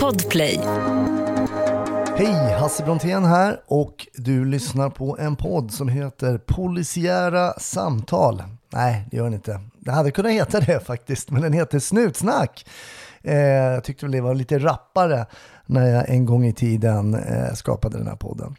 Podplay. 0.00 0.60
Hej, 2.16 2.56
Hasse 2.60 2.82
Brontén 2.84 3.24
här 3.24 3.60
och 3.66 4.06
du 4.14 4.44
lyssnar 4.44 4.90
på 4.90 5.18
en 5.18 5.36
podd 5.36 5.72
som 5.72 5.88
heter 5.88 6.38
Polisiära 6.38 7.52
samtal. 7.52 8.42
Nej, 8.72 9.08
det 9.10 9.16
gör 9.16 9.24
den 9.24 9.34
inte. 9.34 9.60
Det 9.78 9.92
hade 9.92 10.10
kunnat 10.10 10.32
heta 10.32 10.60
det 10.60 10.86
faktiskt, 10.86 11.30
men 11.30 11.42
den 11.42 11.52
heter 11.52 11.78
Snutsnack. 11.78 12.66
Eh, 13.22 13.38
jag 13.38 13.84
tyckte 13.84 14.06
väl 14.06 14.12
det 14.12 14.20
var 14.20 14.34
lite 14.34 14.58
rappare 14.58 15.26
när 15.66 15.86
jag 15.86 16.08
en 16.08 16.26
gång 16.26 16.46
i 16.46 16.52
tiden 16.52 17.14
eh, 17.14 17.54
skapade 17.54 17.98
den 17.98 18.06
här 18.06 18.16
podden. 18.16 18.56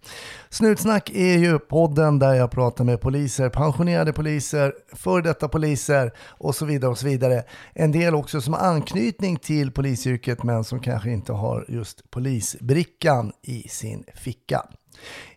Snutsnack 0.50 1.10
är 1.10 1.38
ju 1.38 1.60
podden 1.60 2.20
där 2.20 2.34
jag 2.34 2.52
pratar 2.52 2.84
med 2.84 3.02
poliser, 3.02 3.50
pensionerade 3.50 4.14
poliser, 4.14 4.74
före 4.94 5.22
detta 5.22 5.48
poliser 5.48 6.12
och 6.20 6.56
så 6.56 6.66
vidare 6.66 6.92
och 6.92 6.98
så 6.98 7.06
vidare. 7.06 7.44
En 7.74 7.92
del 7.92 8.16
också 8.16 8.42
som 8.42 8.54
har 8.54 8.62
anknytning 8.62 9.38
till 9.38 9.72
polisyrket 9.72 10.44
men 10.44 10.64
som 10.64 10.80
kanske 10.80 11.12
inte 11.12 11.34
har 11.34 11.66
just 11.68 12.12
polisbrickan 12.12 13.32
i 13.42 13.68
sin 13.70 14.04
ficka. 14.16 14.66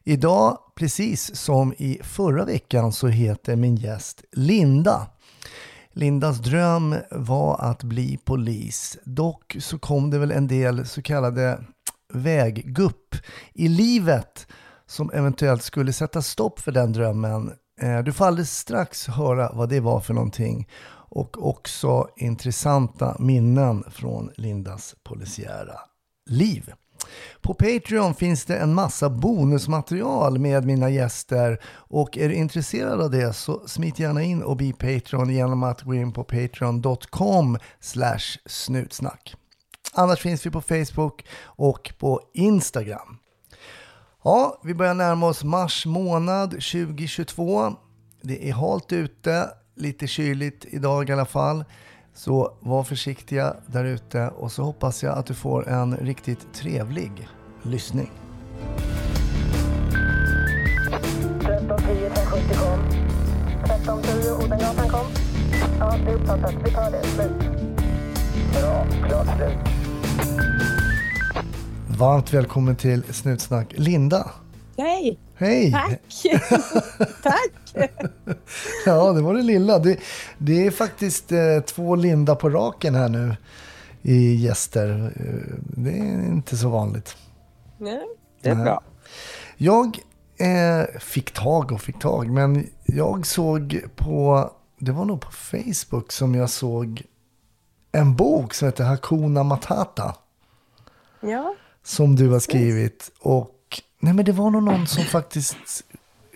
Idag, 0.05 0.59
precis 0.75 1.37
som 1.37 1.75
i 1.79 2.01
förra 2.03 2.45
veckan, 2.45 2.93
så 2.93 3.09
heter 3.09 3.57
min 3.57 3.77
gäst 3.77 4.25
Linda. 4.33 5.07
Lindas 5.93 6.39
dröm 6.39 6.95
var 7.11 7.61
att 7.61 7.83
bli 7.83 8.19
polis. 8.25 8.99
Dock 9.05 9.57
så 9.61 9.79
kom 9.79 10.11
det 10.11 10.19
väl 10.19 10.31
en 10.31 10.49
del 10.49 10.87
så 10.87 11.03
kallade 11.03 11.61
väggupp 12.13 13.15
i 13.55 13.69
livet 13.69 14.47
som 14.87 15.11
eventuellt 15.11 15.63
skulle 15.63 15.93
sätta 15.93 16.23
stopp 16.23 16.61
för 16.61 16.73
den 16.73 16.93
drömmen. 16.93 17.53
Eh, 17.81 17.99
du 17.99 18.13
får 18.13 18.25
alldeles 18.25 18.59
strax 18.59 19.07
höra 19.07 19.53
vad 19.53 19.69
det 19.69 19.81
var 19.81 20.01
för 20.01 20.15
någonting 20.15 20.69
och 21.11 21.49
också 21.49 22.09
intressanta 22.17 23.17
minnen 23.19 23.85
från 23.91 24.31
Lindas 24.37 24.95
polisiära 25.05 25.81
liv. 26.31 26.73
På 27.41 27.55
Patreon 27.55 28.15
finns 28.15 28.45
det 28.45 28.57
en 28.57 28.75
massa 28.75 29.11
bonusmaterial 29.11 30.39
med 30.39 30.65
mina 30.65 30.91
gäster 30.91 31.61
och 31.67 32.19
är 32.19 32.29
du 32.29 32.35
intresserad 32.35 33.01
av 33.01 33.11
det 33.11 33.33
så 33.33 33.69
smit 33.69 33.99
gärna 33.99 34.23
in 34.23 34.43
och 34.43 34.57
bli 34.57 34.73
Patreon 34.73 35.31
genom 35.31 35.63
att 35.63 35.83
gå 35.83 35.95
in 35.95 36.13
på 36.13 36.25
patreon.com 36.25 37.59
snutsnack. 38.47 39.35
Annars 39.93 40.21
finns 40.21 40.47
vi 40.47 40.51
på 40.51 40.61
Facebook 40.61 41.27
och 41.45 41.93
på 41.99 42.21
Instagram. 42.35 43.19
Ja, 44.25 44.61
vi 44.65 44.75
börjar 44.75 44.95
närma 44.95 45.27
oss 45.27 45.45
mars 45.45 45.87
månad 45.87 46.51
2022. 46.51 47.73
Det 48.23 48.49
är 48.49 48.53
halt 48.53 48.93
ute, 48.93 49.51
lite 49.77 50.07
kyligt 50.07 50.65
idag 50.69 51.09
i 51.09 51.13
alla 51.13 51.27
fall. 51.27 51.65
Så 52.19 52.53
var 52.61 52.85
försiktiga 52.85 53.57
där 53.67 53.85
ute 53.85 54.29
och 54.29 54.53
så 54.53 54.63
hoppas 54.63 55.03
jag 55.03 55.19
att 55.19 55.27
du 55.27 55.35
får 55.35 55.69
en 55.69 55.97
riktigt 55.97 56.55
trevlig 56.55 57.29
lyssning. 57.63 58.11
1310 61.41 62.11
570 62.15 62.57
kom. 62.59 62.81
1310 63.65 64.45
Odengatan 64.45 64.89
kom. 64.89 65.07
Ja, 65.79 65.97
det 66.05 66.11
är 66.11 66.15
uppfattat. 66.15 66.55
Vi 66.65 66.71
tar 66.71 66.91
det. 66.91 67.03
Slut. 67.05 67.33
Bra. 68.53 68.87
Klart 69.09 69.37
slut. 69.37 69.59
Varmt 71.99 72.33
välkommen 72.33 72.77
till 72.77 73.03
Snutsnack. 73.11 73.73
Linda, 73.77 74.31
Hej! 74.79 75.19
hej! 75.35 75.73
Tack! 75.73 76.01
Tack! 77.23 77.91
Ja, 78.87 79.13
det 79.13 79.23
var 79.23 79.35
det 79.35 79.43
lilla. 79.43 79.79
Det, 79.79 79.99
det 80.39 80.67
är 80.67 80.71
faktiskt 80.71 81.33
eh, 81.33 81.61
två 81.67 81.95
Linda 81.97 82.35
på 82.35 82.51
raken 82.51 82.95
här 82.95 83.09
nu 83.09 83.37
i 84.03 84.35
gäster. 84.35 85.13
Eh, 85.17 85.55
det 85.83 85.91
är 85.91 86.27
inte 86.29 86.57
så 86.57 86.69
vanligt. 86.69 87.17
Nej, 87.79 88.03
det 88.43 88.49
är 88.49 88.55
Nej. 88.55 88.65
bra. 88.65 88.83
Jag 89.57 89.99
eh, 90.37 91.01
fick 91.01 91.31
tag 91.31 91.73
och 91.73 91.81
fick 91.81 91.99
tag, 91.99 92.31
men 92.31 92.67
jag 92.85 93.27
såg 93.27 93.81
på, 93.97 94.51
det 94.79 94.93
var 94.93 95.05
nog 95.05 95.21
på 95.21 95.31
Facebook 95.31 96.13
som 96.13 96.35
jag 96.35 96.51
såg 96.51 97.03
en 97.93 98.17
bok 98.17 98.55
som 98.55 98.69
heter 98.69 98.85
Hakuna 98.85 99.43
Matata. 99.43 100.15
Ja, 101.21 101.55
Som 101.83 102.17
du 102.17 102.29
har 102.29 102.41
skrivit. 102.41 103.11
Och 103.21 103.55
nej 103.99 104.15
men 104.15 104.25
det 104.25 104.33
var 104.33 104.51
nog 104.51 104.63
någon 104.63 104.87
som 104.87 105.05
faktiskt 105.05 105.85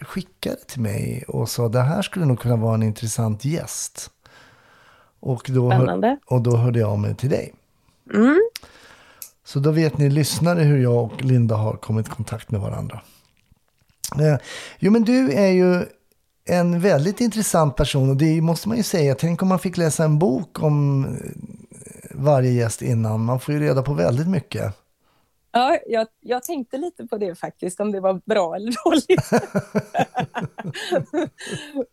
skickade 0.00 0.56
till 0.56 0.80
mig 0.80 1.24
och 1.28 1.48
sa 1.48 1.68
det 1.68 1.80
här 1.80 2.02
skulle 2.02 2.24
nog 2.24 2.40
kunna 2.40 2.56
vara 2.56 2.74
en 2.74 2.82
intressant 2.82 3.44
gäst. 3.44 4.10
Och 5.20 5.50
då, 5.54 5.72
hör, 5.72 6.18
och 6.26 6.42
då 6.42 6.56
hörde 6.56 6.78
jag 6.78 6.90
av 6.90 6.98
mig 6.98 7.14
till 7.14 7.30
dig. 7.30 7.54
Mm. 8.14 8.40
Så 9.44 9.60
då 9.60 9.70
vet 9.70 9.98
ni 9.98 10.10
lyssnare 10.10 10.62
hur 10.62 10.78
jag 10.82 11.04
och 11.04 11.24
Linda 11.24 11.56
har 11.56 11.76
kommit 11.76 12.06
i 12.06 12.10
kontakt 12.10 12.50
med 12.50 12.60
varandra. 12.60 13.00
Eh, 14.20 14.36
jo 14.78 14.92
men 14.92 15.04
du 15.04 15.32
är 15.32 15.50
ju 15.50 15.86
en 16.44 16.80
väldigt 16.80 17.20
intressant 17.20 17.76
person 17.76 18.10
och 18.10 18.16
det 18.16 18.40
måste 18.40 18.68
man 18.68 18.76
ju 18.76 18.82
säga. 18.82 19.14
Tänk 19.14 19.42
om 19.42 19.48
man 19.48 19.58
fick 19.58 19.76
läsa 19.76 20.04
en 20.04 20.18
bok 20.18 20.62
om 20.62 21.04
eh, 21.04 21.10
varje 22.10 22.50
gäst 22.50 22.82
innan. 22.82 23.24
Man 23.24 23.40
får 23.40 23.54
ju 23.54 23.60
reda 23.60 23.82
på 23.82 23.94
väldigt 23.94 24.28
mycket. 24.28 24.81
Ja 25.52 25.78
jag, 25.86 26.06
jag 26.20 26.42
tänkte 26.42 26.76
lite 26.76 27.06
på 27.06 27.16
det 27.18 27.34
faktiskt, 27.34 27.80
om 27.80 27.92
det 27.92 28.00
var 28.00 28.20
bra 28.24 28.56
eller 28.56 28.72
dåligt. 28.84 29.30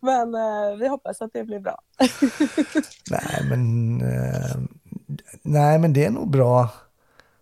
Men 0.00 0.34
eh, 0.34 0.76
vi 0.78 0.88
hoppas 0.88 1.22
att 1.22 1.32
det 1.32 1.44
blir 1.44 1.60
bra. 1.60 1.82
Nej 3.10 3.48
men, 3.48 4.00
eh, 4.00 4.56
nej, 5.42 5.78
men 5.78 5.92
det 5.92 6.04
är 6.04 6.10
nog 6.10 6.30
bra, 6.30 6.68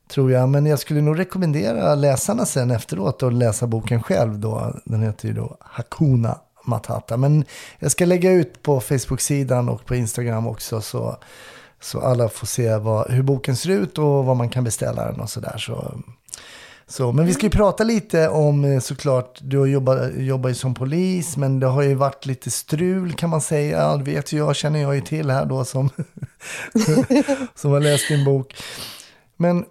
tror 0.09 0.33
jag. 0.33 0.49
Men 0.49 0.67
jag 0.67 0.79
skulle 0.79 1.01
nog 1.01 1.19
rekommendera 1.19 1.95
läsarna 1.95 2.47
sen 2.47 2.71
efteråt 2.71 3.23
att 3.23 3.35
läsa 3.35 3.67
boken 3.67 4.03
själv. 4.03 4.39
Då. 4.39 4.75
Den 4.85 5.03
heter 5.03 5.29
ju 5.29 5.35
då 5.35 5.57
Hakuna 5.61 6.39
Matata. 6.65 7.17
Men 7.17 7.45
jag 7.79 7.91
ska 7.91 8.05
lägga 8.05 8.33
ut 8.33 8.63
på 8.63 8.81
Facebook-sidan 8.81 9.69
och 9.69 9.87
på 9.87 9.95
Instagram 9.95 10.47
också. 10.47 10.81
Så, 10.81 11.17
så 11.81 12.01
alla 12.01 12.29
får 12.29 12.47
se 12.47 12.77
vad, 12.77 13.11
hur 13.11 13.23
boken 13.23 13.57
ser 13.57 13.71
ut 13.71 13.99
och 13.99 14.25
vad 14.25 14.37
man 14.37 14.49
kan 14.49 14.65
beställa 14.65 15.05
den 15.05 15.21
och 15.21 15.31
sådär. 15.31 15.59
Så, 15.59 16.01
så, 16.87 17.13
men 17.13 17.27
vi 17.27 17.35
ska 17.35 17.47
ju 17.47 17.51
prata 17.51 17.85
lite 17.85 18.29
om 18.29 18.65
eh, 18.65 18.81
såklart, 18.81 19.39
du 19.43 19.59
har 19.59 19.67
jobbat, 19.67 20.15
jobbar 20.17 20.49
ju 20.49 20.55
som 20.55 20.75
polis 20.75 21.37
men 21.37 21.61
det 21.61 21.67
har 21.67 21.83
ju 21.83 21.95
varit 21.95 22.27
lite 22.27 22.51
strul 22.51 23.13
kan 23.13 23.31
man 23.31 23.41
säga. 23.41 23.79
Ja, 23.79 23.97
det 23.97 24.05
vet 24.05 24.33
jag, 24.33 24.57
känner 24.57 24.83
jag 24.83 24.95
ju 24.95 25.01
till 25.01 25.31
här 25.31 25.47
då 25.47 25.65
som, 25.65 25.91
som 27.55 27.71
har 27.71 27.81
läst 27.81 28.09
din 28.09 28.25
bok. 28.25 28.55
Men 29.37 29.65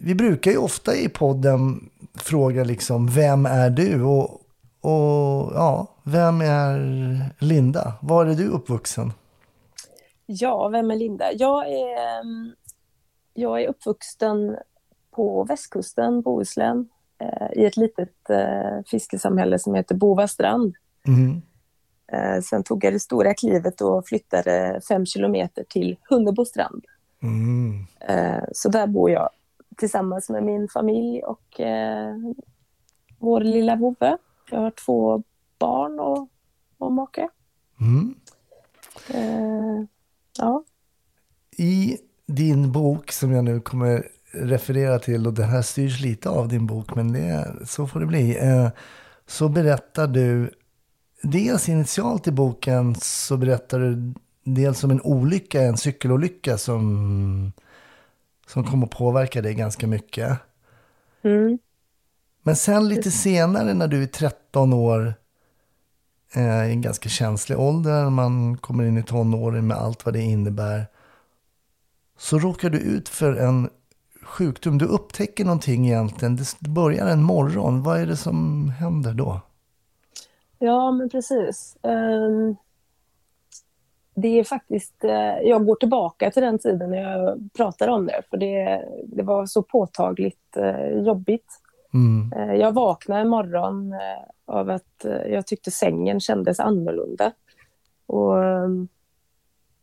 vi 0.00 0.14
brukar 0.14 0.50
ju 0.50 0.56
ofta 0.56 0.96
i 0.96 1.08
podden 1.08 1.90
fråga 2.14 2.64
liksom, 2.64 3.06
vem 3.06 3.46
är 3.46 3.70
du? 3.70 4.02
Och, 4.02 4.30
och 4.80 5.52
ja, 5.54 5.94
vem 6.02 6.40
är 6.40 7.30
Linda? 7.38 7.92
Var 8.00 8.26
är 8.26 8.34
du 8.34 8.48
uppvuxen? 8.48 9.12
Ja, 10.26 10.68
vem 10.68 10.90
är 10.90 10.96
Linda? 10.96 11.32
Jag 11.32 11.68
är, 11.68 12.20
ehm, 12.20 12.54
jag 13.34 13.62
är 13.62 13.68
uppvuxen 13.68 14.56
på 15.10 15.44
västkusten, 15.44 16.22
Bohuslän, 16.22 16.88
eh, 17.18 17.52
i 17.52 17.64
ett 17.64 17.76
litet 17.76 18.30
eh, 18.30 18.82
fiskesamhälle 18.86 19.58
som 19.58 19.74
heter 19.74 19.94
Bovastrand. 19.94 20.74
Mm. 21.06 21.42
Eh, 22.12 22.40
sen 22.40 22.62
tog 22.62 22.84
jag 22.84 22.92
det 22.92 23.00
stora 23.00 23.34
klivet 23.34 23.80
och 23.80 24.06
flyttade 24.06 24.80
fem 24.88 25.06
kilometer 25.06 25.64
till 25.68 25.96
Hunnebostrand. 26.10 26.84
Mm. 27.22 27.86
Så 28.52 28.68
där 28.68 28.86
bor 28.86 29.10
jag 29.10 29.28
tillsammans 29.76 30.30
med 30.30 30.42
min 30.42 30.68
familj 30.68 31.22
och 31.22 31.60
vår 33.18 33.40
lilla 33.40 33.76
vovve. 33.76 34.18
Jag 34.50 34.60
har 34.60 34.70
två 34.70 35.22
barn 35.58 36.00
och, 36.00 36.28
och 36.78 36.92
make. 36.92 37.28
Mm. 37.80 38.14
Ja. 40.38 40.64
I 41.56 41.98
din 42.26 42.72
bok 42.72 43.12
som 43.12 43.32
jag 43.32 43.44
nu 43.44 43.60
kommer 43.60 44.08
referera 44.32 44.98
till 44.98 45.26
och 45.26 45.34
det 45.34 45.44
här 45.44 45.62
styrs 45.62 46.00
lite 46.00 46.28
av 46.28 46.48
din 46.48 46.66
bok 46.66 46.94
men 46.94 47.12
det, 47.12 47.54
så 47.66 47.86
får 47.86 48.00
det 48.00 48.06
bli. 48.06 48.38
Eh, 48.38 48.68
så 49.26 49.48
berättar 49.48 50.06
du 50.06 50.50
dels 51.22 51.68
initialt 51.68 52.26
i 52.26 52.30
boken 52.30 52.94
så 52.94 53.36
berättar 53.36 53.78
du 53.78 54.14
dels 54.44 54.84
om 54.84 54.90
en 54.90 55.00
olycka, 55.02 55.62
en 55.62 55.76
cykelolycka 55.76 56.58
som, 56.58 57.52
som 58.46 58.64
kommer 58.64 58.86
att 58.86 58.92
påverka 58.92 59.42
dig 59.42 59.54
ganska 59.54 59.86
mycket. 59.86 60.38
Mm. 61.22 61.58
Men 62.42 62.56
sen 62.56 62.88
lite 62.88 63.10
senare 63.10 63.74
när 63.74 63.88
du 63.88 64.02
är 64.02 64.06
13 64.06 64.72
år, 64.72 65.14
i 66.36 66.72
en 66.72 66.80
ganska 66.80 67.08
känslig 67.08 67.58
ålder, 67.60 68.10
man 68.10 68.56
kommer 68.56 68.84
in 68.84 68.98
i 68.98 69.02
tonåren 69.02 69.66
med 69.66 69.76
allt 69.76 70.04
vad 70.04 70.14
det 70.14 70.20
innebär, 70.22 70.86
så 72.18 72.38
råkar 72.38 72.70
du 72.70 72.78
ut 72.78 73.08
för 73.08 73.36
en 73.36 73.70
sjukdom. 74.22 74.78
Du 74.78 74.84
upptäcker 74.84 75.44
någonting 75.44 75.86
egentligen. 75.86 76.36
Det 76.36 76.68
börjar 76.68 77.06
en 77.06 77.22
morgon. 77.22 77.82
Vad 77.82 78.00
är 78.00 78.06
det 78.06 78.16
som 78.16 78.68
händer 78.78 79.14
då? 79.14 79.40
Ja, 80.58 80.90
men 80.90 81.08
precis. 81.08 81.76
Ehm, 81.82 82.56
det 84.14 84.28
är 84.40 84.44
faktiskt, 84.44 85.04
eh, 85.04 85.38
jag 85.42 85.66
går 85.66 85.74
tillbaka 85.74 86.30
till 86.30 86.42
den 86.42 86.58
tiden 86.58 86.90
när 86.90 86.96
jag 86.96 87.38
pratar 87.56 87.88
om 87.88 88.06
det, 88.06 88.22
för 88.30 88.36
det, 88.36 88.84
det 89.06 89.22
var 89.22 89.46
så 89.46 89.62
påtagligt 89.62 90.56
eh, 90.56 90.88
jobbigt. 90.88 91.60
Mm. 91.94 92.32
Eh, 92.32 92.54
Jag 92.54 92.72
vaknade 92.72 93.20
en 93.20 93.28
morgon 93.28 93.92
eh, 93.92 93.98
av 94.46 94.70
att 94.70 95.04
eh, 95.04 95.32
jag 95.32 95.46
tyckte 95.46 95.70
sängen 95.70 96.20
kändes 96.20 96.60
annorlunda. 96.60 97.32
Och, 98.06 98.34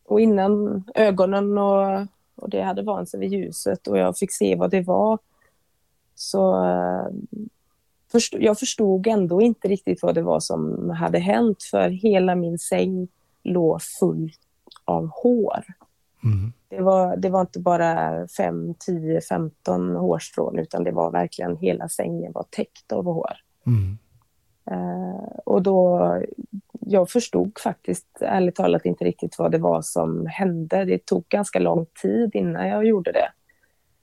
och 0.04 0.20
innan 0.20 0.84
ögonen 0.94 1.58
och, 1.58 2.06
och 2.34 2.50
det 2.50 2.62
hade 2.62 2.82
vant 2.82 3.08
sig 3.08 3.20
vid 3.20 3.32
ljuset 3.32 3.86
och 3.86 3.98
jag 3.98 4.18
fick 4.18 4.32
se 4.32 4.56
vad 4.56 4.70
det 4.70 4.80
var 4.80 5.18
så 6.14 6.64
eh, 6.64 7.06
först, 8.12 8.34
jag 8.38 8.58
förstod 8.58 9.06
ändå 9.06 9.42
inte 9.42 9.68
riktigt 9.68 10.02
vad 10.02 10.14
det 10.14 10.22
var 10.22 10.40
som 10.40 10.90
hade 10.90 11.18
hänt 11.18 11.62
för 11.62 11.88
hela 11.88 12.34
min 12.34 12.58
säng 12.58 13.08
låg 13.42 13.82
full 13.82 14.32
av 14.84 15.10
hår. 15.12 15.64
Mm. 16.24 16.52
Det 16.68 16.80
var, 16.80 17.16
det 17.16 17.30
var 17.30 17.40
inte 17.40 17.60
bara 17.60 18.28
5, 18.28 18.74
10, 18.74 19.20
15 19.20 19.96
hårstrån 19.96 20.58
utan 20.58 20.84
det 20.84 20.92
var 20.92 21.10
verkligen 21.10 21.56
hela 21.56 21.88
sängen 21.88 22.32
var 22.32 22.44
täckt 22.50 22.92
av 22.92 23.04
hår. 23.04 23.32
Mm. 23.66 23.98
Eh, 24.70 25.38
och 25.44 25.62
då, 25.62 26.00
jag 26.80 27.10
förstod 27.10 27.58
faktiskt 27.58 28.06
ärligt 28.20 28.54
talat 28.56 28.84
inte 28.86 29.04
riktigt 29.04 29.38
vad 29.38 29.52
det 29.52 29.58
var 29.58 29.82
som 29.82 30.26
hände. 30.26 30.84
Det 30.84 31.06
tog 31.06 31.28
ganska 31.28 31.58
lång 31.58 31.86
tid 32.02 32.30
innan 32.34 32.68
jag 32.68 32.86
gjorde 32.86 33.12
det. 33.12 33.32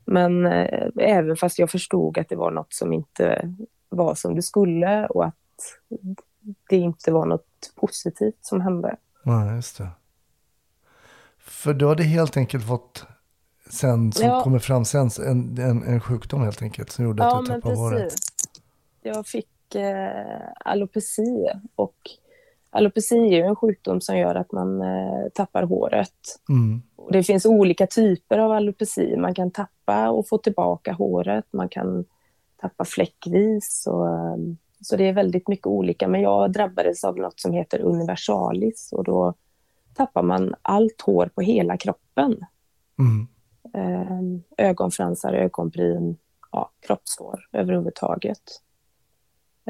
Men 0.06 0.46
eh, 0.46 0.88
även 1.00 1.36
fast 1.36 1.60
jag 1.60 1.70
förstod 1.72 2.18
att 2.18 2.30
det 2.30 2.36
var 2.36 2.52
något 2.52 2.74
som 2.74 2.94
inte 2.94 3.54
var 3.90 4.16
som 4.16 4.36
det 4.36 4.42
skulle 4.42 5.08
och 5.08 5.26
att 5.26 5.36
det 6.70 6.78
inte 6.78 7.12
var 7.12 7.26
något 7.26 7.74
positivt 7.76 8.38
som 8.46 8.62
hände. 8.62 8.96
Ja, 9.24 9.56
just 9.56 9.78
det. 9.78 9.88
För 11.40 11.74
du 11.74 11.88
hade 11.88 12.04
helt 12.04 12.38
enkelt 12.38 12.68
fått, 12.68 13.06
sen, 13.70 14.12
som 14.12 14.28
Ja. 14.28 14.44
kommer 14.44 14.60
fram 14.60 14.86
sen, 14.86 15.10
en, 15.26 15.58
en, 15.58 15.84
en 15.84 16.02
sjukdom 16.02 16.42
helt 16.42 16.62
enkelt 16.62 16.92
som 16.92 17.06
gjorde 17.06 17.24
Ja, 17.24 17.40
att 17.40 17.46
du 17.46 17.52
men 17.52 17.62
tappade 17.62 17.76
håret. 17.80 18.04
precis. 18.04 18.20
Jag 19.02 19.28
fick 19.28 19.48
alopeci 20.66 21.50
och 21.76 21.96
alopeci 22.70 23.18
är 23.18 23.38
ju 23.38 23.42
en 23.42 23.56
sjukdom 23.56 24.02
som 24.02 24.18
gör 24.18 24.36
att 24.36 24.52
man 24.52 24.82
eh, 24.82 25.30
tappar 25.34 25.64
håret. 25.64 26.40
Mm. 26.50 26.82
Det 27.12 27.24
finns 27.24 27.46
olika 27.46 27.88
typer 27.88 28.38
av 28.38 28.52
alopeci. 28.52 29.16
Man 29.18 29.34
kan 29.34 29.52
tappa 29.52 30.10
och 30.10 30.28
få 30.28 30.38
tillbaka 30.38 30.94
håret. 30.94 31.46
Man 31.52 31.70
kan 31.70 32.06
tappa 32.62 32.86
fläckvis. 32.86 33.88
Och, 33.88 34.08
eh, 34.08 34.38
så 34.82 34.96
det 34.96 35.08
är 35.08 35.14
väldigt 35.14 35.48
mycket 35.48 35.68
olika. 35.68 36.08
Men 36.08 36.22
jag 36.22 36.52
drabbades 36.52 37.04
av 37.04 37.18
något 37.18 37.40
som 37.40 37.54
heter 37.54 37.82
universalis 37.82 38.90
och 38.94 39.04
då 39.04 39.34
tappar 39.94 40.24
man 40.24 40.56
allt 40.62 41.02
hår 41.02 41.30
på 41.36 41.42
hela 41.42 41.78
kroppen. 41.78 42.46
Mm. 43.00 43.28
Eh, 43.74 44.66
ögonfransar, 44.68 45.34
ögonbryn, 45.34 46.18
ja, 46.52 46.72
kroppshår 46.80 47.40
överhuvudtaget. 47.52 48.62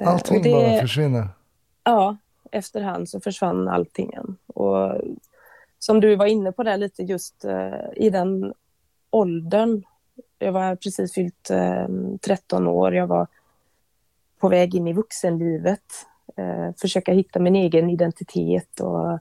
Eh, 0.02 0.08
Allting 0.08 0.42
det- 0.42 0.52
bara 0.52 0.82
försvinner. 0.82 1.28
Ja, 1.84 2.18
efterhand 2.52 3.10
så 3.10 3.20
försvann 3.20 3.68
allting. 3.68 4.12
Och 4.48 5.02
som 5.80 6.00
du 6.00 6.16
var 6.16 6.26
inne 6.26 6.52
på 6.52 6.64
där 6.64 6.78
lite 6.78 7.04
just 7.04 7.46
eh, 7.46 7.74
i 7.96 8.10
den 8.10 8.54
åldern. 9.10 9.84
Jag 10.40 10.52
var 10.52 10.76
precis 10.76 11.14
fyllt 11.14 11.50
eh, 11.50 11.88
13 12.22 12.68
år. 12.68 12.96
Jag 12.96 13.08
var 13.08 13.28
på 14.40 14.50
väg 14.50 14.76
in 14.76 14.88
i 14.88 14.94
vuxenlivet. 14.94 15.84
Eh, 16.36 16.70
försöka 16.82 17.14
hitta 17.14 17.40
min 17.40 17.56
egen 17.56 17.90
identitet 17.90 18.80
och 18.80 19.12
eh, 19.12 19.18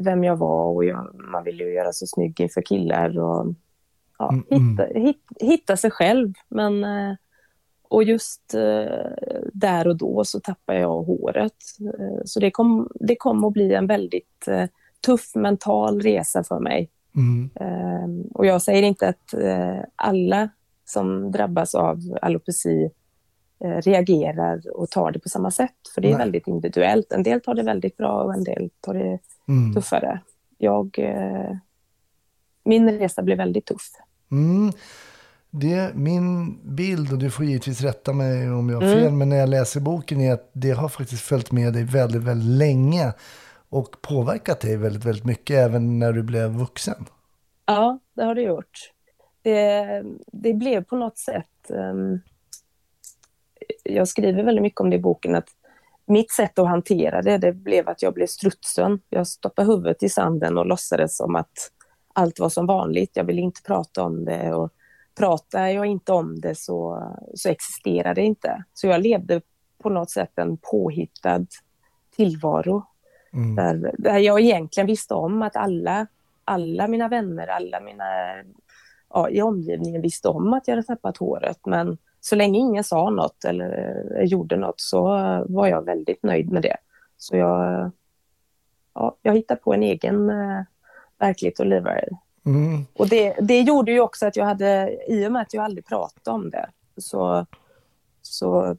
vem 0.00 0.24
jag 0.24 0.36
var. 0.36 0.64
Och 0.64 0.84
jag, 0.84 1.14
man 1.14 1.44
ville 1.44 1.64
ju 1.64 1.72
göra 1.74 1.92
sig 1.92 2.08
snygg 2.08 2.40
inför 2.40 2.62
killar 2.62 3.18
och 3.18 3.46
ja, 4.18 4.30
Mm, 4.32 4.44
mm. 4.50 4.70
hitta, 4.70 4.98
hit, 4.98 5.22
hitta 5.40 5.76
sig 5.76 5.90
själv. 5.90 6.32
Men 6.48 6.84
eh, 6.84 7.14
och 7.92 8.04
just 8.04 8.54
eh, 8.54 9.10
där 9.52 9.86
och 9.88 9.96
då 9.96 10.24
så 10.24 10.40
tappade 10.40 10.78
jag 10.78 11.02
håret. 11.02 11.56
Eh, 11.80 12.22
så 12.24 12.40
det 12.40 12.50
kom, 12.50 12.88
det 12.94 13.16
kom 13.16 13.44
att 13.44 13.52
bli 13.52 13.74
en 13.74 13.86
väldigt 13.86 14.48
eh, 14.48 14.64
tuff 15.06 15.34
mental 15.34 16.00
resa 16.00 16.44
för 16.44 16.60
mig. 16.60 16.90
Mm. 17.16 17.50
Eh, 17.54 18.30
och 18.34 18.46
jag 18.46 18.62
säger 18.62 18.82
inte 18.82 19.08
att 19.08 19.34
alla 19.96 20.48
som 20.84 21.30
drabbas 21.32 21.74
av 21.74 21.98
alopeci 22.22 22.90
reagerar 23.60 24.62
och 24.74 24.90
tar 24.90 25.10
det 25.10 25.18
på 25.18 25.28
samma 25.28 25.50
sätt. 25.50 25.76
För 25.94 26.00
det 26.00 26.08
är 26.08 26.12
Nej. 26.12 26.18
väldigt 26.18 26.46
individuellt. 26.46 27.12
En 27.12 27.22
del 27.22 27.40
tar 27.40 27.54
det 27.54 27.62
väldigt 27.62 27.96
bra 27.96 28.22
och 28.22 28.34
en 28.34 28.44
del 28.44 28.70
tar 28.80 28.94
det 28.94 29.18
Mm. 29.48 29.74
tuffare. 29.74 30.20
Jag, 30.58 30.98
min 32.64 32.98
resa 32.98 33.22
blev 33.22 33.38
väldigt 33.38 33.66
tuff. 33.66 33.90
Mm. 34.30 34.72
Det, 35.54 35.94
min 35.94 36.58
bild, 36.76 37.12
och 37.12 37.18
du 37.18 37.30
får 37.30 37.44
givetvis 37.44 37.80
rätta 37.80 38.12
mig 38.12 38.50
om 38.50 38.68
jag 38.68 38.76
har 38.80 38.86
Mm. 38.86 38.98
fel, 39.02 39.12
men 39.12 39.28
när 39.28 39.36
jag 39.36 39.48
läser 39.48 39.80
boken 39.80 40.20
är 40.20 40.32
att 40.32 40.50
det 40.52 40.70
har 40.70 40.88
faktiskt 40.88 41.22
följt 41.22 41.52
med 41.52 41.72
dig 41.72 41.84
väldigt, 41.84 42.22
väldigt 42.22 42.58
länge 42.58 43.12
och 43.68 43.96
påverkat 44.02 44.60
dig 44.60 44.76
väldigt, 44.76 45.04
väldigt 45.04 45.24
mycket 45.24 45.56
även 45.56 45.98
när 45.98 46.12
du 46.12 46.22
blev 46.22 46.50
vuxen. 46.50 47.04
Ja, 47.66 47.98
det 48.16 48.24
har 48.24 48.34
det 48.34 48.42
gjort. 48.42 48.90
Det, 49.42 50.02
det 50.32 50.52
blev 50.54 50.84
på 50.84 50.96
något 50.96 51.18
sätt... 51.18 51.70
ehm, 51.70 52.20
jag 53.82 54.08
skriver 54.08 54.44
väldigt 54.44 54.62
mycket 54.62 54.80
om 54.80 54.90
det 54.90 54.96
i 54.96 55.00
boken, 55.00 55.34
att 55.34 55.48
mitt 56.06 56.30
sätt 56.32 56.58
att 56.58 56.68
hantera 56.68 57.22
det, 57.22 57.38
det 57.38 57.52
blev 57.52 57.88
att 57.88 58.02
jag 58.02 58.14
blev 58.14 58.26
strutsen. 58.26 59.00
Jag 59.08 59.26
stoppade 59.26 59.68
huvudet 59.72 60.02
i 60.02 60.08
sanden 60.08 60.58
och 60.58 60.66
låtsades 60.66 61.16
som 61.16 61.36
att 61.36 61.52
allt 62.14 62.38
var 62.40 62.48
som 62.48 62.66
vanligt. 62.66 63.10
Jag 63.14 63.24
ville 63.24 63.40
inte 63.40 63.62
prata 63.62 64.02
om 64.02 64.24
det 64.24 64.54
och 64.54 64.70
pratar 65.14 65.66
jag 65.66 65.86
inte 65.86 66.12
om 66.12 66.40
det 66.40 66.54
så, 66.54 67.08
så 67.34 67.48
existerar 67.48 68.14
det 68.14 68.22
inte. 68.22 68.64
Så 68.74 68.86
jag 68.86 69.00
levde 69.00 69.40
på 69.82 69.88
något 69.88 70.10
sätt 70.10 70.32
en 70.38 70.56
påhittad 70.56 71.46
tillvaro 72.16 72.82
Mm. 73.34 73.54
där, 73.54 73.94
där 73.98 74.18
jag 74.18 74.40
egentligen 74.40 74.86
visste 74.86 75.14
om 75.14 75.42
att 75.42 75.56
alla, 75.56 76.06
alla 76.44 76.88
mina 76.88 77.08
vänner, 77.08 77.46
alla 77.46 77.80
mina 77.80 78.04
ja, 79.10 79.28
i 79.28 79.42
omgivningen 79.42 80.02
visste 80.02 80.28
om 80.28 80.52
att 80.52 80.68
jag 80.68 80.74
hade 80.74 80.86
tappat 80.86 81.16
håret. 81.16 81.66
Men 81.66 81.98
så 82.20 82.36
länge 82.36 82.58
ingen 82.58 82.84
sa 82.84 83.10
något 83.10 83.44
eller 83.44 84.04
eh, 84.16 84.24
gjorde 84.24 84.56
något 84.56 84.80
så 84.80 85.02
var 85.48 85.66
jag 85.66 85.84
väldigt 85.84 86.22
nöjd 86.22 86.52
med 86.52 86.62
det. 86.62 86.76
Så 87.16 87.36
jag, 87.36 87.90
ja, 88.94 89.16
jag 89.22 89.34
hittade 89.34 89.60
på 89.60 89.74
en 89.74 89.82
egen 89.82 90.30
eh, 90.30 90.62
verklighet 91.18 91.60
att 91.60 91.66
leva 91.66 92.00
i. 92.00 92.08
Mm. 92.46 92.86
Och 92.92 93.08
det, 93.08 93.36
det 93.40 93.60
gjorde 93.60 93.92
ju 93.92 94.00
också 94.00 94.26
att 94.26 94.36
jag 94.36 94.44
hade, 94.44 94.98
i 95.08 95.26
och 95.26 95.32
med 95.32 95.42
att 95.42 95.54
jag 95.54 95.64
aldrig 95.64 95.86
pratade 95.86 96.34
om 96.36 96.50
det, 96.50 96.68
så, 96.96 97.46
så 98.22 98.76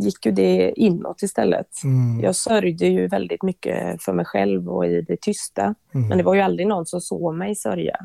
gick 0.00 0.26
ju 0.26 0.32
det 0.32 0.72
inåt 0.76 1.22
istället. 1.22 1.84
Mm. 1.84 2.20
Jag 2.20 2.36
sörjde 2.36 2.86
ju 2.86 3.08
väldigt 3.08 3.42
mycket 3.42 4.02
för 4.02 4.12
mig 4.12 4.24
själv 4.24 4.68
och 4.68 4.86
i 4.86 5.00
det 5.00 5.20
tysta. 5.20 5.74
Mm. 5.92 6.08
Men 6.08 6.18
det 6.18 6.24
var 6.24 6.34
ju 6.34 6.40
aldrig 6.40 6.68
någon 6.68 6.86
som 6.86 7.00
såg 7.00 7.34
mig 7.34 7.54
sörja. 7.54 7.96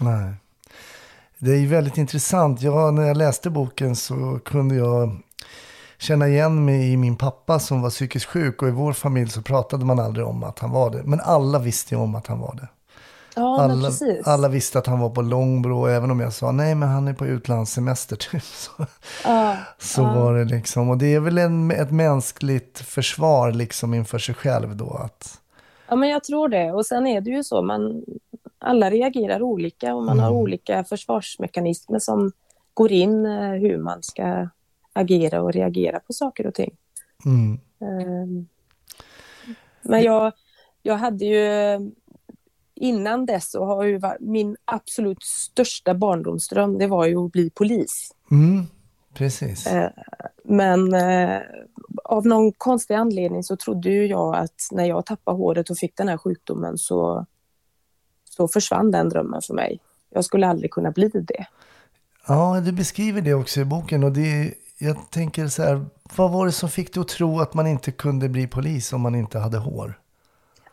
Nej. 0.00 0.34
Det 1.38 1.50
är 1.50 1.56
ju 1.56 1.66
väldigt 1.66 1.96
intressant. 1.96 2.62
Jag, 2.62 2.94
när 2.94 3.02
jag 3.02 3.16
läste 3.16 3.50
boken 3.50 3.96
så 3.96 4.40
kunde 4.44 4.74
jag 4.74 5.16
känna 5.98 6.28
igen 6.28 6.64
mig 6.64 6.92
i 6.92 6.96
min 6.96 7.16
pappa 7.16 7.58
som 7.58 7.82
var 7.82 7.90
psykiskt 7.90 8.26
sjuk 8.26 8.62
och 8.62 8.68
i 8.68 8.70
vår 8.70 8.92
familj 8.92 9.30
så 9.30 9.42
pratade 9.42 9.84
man 9.84 9.98
aldrig 9.98 10.26
om 10.26 10.44
att 10.44 10.58
han 10.58 10.70
var 10.70 10.90
det. 10.90 11.02
Men 11.04 11.20
alla 11.20 11.58
visste 11.58 11.94
ju 11.94 12.00
om 12.00 12.14
att 12.14 12.26
han 12.26 12.40
var 12.40 12.54
det. 12.54 12.68
Ja, 13.38 13.62
Alla, 13.62 13.90
alla 14.24 14.48
visste 14.48 14.78
att 14.78 14.86
han 14.86 15.00
var 15.00 15.10
på 15.10 15.22
Långbro, 15.22 15.86
även 15.86 16.10
om 16.10 16.20
jag 16.20 16.32
sa 16.32 16.52
nej 16.52 16.74
men 16.74 16.88
han 16.88 17.08
är 17.08 17.14
på 17.14 17.26
utlandssemester 17.26 18.16
typ. 18.30 18.42
Så, 18.42 18.70
Ja, 19.24 19.56
så 19.78 20.00
ja. 20.00 20.14
var 20.14 20.34
det 20.34 20.44
liksom. 20.44 20.90
Och 20.90 20.98
det 20.98 21.14
är 21.14 21.20
väl 21.20 21.38
en, 21.38 21.70
ett 21.70 21.90
mänskligt 21.90 22.78
försvar 22.78 23.52
liksom 23.52 23.94
inför 23.94 24.18
sig 24.18 24.34
själv 24.34 24.76
då. 24.76 24.90
Att, 24.90 25.40
ja, 25.88 25.96
men 25.96 26.08
jag 26.08 26.24
tror 26.24 26.48
det. 26.48 26.72
Och 26.72 26.86
sen 26.86 27.06
är 27.06 27.20
det 27.20 27.30
ju 27.30 27.44
så, 27.44 27.62
man, 27.62 28.04
alla 28.58 28.90
reagerar 28.90 29.42
olika 29.42 29.94
och 29.94 30.04
man 30.04 30.18
har 30.18 30.28
Mm. 30.28 30.38
olika 30.40 30.84
försvarsmekanismer 30.84 31.98
som 31.98 32.32
går 32.74 32.92
in 32.92 33.26
eh, 33.26 33.50
hur 33.50 33.78
man 33.78 34.02
ska 34.02 34.48
agera 34.92 35.42
och 35.42 35.52
reagera 35.52 36.00
på 36.00 36.12
saker 36.12 36.46
och 36.46 36.54
ting. 36.54 36.76
mm, 37.24 37.58
Ehm, 37.80 38.46
Men 39.82 40.02
jag, 40.02 40.32
jag 40.82 40.96
hade 40.96 41.24
ju 41.24 41.40
innan 42.78 43.26
dess 43.26 43.50
så 43.50 43.64
har 43.64 43.84
ju 43.84 44.00
min 44.20 44.56
absolut 44.64 45.22
största 45.22 45.94
barndomsdröm 45.94 46.78
det 46.78 46.86
var 46.86 47.06
ju 47.06 47.16
att 47.26 47.32
bli 47.32 47.50
polis. 47.50 48.12
mm, 48.30 48.66
precis. 49.14 49.66
Eh, 49.66 49.90
Men 50.44 50.94
eh, 50.94 51.40
av 52.04 52.26
någon 52.26 52.52
konstig 52.52 52.94
anledning 52.94 53.42
så 53.42 53.56
trodde 53.56 53.90
ju 53.90 54.06
jag 54.06 54.36
att 54.36 54.68
när 54.72 54.84
jag 54.84 55.06
tappade 55.06 55.36
håret 55.36 55.70
och 55.70 55.78
fick 55.78 55.96
den 55.96 56.08
här 56.08 56.16
sjukdomen 56.16 56.78
så, 56.78 57.26
så 58.24 58.48
försvann 58.48 58.90
den 58.90 59.08
drömmen 59.08 59.42
för 59.42 59.54
mig. 59.54 59.80
Jag 60.10 60.24
skulle 60.24 60.46
aldrig 60.46 60.70
kunna 60.70 60.90
bli 60.90 61.08
det. 61.08 61.46
Ja, 62.26 62.60
du 62.60 62.72
beskriver 62.72 63.20
det 63.20 63.34
också 63.34 63.60
i 63.60 63.64
boken. 63.64 64.04
Och 64.04 64.12
det, 64.12 64.54
jag 64.78 65.10
tänker 65.10 65.46
så 65.48 65.62
här, 65.62 65.86
vad 66.16 66.30
var 66.30 66.46
det 66.46 66.52
som 66.52 66.68
fick 66.68 66.94
dig 66.94 67.00
att 67.00 67.08
tro 67.08 67.40
att 67.40 67.54
man 67.54 67.66
inte 67.66 67.92
kunde 67.92 68.28
bli 68.28 68.46
polis 68.46 68.92
om 68.92 69.00
man 69.00 69.14
inte 69.14 69.38
hade 69.38 69.58
hår? 69.58 69.98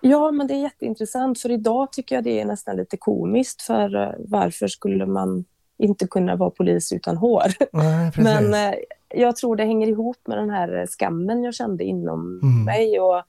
Ja, 0.09 0.31
men 0.31 0.47
det 0.47 0.53
är 0.53 0.61
jätteintressant 0.61 1.39
för 1.41 1.51
idag 1.51 1.91
tycker 1.91 2.15
jag 2.15 2.23
det 2.23 2.39
är 2.41 2.45
nästan 2.45 2.75
lite 2.75 2.97
komiskt 2.97 3.61
för 3.61 3.95
eh, 3.95 4.11
varför 4.19 4.67
skulle 4.67 5.05
man 5.05 5.45
inte 5.77 6.07
kunna 6.07 6.35
vara 6.35 6.49
polis 6.49 6.91
utan 6.91 7.17
hår? 7.17 7.43
Nej. 7.71 8.11
Men 8.17 8.53
eh, 8.53 8.73
jag 9.09 9.35
tror 9.35 9.55
det 9.55 9.65
hänger 9.65 9.87
ihop 9.87 10.27
med 10.27 10.37
den 10.37 10.49
här 10.49 10.85
skammen 10.89 11.43
jag 11.43 11.53
kände 11.53 11.83
inom 11.83 12.39
Mm. 12.43 12.65
mig 12.65 12.99
och, 12.99 13.21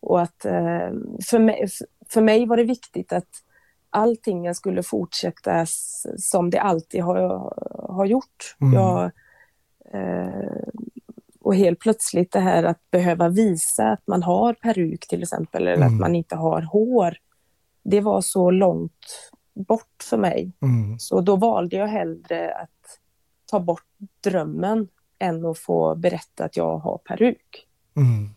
och 0.00 0.20
att 0.20 0.44
eh, 0.44 0.90
för 1.30 1.38
mig, 1.38 1.68
för 2.08 2.20
mig 2.20 2.46
var 2.46 2.56
det 2.56 2.64
viktigt 2.64 3.12
att 3.12 3.28
allting 3.90 4.54
skulle 4.54 4.82
fortsätta 4.82 5.66
som 6.18 6.50
det 6.50 6.58
alltid 6.60 7.02
har, 7.02 7.18
har 7.88 8.06
gjort. 8.06 8.56
Mm. 8.60 8.74
Jag, 8.74 9.04
eh, 9.92 10.68
och 11.44 11.54
helt 11.54 11.78
plötsligt 11.78 12.32
det 12.32 12.40
här 12.40 12.62
att 12.62 12.90
behöva 12.90 13.28
visa 13.28 13.90
att 13.92 14.06
man 14.06 14.22
har 14.22 14.54
peruk 14.54 15.08
till 15.08 15.22
exempel 15.22 15.62
eller 15.62 15.76
Mm. 15.76 15.94
att 15.94 16.00
man 16.00 16.14
inte 16.14 16.36
har 16.36 16.62
hår. 16.62 17.16
Det 17.84 18.00
var 18.00 18.20
så 18.20 18.50
långt 18.50 19.30
bort 19.54 20.02
för 20.02 20.16
mig. 20.16 20.52
Mm. 20.62 20.98
Så 20.98 21.20
då 21.20 21.36
valde 21.36 21.76
jag 21.76 21.86
hellre 21.86 22.54
att 22.54 23.00
ta 23.46 23.60
bort 23.60 23.86
drömmen 24.20 24.88
än 25.18 25.46
att 25.46 25.58
få 25.58 25.94
berätta 25.94 26.44
att 26.44 26.56
jag 26.56 26.78
har 26.78 26.98
peruk. 26.98 27.66
Mm. 27.96 28.30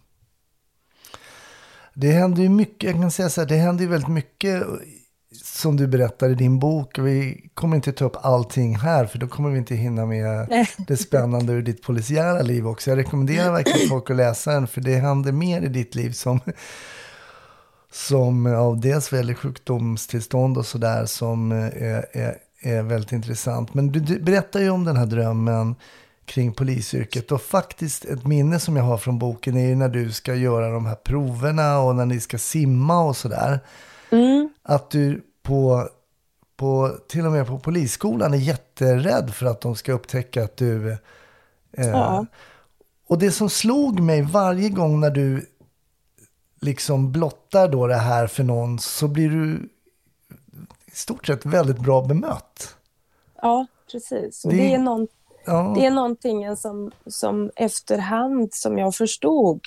Det 1.93 2.11
händer 2.11 2.41
ju 2.43 2.49
mycket, 2.49 2.89
jag 2.91 3.01
kan 3.01 3.11
säga 3.11 3.29
så 3.29 3.41
här, 3.41 3.47
det 3.47 3.55
händer 3.55 3.83
ju 3.83 3.89
väldigt 3.89 4.09
mycket 4.09 4.63
som 5.57 5.77
du 5.77 5.87
berättar 5.87 6.29
i 6.29 6.35
din 6.35 6.59
bok. 6.59 6.99
Vi 6.99 7.49
kommer 7.53 7.75
inte 7.75 7.91
ta 7.91 8.05
upp 8.05 8.15
allting 8.21 8.75
här 8.75 9.05
för 9.05 9.19
då 9.19 9.27
kommer 9.27 9.49
vi 9.49 9.57
inte 9.57 9.75
hinna 9.75 10.05
med 10.05 10.65
det 10.77 10.97
spännande 10.97 11.53
ur 11.53 11.61
ditt 11.61 11.81
polisiära 11.81 12.41
liv 12.41 12.67
också. 12.67 12.89
Jag 12.89 12.97
rekommenderar 12.97 13.51
verkligen 13.51 13.89
folk 13.89 14.09
att 14.09 14.15
läsa 14.15 14.51
den 14.51 14.67
för 14.67 14.81
det 14.81 14.95
händer 14.95 15.31
mer 15.31 15.61
i 15.61 15.67
ditt 15.67 15.95
liv 15.95 16.11
som, 16.11 16.39
som 17.91 18.45
av 18.45 18.81
dels 18.81 19.13
väldigt 19.13 19.37
sjukdomstillstånd 19.37 20.57
och 20.57 20.65
sådär 20.65 21.05
som 21.05 21.51
eh, 21.51 21.57
är, 21.57 22.05
är, 22.11 22.37
är 22.61 22.81
väldigt 22.81 23.11
intressant. 23.11 23.73
Men 23.73 23.91
du, 23.91 23.99
du 23.99 24.19
berättar 24.19 24.59
ju 24.59 24.69
om 24.69 24.83
den 24.83 24.97
här 24.97 25.05
drömmen 25.05 25.75
kring 26.25 26.53
polisyrket 26.53 27.31
och 27.31 27.41
faktiskt 27.41 28.05
ett 28.05 28.27
minne 28.27 28.59
som 28.59 28.75
jag 28.75 28.83
har 28.83 28.97
från 28.97 29.19
boken 29.19 29.57
är 29.57 29.67
ju 29.67 29.75
när 29.75 29.89
du 29.89 30.11
ska 30.11 30.35
göra 30.35 30.71
de 30.71 30.85
här 30.85 30.95
proverna 30.95 31.79
och 31.79 31.95
när 31.95 32.05
ni 32.05 32.19
ska 32.19 32.37
simma 32.37 33.03
och 33.03 33.17
sådär. 33.17 33.59
Mm. 34.11 34.49
Att 34.63 34.91
du 34.91 35.23
på, 35.47 35.89
på, 36.55 36.97
till 37.07 37.25
och 37.25 37.31
med 37.31 37.47
på 37.47 37.59
polisskolan 37.59 38.33
är 38.33 38.37
jätterädd 38.37 39.33
för 39.33 39.45
att 39.45 39.61
de 39.61 39.75
ska 39.75 39.91
upptäcka 39.93 40.43
att 40.43 40.57
du... 40.57 40.91
Eh, 40.91 40.97
Ja. 41.87 42.25
Och 43.07 43.19
det 43.19 43.31
som 43.31 43.49
slog 43.49 43.99
mig 43.99 44.21
varje 44.21 44.69
gång 44.69 44.99
när 44.99 45.09
du 45.09 45.45
liksom 46.61 47.11
blottar 47.11 47.67
då 47.67 47.87
det 47.87 47.95
här 47.95 48.27
för 48.27 48.43
någon 48.43 48.79
så 48.79 49.07
blir 49.07 49.29
du 49.29 49.69
i 50.85 50.91
stort 50.95 51.27
sett 51.27 51.45
väldigt 51.45 51.79
bra 51.79 52.01
bemött. 52.01 52.75
Ja, 53.41 53.67
precis. 53.91 54.41
Det- 54.41 54.49
det, 54.49 54.73
är 54.73 54.77
någon, 54.77 55.07
Ja, 55.45 55.73
det 55.77 55.85
är 55.85 55.91
någonting 55.91 56.55
som, 56.55 56.91
som 57.07 57.51
efterhand 57.55 58.53
som 58.53 58.77
jag 58.77 58.95
förstod 58.95 59.61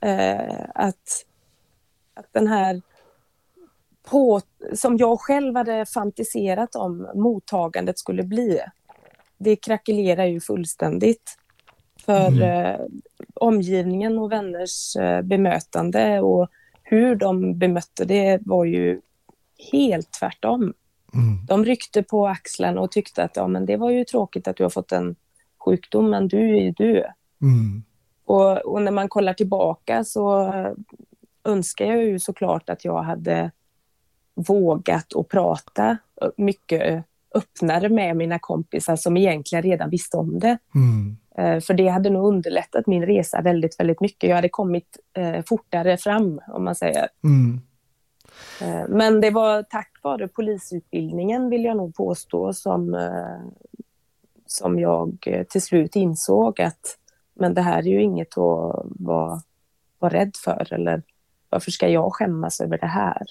eh, 0.00 0.64
att, 0.74 1.24
att 2.14 2.26
den 2.32 2.46
här 2.46 2.82
på, 4.10 4.40
som 4.74 4.96
jag 4.96 5.20
själv 5.20 5.56
hade 5.56 5.86
fantiserat 5.86 6.74
om 6.74 7.10
mottagandet 7.14 7.98
skulle 7.98 8.22
bli. 8.22 8.60
Det 9.38 9.56
krackelerar 9.56 10.24
ju 10.24 10.40
fullständigt. 10.40 11.38
För 12.06 12.42
eh, 12.42 12.76
omgivningen 13.34 14.18
och 14.18 14.32
vänners 14.32 14.96
eh, 14.96 15.22
bemötande 15.22 16.20
och 16.20 16.48
hur 16.82 17.16
de 17.16 17.58
bemötte 17.58 18.04
det 18.04 18.38
var 18.42 18.64
ju 18.64 19.00
helt 19.72 20.12
tvärtom. 20.12 20.62
mm, 21.14 21.46
De 21.48 21.64
ryckte 21.64 22.02
på 22.02 22.26
axlarna 22.28 22.80
och 22.80 22.90
tyckte 22.90 23.24
att 23.24 23.36
ja, 23.36 23.48
men 23.48 23.66
det 23.66 23.76
var 23.76 23.90
ju 23.90 24.04
tråkigt 24.04 24.48
att 24.48 24.56
du 24.56 24.62
har 24.62 24.70
fått 24.70 24.92
en 24.92 25.16
sjukdom, 25.64 26.10
men 26.10 26.28
du 26.28 26.38
är 26.38 26.62
ju 26.62 26.70
du. 26.70 27.04
mm, 27.42 27.82
Och, 28.24 28.56
och 28.58 28.82
när 28.82 28.92
man 28.92 29.08
kollar 29.08 29.34
tillbaka 29.34 30.04
så 30.04 30.52
önskar 31.44 31.84
jag 31.84 32.04
ju 32.04 32.18
såklart 32.18 32.70
att 32.70 32.84
jag 32.84 33.02
hade 33.02 33.50
vågat 34.34 35.14
att 35.16 35.28
prata 35.28 35.98
mycket 36.36 37.04
öppnare 37.34 37.88
med 37.88 38.16
mina 38.16 38.38
kompisar 38.38 38.96
som 38.96 39.16
egentligen 39.16 39.62
redan 39.62 39.90
visste 39.90 40.16
om 40.16 40.38
det. 40.38 40.58
mm, 40.74 41.16
Eh, 41.38 41.60
För 41.60 41.74
det 41.74 41.88
hade 41.88 42.10
nog 42.10 42.26
underlättat 42.26 42.86
min 42.86 43.06
resa 43.06 43.40
väldigt, 43.42 43.80
väldigt 43.80 44.00
mycket. 44.00 44.28
Jag 44.28 44.36
hade 44.36 44.48
kommit 44.48 44.98
eh, 45.16 45.42
fortare 45.46 45.96
fram, 45.96 46.40
om 46.48 46.64
man 46.64 46.74
säger. 46.74 47.08
mm. 47.24 47.60
Eh, 48.62 48.88
Men 48.88 49.20
det 49.20 49.30
var 49.30 49.62
tack 49.62 49.90
vare 50.02 50.28
polisutbildningen, 50.28 51.50
vill 51.50 51.64
jag 51.64 51.76
nog 51.76 51.94
påstå, 51.94 52.52
som, 52.52 53.08
som 54.46 54.78
jag 54.78 55.18
till 55.50 55.62
slut 55.62 55.96
insåg 55.96 56.60
att 56.60 56.98
men 57.34 57.54
det 57.54 57.62
här 57.62 57.78
är 57.78 57.82
ju 57.90 58.02
inget 58.02 58.28
att 58.38 58.84
vara, 58.84 59.42
vara 59.98 60.12
rädd 60.14 60.32
för. 60.44 60.72
Eller 60.72 61.02
varför 61.48 61.70
ska 61.70 61.88
jag 61.88 62.14
skämmas 62.14 62.60
över 62.60 62.78
det 62.78 62.86
här? 62.86 63.22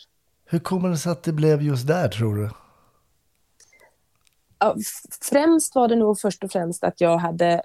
Hur 0.54 0.60
kommer 0.60 0.90
det 0.90 0.98
sig 0.98 1.12
att 1.12 1.24
det 1.24 1.34
blev 1.34 1.62
just 1.62 1.88
där 1.88 2.08
tror 2.08 2.36
du? 2.36 2.50
Ja, 4.60 4.76
främst 5.22 5.76
var 5.76 5.88
det 5.88 5.96
nog 5.96 6.20
först 6.20 6.44
och 6.44 6.52
främst 6.52 6.84
att 6.84 7.02
jag 7.02 7.18
hade 7.18 7.62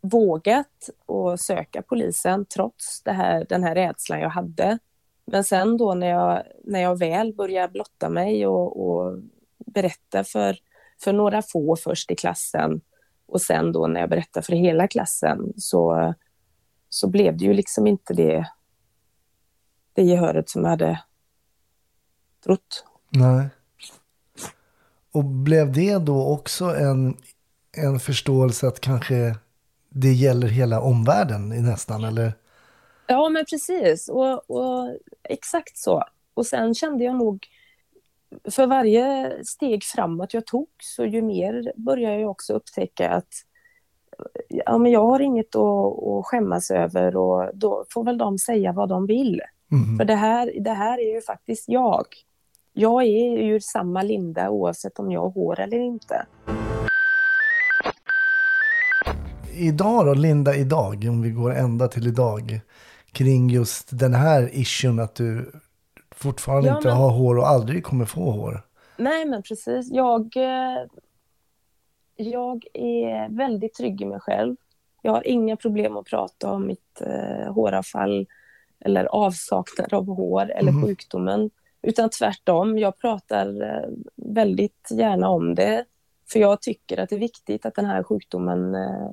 vågat 0.00 0.90
att 1.06 1.40
söka 1.40 1.82
polisen 1.82 2.46
trots 2.46 3.02
det 3.02 3.12
här, 3.12 3.46
den 3.48 3.64
här 3.64 3.74
rädslan 3.74 4.20
jag 4.20 4.30
hade. 4.30 4.78
Men 5.24 5.44
sen 5.44 5.76
då 5.76 5.94
när 5.94 6.06
jag, 6.06 6.42
när 6.64 6.80
jag 6.80 6.98
väl 6.98 7.34
började 7.34 7.72
blotta 7.72 8.08
mig 8.08 8.46
och, 8.46 8.86
och 8.86 9.18
berätta 9.66 10.24
för, 10.24 10.56
för 11.04 11.12
några 11.12 11.42
få 11.42 11.76
först 11.76 12.10
i 12.10 12.16
klassen 12.16 12.80
och 13.26 13.42
sen 13.42 13.72
då 13.72 13.86
när 13.86 14.00
jag 14.00 14.10
berättade 14.10 14.46
för 14.46 14.52
hela 14.52 14.88
klassen 14.88 15.52
så, 15.56 16.14
så 16.88 17.08
blev 17.08 17.36
det 17.36 17.44
ju 17.44 17.54
liksom 17.54 17.86
inte 17.86 18.14
det, 18.14 18.46
det 19.92 20.02
gehöret 20.02 20.50
som 20.50 20.62
jag 20.62 20.70
hade 20.70 21.00
trott. 22.44 22.84
Nej. 23.08 23.48
Och 25.12 25.24
blev 25.24 25.72
det 25.72 25.98
då 25.98 26.26
också 26.26 26.64
en, 26.64 27.16
en 27.76 28.00
förståelse 28.00 28.68
att 28.68 28.80
kanske 28.80 29.36
det 29.88 30.12
gäller 30.12 30.48
hela 30.48 30.80
omvärlden 30.80 31.48
nästan, 31.48 32.04
eller? 32.04 32.32
Ja, 33.06 33.28
men 33.28 33.44
precis. 33.50 34.08
Och, 34.08 34.50
och 34.50 34.96
exakt 35.22 35.78
så. 35.78 36.04
Och 36.34 36.46
sen 36.46 36.74
kände 36.74 37.04
jag 37.04 37.16
nog, 37.16 37.46
för 38.50 38.66
varje 38.66 39.32
steg 39.44 39.84
framåt 39.84 40.34
jag 40.34 40.46
tog, 40.46 40.68
så 40.82 41.04
ju 41.04 41.22
mer 41.22 41.72
började 41.76 42.20
jag 42.20 42.30
också 42.30 42.52
upptäcka 42.52 43.10
att 43.10 43.34
ja, 44.48 44.78
men 44.78 44.92
jag 44.92 45.06
har 45.06 45.20
inget 45.20 45.54
att, 45.54 46.04
att 46.04 46.26
skämmas 46.26 46.70
över 46.70 47.16
och 47.16 47.50
då 47.54 47.84
får 47.90 48.04
väl 48.04 48.18
de 48.18 48.38
säga 48.38 48.72
vad 48.72 48.88
de 48.88 49.06
vill. 49.06 49.40
Mhm. 49.68 49.98
För 49.98 50.04
det 50.04 50.14
här, 50.14 50.52
det 50.60 50.70
här 50.70 50.98
är 50.98 51.14
ju 51.14 51.20
faktiskt 51.20 51.68
jag. 51.68 52.06
Jag 52.72 53.02
är 53.02 53.42
ju 53.42 53.60
samma 53.60 54.02
Linda 54.02 54.50
oavsett 54.50 54.98
om 54.98 55.10
jag 55.12 55.20
har 55.20 55.30
hår 55.30 55.60
eller 55.60 55.78
inte. 55.78 56.26
Idag 59.54 60.06
då, 60.06 60.14
Linda, 60.14 60.54
idag, 60.56 61.06
om 61.08 61.22
vi 61.22 61.30
går 61.30 61.54
ända 61.54 61.88
till 61.88 62.06
idag, 62.06 62.60
kring 63.12 63.50
just 63.50 63.98
den 63.98 64.14
här 64.14 64.50
issuen 64.52 64.98
att 65.00 65.14
du 65.14 65.52
fortfarande 66.14 66.68
Ja, 66.68 66.76
inte 66.76 66.88
men- 66.88 66.96
har 66.96 67.10
hår 67.10 67.38
och 67.38 67.48
aldrig 67.48 67.84
kommer 67.84 68.04
få 68.04 68.30
hår. 68.30 68.62
Nej, 68.96 69.24
men 69.26 69.42
precis. 69.42 69.88
Jag, 69.90 70.36
eh, 70.36 70.86
jag 72.16 72.64
är 72.74 73.36
väldigt 73.36 73.74
trygg 73.74 74.00
i 74.02 74.04
mig 74.04 74.20
själv. 74.20 74.56
Jag 75.02 75.12
har 75.12 75.26
inga 75.26 75.56
problem 75.56 75.96
att 75.96 76.06
prata 76.06 76.50
om 76.52 76.66
mitt 76.66 77.00
eh, 77.00 77.52
håravfall 77.54 78.26
eller 78.80 79.04
avsaknad 79.04 79.92
av 79.94 80.06
hår 80.06 80.50
eller 80.50 80.72
Mhm. 80.72 80.82
sjukdomen. 80.86 81.50
Utan 81.82 82.10
tvärtom, 82.10 82.78
jag 82.78 82.98
pratar 82.98 83.62
eh, 83.62 83.90
väldigt 84.16 84.88
gärna 84.90 85.28
om 85.28 85.54
det. 85.54 85.84
För 86.32 86.40
jag 86.40 86.62
tycker 86.62 87.00
att 87.00 87.08
det 87.08 87.16
är 87.16 87.20
viktigt 87.20 87.66
att 87.66 87.74
den 87.74 87.84
här 87.84 88.02
sjukdomen 88.02 88.74
eh, 88.74 89.10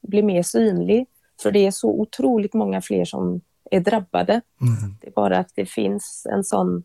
blir 0.00 0.22
mer 0.22 0.42
synlig. 0.42 1.06
För 1.42 1.50
det 1.50 1.66
är 1.66 1.70
så 1.70 1.90
otroligt 1.90 2.54
många 2.54 2.80
fler 2.80 3.04
som 3.04 3.40
är 3.70 3.80
drabbade. 3.80 4.32
Mm. 4.32 4.96
Det 5.00 5.06
är 5.06 5.12
bara 5.12 5.38
att 5.38 5.52
det 5.54 5.66
finns 5.66 6.26
en 6.30 6.44
sån 6.44 6.82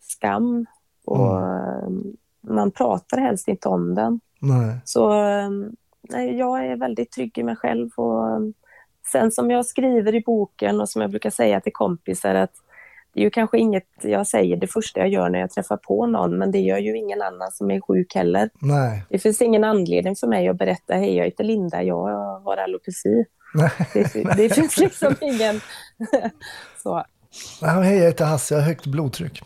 skam 0.00 0.66
och 1.04 1.40
eh, 1.40 1.88
man 2.40 2.70
pratar 2.70 3.18
helst 3.18 3.48
inte 3.48 3.68
om 3.68 3.94
den. 3.94 4.20
Nej. 4.40 4.78
Så 4.84 5.10
nej, 6.02 6.36
jag 6.38 6.66
är 6.66 6.76
väldigt 6.76 7.10
trygg 7.10 7.38
i 7.38 7.42
mig 7.42 7.56
själv. 7.56 7.90
Och, 7.96 8.52
sen 9.12 9.30
som 9.30 9.50
jag 9.50 9.66
skriver 9.66 10.14
i 10.14 10.20
boken 10.20 10.80
och 10.80 10.88
som 10.88 11.02
jag 11.02 11.10
brukar 11.10 11.30
säga 11.30 11.60
till 11.60 11.72
kompisar 11.72 12.34
att 12.34 12.54
det 13.18 13.22
är 13.22 13.24
ju 13.24 13.30
kanske 13.30 13.58
inget 13.58 13.84
jag 14.02 14.26
säger 14.26 14.56
det 14.56 14.66
första 14.66 15.00
jag 15.00 15.08
gör 15.08 15.30
när 15.30 15.38
jag 15.38 15.50
träffar 15.50 15.76
på 15.76 16.06
någon, 16.06 16.38
men 16.38 16.50
det 16.50 16.58
gör 16.58 16.78
ju 16.78 16.96
ingen 16.96 17.22
annan 17.22 17.52
som 17.52 17.70
är 17.70 17.80
sjuk 17.80 18.14
heller. 18.14 18.50
Nej. 18.58 19.04
Det 19.10 19.18
finns 19.18 19.42
ingen 19.42 19.64
anledning 19.64 20.16
för 20.16 20.26
mig 20.26 20.48
att 20.48 20.58
berätta, 20.58 20.94
hej 20.94 21.16
jag 21.16 21.24
heter 21.24 21.44
Linda, 21.44 21.82
jag 21.82 22.06
har 22.44 22.56
alopeci. 22.56 23.24
Nej. 23.54 23.70
Det, 23.92 24.36
det 24.36 24.54
finns 24.54 24.78
liksom 24.78 25.14
ingen... 25.20 25.60
så. 26.82 27.04
Ja, 27.60 27.68
hej, 27.68 27.98
jag 27.98 28.06
heter 28.06 28.24
Hasse, 28.24 28.54
jag 28.54 28.60
har 28.60 28.66
högt 28.66 28.86
blodtryck. 28.86 29.42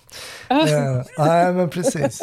eh, 0.49 1.03
nej, 1.19 1.53
men 1.53 1.71
precis. 1.71 2.23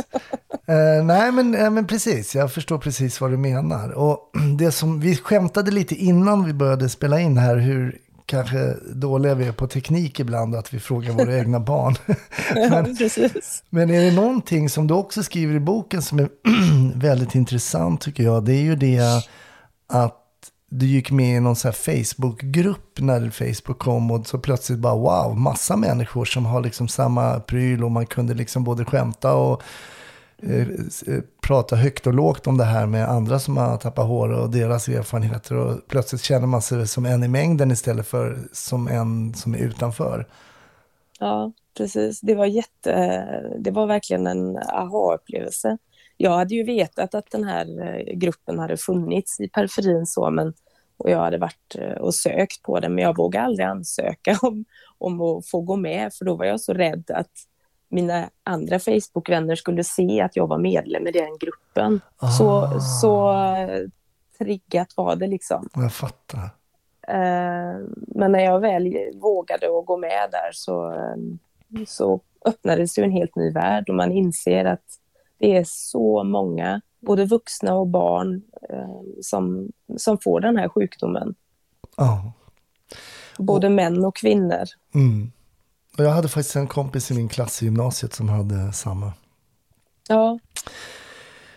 Eh, 0.68 1.04
nej, 1.04 1.32
men, 1.32 1.56
eh, 1.56 1.70
men 1.70 1.88
precis, 1.88 2.36
jag 2.36 2.54
förstår 2.54 2.78
precis 2.78 3.22
vad 3.22 3.32
du 3.32 3.38
menar. 3.38 3.92
Och 3.92 4.32
det 4.60 4.72
som, 4.72 5.00
vi 5.00 5.16
skämtade 5.16 5.72
lite 5.72 5.96
innan 5.96 6.46
vi 6.46 6.54
började 6.54 6.90
spela 6.90 7.20
in 7.20 7.38
här, 7.38 7.56
hur 7.56 7.98
kanske 8.30 8.76
dåliga 8.94 9.36
vi 9.36 9.48
är 9.48 9.52
på 9.52 9.68
teknik 9.68 10.20
ibland, 10.20 10.56
att 10.56 10.74
vi 10.74 10.80
frågar 10.80 11.14
våra 11.14 11.38
egna 11.38 11.60
barn. 11.60 11.96
ja, 12.56 12.86
precis. 12.98 13.64
Men 13.70 13.90
är 13.90 14.02
det 14.02 14.12
någonting 14.12 14.70
som 14.70 14.88
du 14.88 14.94
också 14.94 15.24
skriver 15.24 15.56
i 15.56 15.60
boken 15.60 16.02
som 16.02 16.20
är 16.20 16.30
väldigt 16.96 17.36
intressant 17.36 18.02
tycker 18.02 18.24
jag, 18.24 18.46
det 18.46 18.54
är 18.54 18.62
ju 18.62 18.76
det 18.76 19.28
att 19.88 20.16
du 20.70 20.86
gick 20.86 21.12
med 21.12 21.38
i 21.38 21.40
någon 21.40 21.56
sån 21.56 21.72
här 21.72 22.04
Facebook-grupp 22.04 23.00
när 23.00 23.30
Facebook 23.30 23.80
kom 23.80 24.12
och 24.12 24.28
så 24.28 24.38
plötsligt 24.38 24.80
bara 24.80 24.96
wow, 24.96 25.38
massa 25.38 25.76
människor 25.76 26.26
som 26.26 26.46
har 26.46 26.62
liksom 26.62 26.88
samma 26.88 27.40
pryl 27.40 27.84
och 27.84 27.92
man 27.92 28.06
kunde 28.06 28.34
liksom 28.34 28.64
både 28.64 28.86
skämta 28.86 29.34
och 29.34 29.64
Eh, 30.42 30.68
eh, 31.08 31.24
prata 31.42 31.76
högt 31.76 32.08
och 32.08 32.14
lågt 32.14 32.48
om 32.48 32.58
det 32.58 32.64
här 32.64 32.86
med 32.86 33.10
andra 33.10 33.40
som 33.40 33.58
har 33.58 33.78
tappat 33.78 34.08
hår 34.08 34.30
och 34.30 34.50
deras 34.50 34.88
erfarenheter 34.88 35.56
och 35.56 35.88
plötsligt 35.88 36.22
känner 36.22 36.48
man 36.48 36.62
sig 36.62 36.88
som 36.88 37.06
en 37.06 37.24
i 37.24 37.28
mängden 37.28 37.72
istället 37.72 38.08
för 38.08 38.38
som 38.52 38.88
en 38.88 39.34
som 39.34 39.54
är 39.54 39.60
utanför. 39.60 40.28
Ja, 41.20 41.52
precis. 41.78 42.22
Det 42.22 42.36
var 42.36 42.46
jätte, 42.46 43.26
det 43.60 43.72
var 43.72 43.88
verkligen 43.88 44.28
en 44.28 44.58
aha-upplevelse. 44.58 45.78
Jag 46.18 46.32
hade 46.32 46.56
ju 46.56 46.64
vetat 46.64 47.16
att 47.16 47.32
den 47.32 47.44
här 47.44 47.66
eh, 47.82 48.14
gruppen 48.16 48.60
hade 48.60 48.78
funnits 48.78 49.40
i 49.40 49.50
periferin 49.50 50.06
så, 50.06 50.30
men 50.32 50.54
och 50.98 51.10
jag 51.10 51.20
hade 51.20 51.38
varit 51.38 51.76
och 52.00 52.16
sökt 52.16 52.62
på 52.62 52.80
den, 52.80 52.96
men 52.96 53.04
jag 53.04 53.18
vågade 53.18 53.46
aldrig 53.46 53.68
ansöka 53.68 54.38
om, 54.42 54.66
om 54.98 55.22
att 55.22 55.48
få 55.48 55.62
gå 55.62 55.76
med, 55.76 56.14
för 56.14 56.26
då 56.26 56.36
var 56.36 56.46
jag 56.46 56.62
så 56.62 56.74
rädd 56.74 57.12
att 57.12 57.32
mina 57.90 58.30
andra 58.44 58.80
Facebook-vänner 58.80 59.56
skulle 59.56 59.84
se 59.84 60.22
att 60.22 60.36
jag 60.36 60.48
var 60.48 60.58
medlem 60.58 61.08
i 61.08 61.12
den 61.12 61.38
gruppen. 61.40 62.02
Ah. 62.18 62.28
Så, 62.28 62.80
så 63.02 63.36
triggat 64.38 64.94
var 64.98 65.16
det 65.16 65.28
liksom. 65.28 65.70
Jag 65.76 65.94
fattar. 65.94 66.44
Eh, 67.08 67.80
Men 68.08 68.32
när 68.32 68.40
jag 68.40 68.60
väl 68.60 68.96
vågade 69.22 69.80
att 69.80 69.86
gå 69.86 69.98
med 69.98 70.30
där 70.32 70.52
så, 70.52 70.94
så 71.88 72.22
öppnades 72.46 72.98
ju 72.98 73.04
en 73.04 73.12
helt 73.12 73.36
ny 73.36 73.52
värld 73.52 73.90
och 73.90 73.96
man 73.96 74.12
inser 74.12 74.66
att 74.66 74.86
det 75.38 75.58
är 75.58 75.64
så 75.68 76.24
många, 76.24 76.82
både 77.00 77.26
vuxna 77.26 77.76
och 77.76 77.88
barn, 77.88 78.42
eh, 78.70 79.02
som, 79.22 79.72
som 79.98 80.18
får 80.18 80.40
den 80.40 80.58
här 80.58 80.70
sjukdomen. 80.70 81.36
Ja. 81.98 82.34
Både 83.38 83.70
män 83.70 84.06
och 84.06 84.16
kvinnor. 84.16 84.64
Mm. 84.96 85.32
Och 86.00 86.06
jag 86.06 86.12
hade 86.12 86.28
faktiskt 86.28 86.56
en 86.56 86.68
kompis 86.68 87.12
i 87.12 87.14
min 87.14 87.30
klass 87.30 87.62
i 87.62 87.66
gymnasiet 87.66 88.14
som 88.14 88.30
hade 88.30 88.74
samma. 88.74 89.14
Ja, 90.08 90.40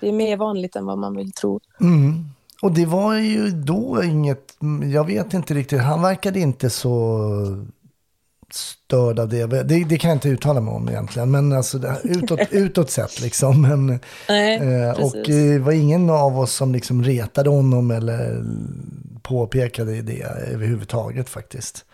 det 0.00 0.08
är 0.08 0.12
mer 0.12 0.37
vanligt 0.37 0.76
än 0.76 0.87
vad 0.87 0.99
man 0.99 1.16
vill 1.16 1.32
tro. 1.32 1.61
Mm. 1.80 2.25
Och 2.62 2.72
det 2.72 2.87
var 2.87 3.14
ju 3.14 3.50
då 3.50 4.04
inget, 4.04 4.56
jag 4.92 5.06
vet 5.06 5.34
inte 5.34 5.54
riktigt, 5.54 5.80
han 5.80 6.02
verkade 6.02 6.40
inte 6.40 6.70
så 6.70 7.64
störd 8.50 9.18
av 9.18 9.28
det. 9.28 9.46
Det, 9.46 9.84
det 9.84 9.99
kan 9.99 10.08
jag 10.08 10.16
inte 10.16 10.28
uttala 10.28 10.61
mig 10.61 10.75
om 10.75 10.88
egentligen, 10.88 11.30
men 11.30 11.52
alltså 11.52 11.78
utåt, 12.04 12.40
utåt 12.50 12.90
sett 12.90 13.20
liksom. 13.20 13.62
Men, 13.62 14.00
Nej, 14.28 14.56
eh, 14.56 14.90
och 14.90 15.16
det 15.26 15.58
var 15.58 15.72
ingen 15.72 16.11
av 16.11 16.38
oss 16.38 16.52
som 16.52 16.72
liksom 16.72 17.04
retade 17.04 17.50
honom 17.50 17.90
eller 17.90 18.44
påpekade 19.22 20.02
det 20.02 20.22
överhuvudtaget 20.22 21.28
faktiskt. 21.28 21.84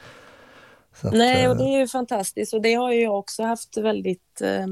Att, 1.02 1.12
Nej, 1.12 1.48
och 1.48 1.54
eh, 1.54 1.58
det 1.58 1.64
är 1.64 1.78
ju 1.78 1.86
fantastiskt 1.86 2.54
och 2.54 2.62
det 2.62 2.74
har 2.74 2.92
jag 2.92 3.18
också 3.18 3.42
haft 3.42 3.76
väldigt 3.76 4.40
eh, 4.40 4.66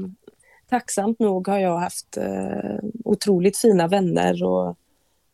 tacksamt 0.69 1.19
nog 1.19 1.47
har 1.47 1.59
jag 1.59 1.77
haft 1.77 2.17
eh, 2.17 2.79
otroligt 3.05 3.57
fina 3.57 3.87
vänner 3.87 4.43
och 4.43 4.77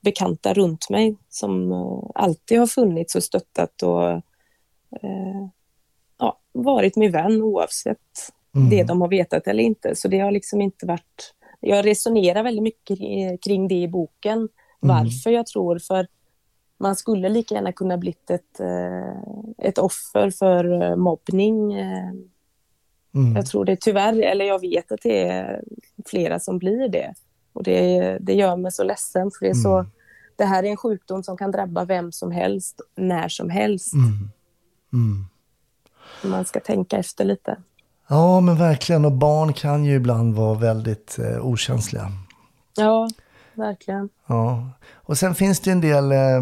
bekanta 0.01 0.53
runt 0.53 0.89
mig 0.89 1.17
som 1.29 1.71
eh, 1.71 2.11
alltid 2.15 2.59
har 2.59 2.67
funnits 2.67 3.15
och 3.15 3.23
stöttat 3.23 3.83
och 3.83 4.09
eh, 5.01 5.47
ja, 6.17 6.39
varit 6.51 6.95
min 6.95 7.11
vän 7.11 7.41
oavsett 7.41 7.99
Mm. 8.55 8.69
det 8.69 8.83
de 8.83 9.01
har 9.01 9.07
vetat 9.07 9.47
eller 9.47 9.63
inte. 9.63 9.95
Så 9.95 10.07
det 10.07 10.19
har 10.19 10.31
liksom 10.31 10.61
inte 10.61 10.85
varit... 10.85 11.33
Jag 11.59 11.85
resonerar 11.85 12.43
väldigt 12.43 12.63
mycket 12.63 12.99
kring 13.43 13.67
det 13.67 13.75
i 13.75 13.87
boken, 13.87 14.49
varför 14.79 15.29
jag 15.29 15.45
tror, 15.45 15.79
för 15.79 16.07
man 16.83 16.95
skulle 16.95 17.29
lika 17.29 17.55
gärna 17.55 17.71
kunna 17.71 17.97
blivit 17.97 18.29
ett, 18.29 18.59
eh, 18.59 19.67
ett 19.67 19.77
offer 19.77 20.29
för 20.29 20.81
eh, 20.81 20.95
mobbning. 20.95 21.73
eh, 21.73 22.09
mm. 23.15 23.35
Jag 23.35 23.45
tror 23.45 23.65
det 23.65 23.81
tyvärr, 23.81 24.21
eller 24.21 24.45
jag 24.45 24.61
vet 24.61 24.91
att 24.91 25.01
det 25.03 25.27
är 25.27 25.63
flera 26.05 26.39
som 26.39 26.57
blir 26.57 26.89
det. 26.89 27.13
Och 27.53 27.63
det, 27.63 28.17
det 28.21 28.33
gör 28.33 28.55
mig 28.55 28.71
så 28.71 28.83
ledsen, 28.83 29.31
för 29.31 29.45
det 29.45 29.49
är 29.49 29.53
så... 29.53 29.77
Mm. 29.77 29.91
Det 30.35 30.45
här 30.45 30.63
är 30.63 30.67
en 30.67 30.77
sjukdom 30.77 31.23
som 31.23 31.37
kan 31.37 31.51
drabba 31.51 31.85
vem 31.85 32.11
som 32.11 32.31
helst, 32.31 32.81
när 32.95 33.29
som 33.29 33.49
helst. 33.49 33.93
Mm. 33.93 34.29
Mm. 34.93 35.25
Man 36.23 36.45
ska 36.45 36.59
tänka 36.59 36.97
efter 36.97 37.25
lite. 37.25 37.57
Ja, 38.07 38.41
men 38.41 38.57
verkligen. 38.57 39.05
Och 39.05 39.11
barn 39.11 39.53
kan 39.53 39.85
ju 39.85 39.95
ibland 39.95 40.35
vara 40.35 40.59
väldigt 40.59 41.19
eh, 41.19 41.45
okänsliga. 41.45 42.11
Ja, 42.75 43.09
verkligen. 43.55 44.09
Ja. 44.27 44.69
Och 44.93 45.17
sen 45.17 45.35
finns 45.35 45.59
det 45.59 45.69
ju 45.69 45.71
en 45.71 45.81
del, 45.81 46.11
eh, 46.11 46.41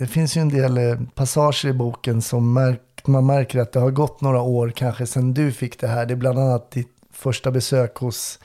det 0.00 0.06
finns 0.06 0.36
ju 0.36 0.40
en 0.40 0.48
del 0.48 0.78
eh, 0.78 1.00
passager 1.14 1.68
i 1.68 1.72
boken 1.72 2.22
som 2.22 2.52
märk, 2.52 2.80
man 3.06 3.26
märker 3.26 3.58
att 3.58 3.72
det 3.72 3.80
har 3.80 3.90
gått 3.90 4.20
några 4.20 4.40
år 4.40 4.72
kanske 4.76 5.06
sedan 5.06 5.34
du 5.34 5.52
fick 5.52 5.80
det 5.80 5.86
här. 5.86 6.06
Det 6.06 6.14
är 6.14 6.16
bland 6.16 6.38
annat 6.38 6.70
ditt 6.70 6.92
första 7.12 7.50
besök 7.50 7.96
hos 7.96 8.38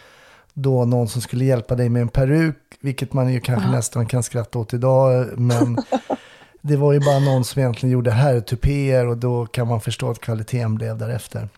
då 0.54 0.86
någon 0.86 1.08
som 1.08 1.22
skulle 1.22 1.46
hjälpa 1.46 1.76
dig 1.76 1.90
med 1.90 2.02
en 2.02 2.10
peruk, 2.10 2.58
vilket 2.80 3.14
man 3.14 3.34
ju 3.34 3.40
kanske 3.40 3.70
nästan 3.70 4.06
kan 4.06 4.24
skratta 4.24 4.60
åt 4.60 4.74
idag, 4.74 5.28
men 5.40 5.78
det 6.62 6.76
var 6.76 6.94
ju 6.94 7.00
bara 7.00 7.20
någon 7.20 7.44
som 7.44 7.60
egentligen 7.60 7.94
gjorde 7.94 8.12
herrtupéer 8.12 9.08
och 9.08 9.18
då 9.18 9.46
kan 9.46 9.68
man 9.68 9.82
förstå 9.82 10.10
att 10.10 10.20
kvaliteten 10.20 10.76
blev 10.76 10.98
därefter. 10.98 11.50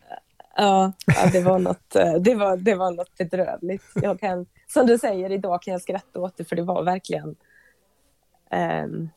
Ja, 0.58 0.92
ja 1.06 1.30
det, 1.32 1.42
var 1.42 1.60
något, 1.60 1.96
eh, 1.96 2.14
det, 2.14 2.36
var, 2.36 2.58
det 2.58 2.76
var 2.76 2.92
något 2.92 3.18
bedrövligt. 3.18 3.84
Jag 3.94 4.20
kan, 4.20 4.46
som 4.74 4.86
du 4.86 4.98
säger, 4.98 5.32
idag 5.32 5.62
kan 5.62 5.72
jag 5.72 5.82
skratta 5.82 6.20
åt 6.20 6.38
det, 6.38 6.44
för 6.46 6.56
det 6.56 6.64
var 6.64 6.84
verkligen... 6.84 7.36
ehm, 8.52 9.10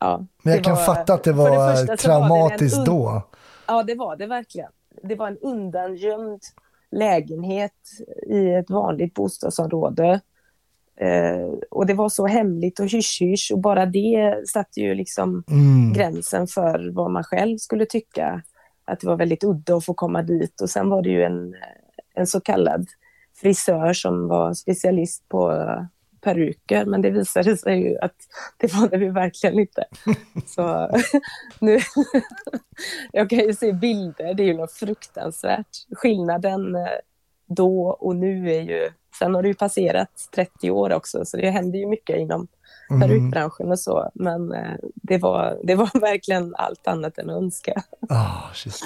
ja, 0.00 0.24
Men 0.42 0.52
jag 0.52 0.60
det 0.60 0.64
kan 0.64 0.74
var- 0.76 0.84
fatta 0.84 1.14
att 1.14 1.24
det 1.24 1.32
var 1.32 1.46
första 1.48 1.76
så 1.76 1.86
var 1.86 1.96
det 1.96 1.96
traumatiskt 2.02 2.86
då. 2.86 3.22
Ja, 3.66 3.82
det 3.82 3.94
var 3.94 4.16
det 4.16 4.26
verkligen. 4.26 4.70
Det 5.02 5.14
var 5.14 5.28
en 5.28 5.38
undangömd 5.38 6.40
lägenhet 6.90 7.72
i 8.26 8.50
ett 8.54 8.70
vanligt 8.70 9.14
bostadsområde. 9.14 10.20
Eh, 10.96 11.48
och 11.70 11.86
det 11.86 11.94
var 11.94 12.08
så 12.08 12.26
hemligt 12.26 12.80
och 12.80 12.86
hysch-hysch 12.86 13.50
och 13.52 13.58
bara 13.58 13.86
det 13.86 14.48
satte 14.48 14.80
ju 14.80 14.94
liksom 14.94 15.44
Mm. 15.50 15.92
gränsen 15.92 16.46
för 16.46 16.90
vad 16.94 17.10
man 17.10 17.24
själv 17.24 17.56
skulle 17.58 17.86
tycka. 17.86 18.42
Att 18.84 19.00
det 19.00 19.06
var 19.06 19.16
väldigt 19.16 19.44
udda 19.44 19.76
att 19.76 19.84
få 19.84 19.94
komma 19.94 20.22
dit. 20.22 20.60
Och 20.60 20.70
sen 20.70 20.90
var 20.90 21.02
det 21.02 21.08
ju 21.08 21.22
en, 21.22 21.54
en 22.14 22.26
så 22.26 22.40
kallad 22.40 22.86
frisör 23.40 23.92
som 23.92 24.28
var 24.28 24.54
specialist 24.54 25.28
på 25.28 25.52
eh, 25.52 25.82
peruker, 26.20 26.84
men 26.84 27.02
det 27.02 27.10
visade 27.10 27.56
sig 27.56 27.82
ju 27.82 27.98
att 27.98 28.16
det 28.56 28.74
var 28.74 28.88
det 28.88 28.96
vi 28.96 29.08
verkligen 29.08 29.58
inte. 29.58 29.84
Så 30.46 30.90
nu, 31.60 31.78
jag 33.12 33.30
kan 33.30 33.38
ju 33.38 33.54
se 33.54 33.72
bilder, 33.72 34.34
det 34.34 34.42
är 34.42 34.46
ju 34.46 34.56
något 34.56 34.72
fruktansvärt. 34.72 35.86
Skillnaden 35.90 36.74
eh, 36.74 36.86
då 37.46 37.88
och 37.88 38.16
nu 38.16 38.50
är 38.52 38.60
ju, 38.60 38.90
sen 39.18 39.34
har 39.34 39.42
det 39.42 39.48
ju 39.48 39.54
passerat 39.54 40.28
30 40.34 40.70
år 40.70 40.92
också, 40.92 41.24
så 41.24 41.36
det 41.36 41.50
händer 41.50 41.78
ju 41.78 41.86
mycket 41.86 42.16
inom 42.16 42.48
Mm. 42.90 43.08
perukbranschen 43.08 43.70
och 43.70 43.78
så, 43.78 44.10
men 44.14 44.52
eh, 44.52 44.74
det 44.94 45.18
var, 45.18 45.58
det 45.64 45.74
var 45.74 45.90
verkligen 46.00 46.54
allt 46.54 46.88
annat 46.88 47.18
än 47.18 47.30
önska. 47.30 47.82
Shit. 48.54 48.80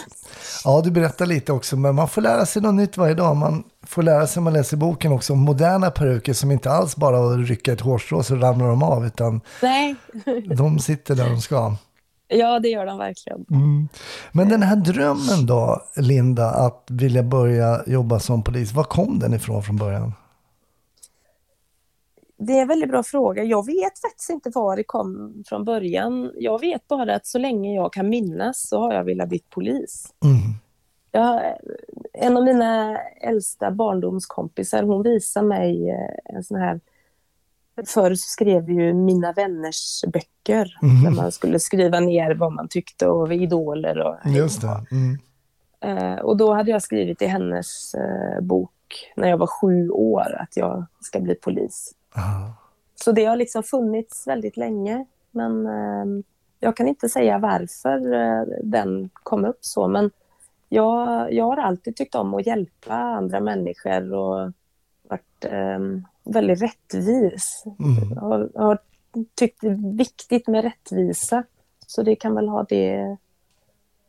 Ja, 0.65 0.81
du 0.85 0.91
berättar 0.91 1.27
lite 1.27 1.53
också, 1.53 1.77
men 1.77 1.95
man 1.95 2.09
får 2.09 2.23
lära 2.23 2.47
sig 2.47 2.63
något 2.63 2.75
nytt 2.75 2.97
varje 2.97 3.15
dag. 3.15 3.37
Man 3.37 3.65
får 3.87 4.03
lära 4.03 4.27
sig, 4.27 4.43
man 4.43 4.53
läser 4.53 4.77
boken 4.77 5.13
också, 5.13 5.33
om 5.33 5.39
moderna 5.39 5.91
peruker 5.91 6.33
som 6.33 6.51
inte 6.51 6.71
alls 6.71 6.97
bara 6.97 7.19
att 7.33 7.49
rycka 7.49 7.73
ett 7.73 7.81
hårstrå 7.81 8.23
så 8.23 8.37
ramlar 8.37 8.69
de 8.69 8.83
av, 8.83 9.07
utan 9.07 9.41
Nej, 9.63 9.95
de 10.57 10.79
sitter 10.79 11.15
där 11.15 11.29
de 11.31 11.41
ska. 11.41 11.75
ja 12.29 12.59
det 12.59 12.69
gör 12.69 12.87
de 12.87 12.99
verkligen. 12.99 13.45
Mm. 13.51 13.89
Men 14.33 14.49
den 14.49 14.63
här 14.63 14.77
drömmen 14.77 15.47
då, 15.47 15.83
Linda, 15.97 16.51
att 16.51 16.85
vilja 16.91 17.23
börja 17.23 17.83
jobba 17.87 18.21
som 18.21 18.43
polis, 18.43 18.73
var 18.73 18.85
kom 18.85 19.19
den 19.19 19.35
ifrån 19.35 19.63
från 19.63 19.77
början? 19.77 20.13
Det 22.47 22.53
är 22.59 22.63
en 22.63 22.69
väldigt 22.69 22.91
bra 22.91 23.03
fråga. 23.03 23.45
Jag 23.45 23.67
vet 23.67 23.99
faktiskt 23.99 24.31
inte 24.31 24.51
var 24.55 24.77
det 24.77 24.85
kom 24.85 25.43
från 25.49 25.65
början. 25.65 26.33
Jag 26.37 26.61
vet 26.61 26.89
bara 26.89 27.15
att 27.15 27.27
så 27.27 27.39
länge 27.39 27.75
jag 27.75 27.93
kan 27.93 28.09
minnas 28.09 28.69
så 28.69 28.79
har 28.81 28.95
jag 28.95 29.05
velat 29.05 29.29
bli 29.29 29.43
polis. 29.51 30.07
Mm. 30.25 30.37
Jag, 31.11 31.43
en 32.13 32.37
av 32.37 32.43
mina 32.45 32.99
äldsta 32.99 33.71
barndomskompisar, 33.71 34.83
hon 34.83 35.03
visade 35.03 35.47
mig 35.47 35.91
eh, 35.91 36.35
en 36.37 36.45
sån 36.45 36.59
här... 36.59 36.81
Förr 37.87 38.15
skrev 38.15 38.65
vi 38.65 38.73
ju 38.73 38.95
Mina 38.95 39.33
vänners 39.33 40.05
böcker, 40.13 40.79
Mhm. 40.83 41.05
där 41.05 41.11
man 41.23 41.33
skulle 41.33 41.59
skriva 41.59 42.01
ner 42.01 42.35
vad 42.35 42.53
man 42.53 42.69
tyckte 42.69 43.07
och 43.09 43.35
idoler 43.35 43.99
och 43.99 44.17
Just 44.31 44.61
det. 44.61 44.87
Mm. 44.91 45.19
Eh, 45.81 46.19
och 46.19 46.37
då 46.37 46.55
hade 46.55 46.71
jag 46.71 46.83
skrivit 46.83 47.23
i 47.23 47.27
hennes 47.27 47.95
eh, 47.95 48.41
bok 48.41 48.71
när 49.17 49.29
jag 49.29 49.39
var 49.39 49.47
sju 49.47 49.91
år 49.91 50.37
att 50.41 50.57
jag 50.57 50.87
ska 51.01 51.21
bli 51.21 51.35
polis. 51.35 51.95
Så 52.95 53.13
det 53.13 53.25
har 53.25 53.37
liksom 53.37 53.63
funnits 53.63 54.27
väldigt 54.27 54.57
länge. 54.57 55.07
Men 55.31 55.67
eh, 55.67 56.25
jag 56.61 56.77
kan 56.77 56.89
inte 56.89 57.09
säga 57.09 57.39
varför 57.39 58.13
eh, 58.13 58.47
den 58.63 59.11
kom 59.13 59.45
upp 59.45 59.59
så. 59.61 59.89
Men 59.89 60.11
jag, 60.69 61.33
jag 61.33 61.45
har 61.45 61.57
alltid 61.57 61.97
tyckt 61.97 62.15
om 62.15 62.35
att 62.35 62.47
hjälpa 62.47 62.95
andra 62.95 63.41
människor 63.41 64.13
och 64.13 64.53
varit 65.09 65.45
eh, 65.45 65.79
väldigt 66.25 66.63
rättvis. 66.63 67.65
Mm. 67.79 68.19
Har, 68.19 68.51
har 68.55 68.79
tyckt 69.35 69.61
det 69.61 69.69
är 69.69 69.97
viktigt 69.97 70.49
med 70.49 70.65
rättvisa. 70.65 71.45
Så 71.87 72.03
det 72.03 72.17
kan 72.17 72.35
väl 72.35 72.49
ha 72.49 72.63
det, 72.63 73.17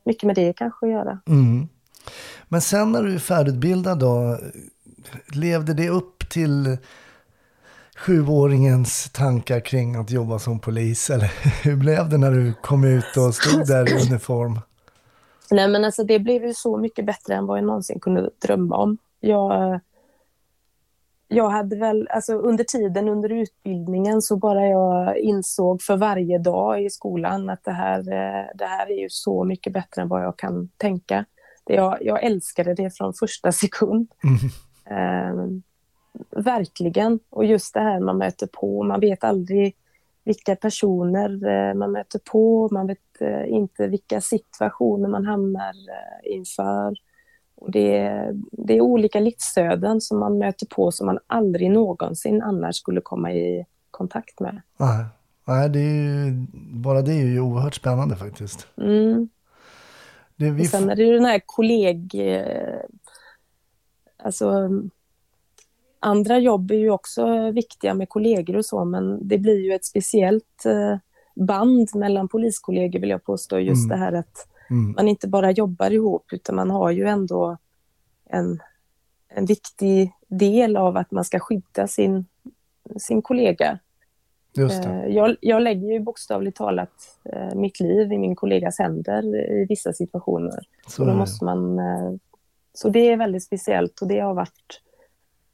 mycket 0.04 0.26
med 0.26 0.36
det 0.36 0.52
kanske 0.52 0.86
att 0.86 0.92
göra. 0.92 1.18
Mm. 1.26 1.68
Men 2.48 2.60
sen 2.60 2.92
när 2.92 3.02
du 3.02 3.14
är 3.14 3.18
färdigutbildad 3.18 3.98
då, 3.98 4.38
levde 5.34 5.74
det 5.74 5.88
upp 5.88 6.30
till 6.30 6.78
sjuåringens 7.96 9.10
tankar 9.10 9.60
kring 9.60 9.96
att 9.96 10.10
jobba 10.10 10.38
som 10.38 10.58
polis? 10.58 11.10
Eller 11.10 11.26
hur 11.64 11.76
blev 11.76 12.08
det 12.08 12.18
när 12.18 12.30
du 12.30 12.54
kom 12.62 12.84
ut 12.84 13.16
och 13.16 13.34
stod 13.34 13.66
där 13.66 13.88
i 13.88 14.06
uniform? 14.08 14.60
Nej 15.50 15.68
men 15.68 15.84
alltså 15.84 16.04
det 16.04 16.18
blev 16.18 16.44
ju 16.44 16.54
så 16.54 16.76
mycket 16.76 17.06
bättre 17.06 17.34
än 17.34 17.46
vad 17.46 17.58
jag 17.58 17.64
någonsin 17.64 18.00
kunde 18.00 18.30
drömma 18.46 18.76
om. 18.76 18.98
Jag, 19.20 19.80
jag 21.28 21.50
hade 21.50 21.76
väl, 21.76 22.08
alltså 22.10 22.34
under 22.34 22.64
tiden 22.64 23.08
under 23.08 23.32
utbildningen 23.32 24.22
så 24.22 24.36
bara 24.36 24.66
jag 24.66 25.18
insåg 25.18 25.82
för 25.82 25.96
varje 25.96 26.38
dag 26.38 26.84
i 26.84 26.90
skolan 26.90 27.50
att 27.50 27.64
det 27.64 27.72
här, 27.72 27.98
eh, 27.98 28.46
det 28.54 28.66
här 28.66 28.90
är 28.90 29.02
ju 29.02 29.08
så 29.10 29.44
mycket 29.44 29.72
bättre 29.72 30.02
än 30.02 30.08
vad 30.08 30.24
jag 30.24 30.38
kan 30.38 30.68
tänka. 30.76 31.24
Jag, 31.66 31.98
jag 32.00 32.24
älskade 32.24 32.74
det 32.74 32.96
från 32.96 33.14
första 33.14 33.52
sekund. 33.52 34.08
Eh, 34.90 35.34
verkligen. 36.30 37.18
Och 37.30 37.44
just 37.44 37.74
det 37.74 37.80
här 37.80 38.00
man 38.00 38.18
möter 38.18 38.46
på, 38.46 38.82
man 38.82 39.00
vet 39.00 39.24
aldrig 39.24 39.76
vilka 40.24 40.56
personer 40.56 41.46
eh, 41.46 41.74
man 41.74 41.92
möter 41.92 42.18
på, 42.18 42.68
man 42.72 42.86
vet 42.86 43.20
eh, 43.20 43.48
inte 43.48 43.86
vilka 43.86 44.20
situationer 44.20 45.08
man 45.08 45.26
hamnar 45.26 45.74
eh, 45.88 46.34
inför. 46.34 46.94
Och 47.54 47.70
det, 47.70 47.96
är, 47.96 48.32
det 48.52 48.76
är 48.76 48.80
olika 48.80 49.20
livsöden 49.20 50.00
som 50.00 50.18
man 50.18 50.38
möter 50.38 50.66
på 50.66 50.92
som 50.92 51.06
man 51.06 51.18
aldrig 51.26 51.70
någonsin 51.70 52.42
annars 52.42 52.76
skulle 52.76 53.00
komma 53.00 53.32
i 53.32 53.66
kontakt 53.90 54.40
med. 54.40 54.62
Nej, 54.76 55.04
Nej 55.44 55.68
det 55.68 55.78
är 55.78 56.24
ju, 56.24 56.46
bara 56.72 57.02
det 57.02 57.12
är 57.12 57.24
ju 57.24 57.40
oerhört 57.40 57.74
spännande 57.74 58.16
faktiskt. 58.16 58.66
Mm. 58.76 59.28
Det, 60.36 60.50
vi, 60.50 60.62
Och 60.62 60.66
sen 60.66 60.90
är 60.90 60.96
det 60.96 61.02
ju 61.02 61.14
den 61.14 61.24
här 61.24 61.40
kolleg... 61.46 62.14
Alltså, 64.16 64.70
andra 66.04 66.38
jobb 66.38 66.70
är 66.70 66.74
ju 66.76 66.90
också 66.90 67.50
viktiga 67.50 67.94
med 67.94 68.08
kollegor 68.08 68.56
och 68.56 68.66
så, 68.66 68.84
men 68.84 69.28
det 69.28 69.38
blir 69.38 69.60
ju 69.64 69.72
ett 69.72 69.84
speciellt 69.84 70.64
eh, 70.66 70.96
band 71.34 71.88
mellan 71.94 72.28
poliskollegor 72.28 73.00
vill 73.00 73.10
jag 73.10 73.24
påstå. 73.24 73.58
Just 73.58 73.84
Mm. 73.84 73.88
det 73.88 74.04
här 74.04 74.12
att 74.12 74.48
mm, 74.70 74.92
man 74.92 75.08
inte 75.08 75.28
bara 75.28 75.50
jobbar 75.50 75.90
ihop, 75.90 76.32
utan 76.32 76.56
man 76.56 76.70
har 76.70 76.90
ju 76.90 77.04
ändå 77.08 77.56
en, 78.30 78.60
en 79.28 79.46
viktig 79.46 80.12
del 80.28 80.76
av 80.76 80.96
att 80.96 81.10
man 81.10 81.24
ska 81.24 81.38
skydda 81.40 81.86
sin, 81.86 82.26
sin 82.98 83.22
kollega. 83.22 83.78
Eh, 84.58 85.06
Jag, 85.06 85.36
jag 85.40 85.62
lägger 85.62 85.92
ju 85.92 86.00
bokstavligt 86.00 86.56
talat 86.56 87.18
eh, 87.32 87.54
mitt 87.54 87.80
liv 87.80 88.12
i 88.12 88.18
min 88.18 88.36
kollegas 88.36 88.78
händer 88.78 89.36
i 89.62 89.66
vissa 89.68 89.92
situationer. 89.92 90.60
Så 90.86 91.02
är 91.02 91.06
då 91.06 91.14
måste 91.14 91.44
man, 91.44 91.80
så 92.74 92.88
det 92.88 93.08
är 93.12 93.16
väldigt 93.16 93.44
speciellt 93.44 94.02
och 94.02 94.08
det 94.08 94.20
har 94.20 94.34
varit 94.34 94.80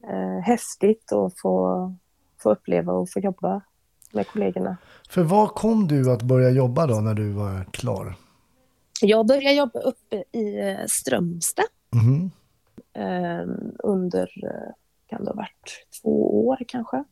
eh, 0.09 0.41
häftigt 0.43 1.13
att 1.13 1.41
få, 1.41 1.95
få 2.43 2.51
uppleva 2.51 2.93
och 2.93 3.11
få 3.11 3.21
jobba 3.21 3.61
med 4.13 4.27
kollegorna. 4.27 4.77
För 5.11 5.23
var 5.23 5.47
kom 5.47 5.89
du 5.89 6.13
att 6.13 6.23
börja 6.23 6.51
jobba 6.51 6.87
då 6.87 6.95
när 6.95 7.15
du 7.15 7.33
var 7.33 7.65
klar? 7.65 8.15
Jag 9.03 9.27
började 9.27 9.55
jobba 9.55 9.81
uppe 9.81 10.25
i 10.33 10.61
eh, 10.61 10.87
Strömstad 10.87 11.65
eh, 12.93 13.49
under, 13.79 14.31
eh, 14.45 14.73
kan 15.07 15.25
det 15.25 15.31
ha 15.31 15.37
varit, 15.37 15.87
två 16.03 16.47
år 16.47 16.59
kanske. 16.69 17.05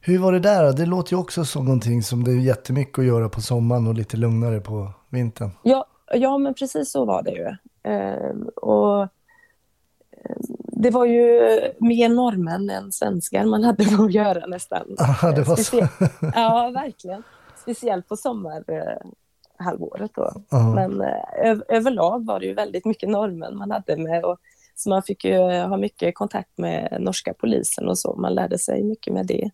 Hur 0.00 0.18
var 0.18 0.32
det 0.32 0.40
där? 0.40 0.72
Det 0.72 0.86
låter 0.86 1.12
ju 1.12 1.18
också 1.18 1.44
som 1.44 1.64
någonting 1.64 2.02
som 2.02 2.24
det 2.24 2.30
är 2.30 2.40
jättemycket 2.40 2.98
att 2.98 3.04
göra 3.04 3.28
på 3.28 3.40
sommaren 3.40 3.86
och 3.86 3.94
lite 3.94 4.16
lugnare 4.16 4.60
på 4.60 4.90
vintern. 5.08 5.50
Ja, 5.62 5.86
ja 6.14 6.38
men 6.38 6.54
precis 6.54 6.92
så 6.92 7.04
var 7.04 7.22
det 7.22 7.30
ju. 7.30 7.46
Eh, 7.92 8.36
och 8.56 9.02
eh, 9.02 10.36
det 10.76 10.90
var 10.90 11.04
ju 11.04 11.40
mer 11.80 12.08
norrmän 12.08 12.70
än 12.70 12.92
svenskar 12.92 13.44
man 13.44 13.64
hade 13.64 13.84
med 13.90 14.00
att 14.00 14.12
göra 14.12 14.46
nästan. 14.46 14.96
Ah, 14.98 15.30
det 15.32 15.42
var 15.42 15.56
så. 15.56 15.76
Ja, 16.34 16.70
verkligen. 16.74 17.22
Speciellt 17.62 18.08
på 18.08 18.16
sommarhalvåret 18.16 20.10
då. 20.14 20.32
Men 20.74 21.00
eh, 21.00 21.44
öv- 21.44 21.62
överlag 21.68 22.26
var 22.26 22.40
det 22.40 22.46
ju 22.46 22.54
väldigt 22.54 22.84
mycket 22.84 23.08
norrmän 23.08 23.56
man 23.56 23.70
hade 23.70 23.96
med. 23.96 24.24
Och, 24.24 24.38
så 24.74 24.88
man 24.88 25.02
fick 25.02 25.24
ju 25.24 25.36
ha 25.38 25.76
mycket 25.76 26.14
kontakt 26.14 26.58
med 26.58 26.96
norska 27.00 27.34
polisen 27.34 27.88
och 27.88 27.98
så. 27.98 28.14
Man 28.16 28.34
lärde 28.34 28.58
sig 28.58 28.82
mycket 28.84 29.12
med 29.12 29.26
det. 29.26 29.50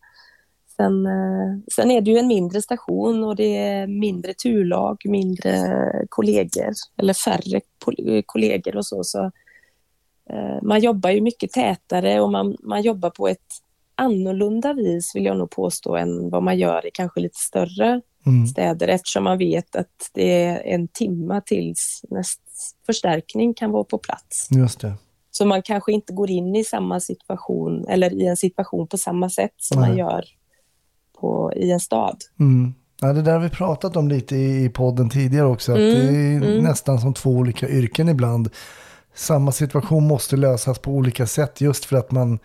Sen, 0.76 1.06
eh, 1.06 1.59
sen 1.74 1.90
är 1.90 2.00
det 2.00 2.11
ju 2.11 2.18
en 2.18 2.26
mindre 2.28 2.62
station 2.62 3.24
och 3.24 3.37
det 3.37 3.56
är 3.59 3.87
mindre 3.87 4.35
turlag, 4.35 4.96
mindre 5.04 5.54
kollegor 6.09 6.72
eller 6.96 7.12
färre 7.14 7.61
kollegor 8.26 8.76
och 8.76 8.87
så. 8.87 9.04
så 9.04 9.24
eh, 9.24 9.30
man 10.62 10.81
jobbar 10.81 11.11
ju 11.11 11.21
mycket 11.21 11.53
tätare 11.53 12.21
och 12.21 12.31
man, 12.31 12.57
man 12.62 12.83
jobbar 12.83 13.11
på 13.11 13.29
ett 13.29 13.47
annorlunda 13.95 14.73
vis 14.73 15.12
vill 15.14 15.25
jag 15.25 15.38
nog 15.38 15.51
påstå 15.51 15.97
än 15.97 16.31
vad 16.31 16.43
man 16.43 16.59
gör 16.59 16.87
i 16.87 16.90
kanske 16.95 17.21
lite 17.21 17.38
större 17.38 18.01
Mm. 18.27 18.47
städer 18.47 18.88
eftersom 18.88 19.25
man 19.25 19.38
vet 19.38 19.77
att 19.77 20.11
det 20.14 20.45
är 20.45 20.62
en 20.64 20.88
timma 20.88 21.40
tills 21.40 22.05
näst 22.11 22.40
förstärkning 22.87 23.55
kan 23.55 23.71
vara 23.71 23.85
på 23.85 23.99
plats. 23.99 24.49
Just 24.51 24.81
det. 24.81 24.95
Så 25.31 25.45
man 25.47 25.62
kanske 25.62 25.93
inte 25.93 26.12
går 26.12 26.31
in 26.31 26.57
i 26.57 26.64
samma 26.64 27.01
situation 27.01 27.87
eller 27.88 28.12
i 28.23 28.27
en 28.27 28.37
situation 28.37 28.87
på 28.87 28.99
samma 28.99 29.31
sätt 29.31 29.55
som 29.57 29.81
Nej. 29.81 29.88
man 29.88 29.99
gör 29.99 30.25
på, 31.21 31.53
i 31.57 31.71
en 31.71 31.81
stad. 31.81 32.16
Mm. 32.40 32.75
Ja, 33.01 33.12
det 33.12 33.23
där 33.23 33.33
har 33.33 33.40
vi 33.40 33.51
pratat 33.51 33.97
om 33.97 34.09
lite 34.09 34.37
i 34.37 34.64
i 34.64 34.69
podden 34.69 35.11
tidigare 35.11 35.47
också. 35.47 35.73
Att 35.73 35.79
Mm, 35.79 35.95
det 35.95 36.47
är 36.47 36.51
mm. 36.53 36.64
nästan 36.64 36.99
som 36.99 37.14
två 37.14 37.31
olika 37.31 37.69
yrken 37.69 38.09
ibland. 38.09 38.51
Samma 39.20 39.52
situation 39.52 40.06
måste 40.06 40.37
lösas 40.37 40.78
på 40.78 40.90
olika 40.90 41.26
sätt 41.26 41.61
just 41.61 41.85
för 41.85 41.96
att 41.96 42.11
man 42.11 42.38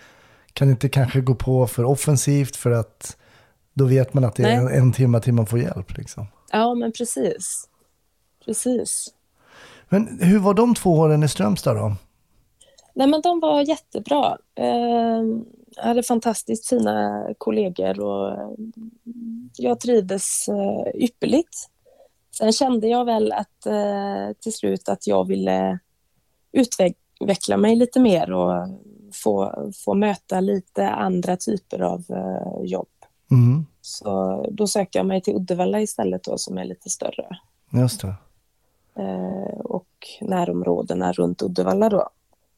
kan 0.53 0.69
inte 0.69 0.89
kanske 0.89 1.21
gå 1.21 1.35
på 1.35 1.67
för 1.67 1.83
offensivt 1.83 2.55
för 2.55 2.71
att 2.71 3.17
då 3.73 3.85
vet 3.85 4.13
man 4.13 4.23
att 4.23 4.35
det 4.35 4.43
är 4.43 4.57
en, 4.57 4.67
en 4.67 4.93
timme 4.93 5.19
till 5.21 5.33
man 5.33 5.45
får 5.45 5.59
hjälp. 5.59 5.97
Liksom. 5.97 6.27
Ja, 6.51 6.73
men 6.73 6.91
precis. 6.91 7.69
Precis. 8.45 9.13
Men 9.89 10.19
hur 10.21 10.39
var 10.39 10.53
de 10.53 10.75
två 10.75 10.91
åren 10.91 11.23
i 11.23 11.27
Strömstad 11.27 11.75
då? 11.75 11.95
Nej, 12.93 13.07
men 13.07 13.21
de 13.21 13.39
var 13.39 13.61
jättebra. 13.61 14.37
Eh, 14.55 15.23
jag 15.75 15.83
hade 15.83 16.03
fantastiskt 16.03 16.69
fina 16.69 17.27
kollegor 17.37 17.99
och 17.99 18.31
eh, 18.31 18.49
jag 19.57 19.79
trivdes 19.79 20.47
eh, 20.47 21.03
ypperligt. 21.03 21.69
Sen 22.37 22.53
kände 22.53 22.87
jag 22.87 23.05
väl 23.05 23.31
att 23.31 23.65
eh, 23.65 24.37
till 24.39 24.53
slut 24.53 24.89
att 24.89 25.07
jag 25.07 25.27
ville 25.27 25.79
utveckla 26.55 27.57
mig 27.57 27.75
lite 27.75 27.99
mer 27.99 28.31
och 28.31 28.67
få, 29.13 29.71
få 29.85 29.93
möta 29.93 30.39
lite 30.39 30.89
andra 30.89 31.37
typer 31.37 31.79
av 31.79 32.03
eh, 32.09 32.63
jobb. 32.63 32.87
Mm. 33.31 33.65
Så 33.81 34.45
då 34.51 34.67
sökte 34.67 34.97
jag 34.97 35.05
mig 35.05 35.21
till 35.21 35.35
Uddevalla 35.35 35.81
istället 35.81 36.23
då, 36.23 36.37
som 36.37 36.57
är 36.57 36.65
lite 36.65 36.89
större. 36.89 37.27
Just 37.71 38.01
det. 38.01 38.15
Eh, 38.97 39.59
och 39.59 39.87
närområdena 40.21 41.11
runt 41.11 41.41
Uddevalla 41.41 41.89
då. 41.89 42.09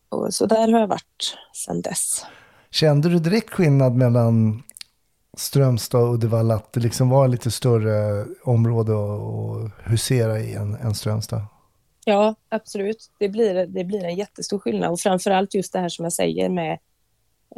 Och 0.10 0.34
så 0.34 0.46
där 0.46 0.72
har 0.72 0.80
jag 0.80 0.88
varit 0.88 1.38
sedan 1.54 1.82
dess. 1.82 2.26
Kände 2.72 3.10
du 3.10 3.20
direkt 3.20 3.50
skillnad 3.50 3.96
mellan 3.96 4.64
Strömstad 5.38 6.02
och 6.02 6.14
Uddevalla? 6.14 6.56
Att 6.56 6.74
det 6.74 6.80
liksom 6.80 7.10
var 7.10 7.28
lite 7.28 7.52
större 7.52 8.26
område 8.44 8.94
att 8.94 9.72
husera 9.92 10.40
i 10.40 10.54
än, 10.54 10.76
än 10.76 10.96
Strömstad? 10.96 11.42
Ja, 12.10 12.36
absolut. 12.50 13.12
Det 13.20 13.30
blir, 13.30 13.66
det 13.68 13.84
blir 13.84 14.04
en 14.04 14.16
jättestor 14.16 14.60
skillnad 14.60 14.92
och 14.92 15.00
framförallt 15.00 15.54
just 15.54 15.74
det 15.74 15.80
här 15.80 15.90
som 15.90 16.06
jag 16.06 16.14
säger 16.14 16.50
med, 16.50 16.80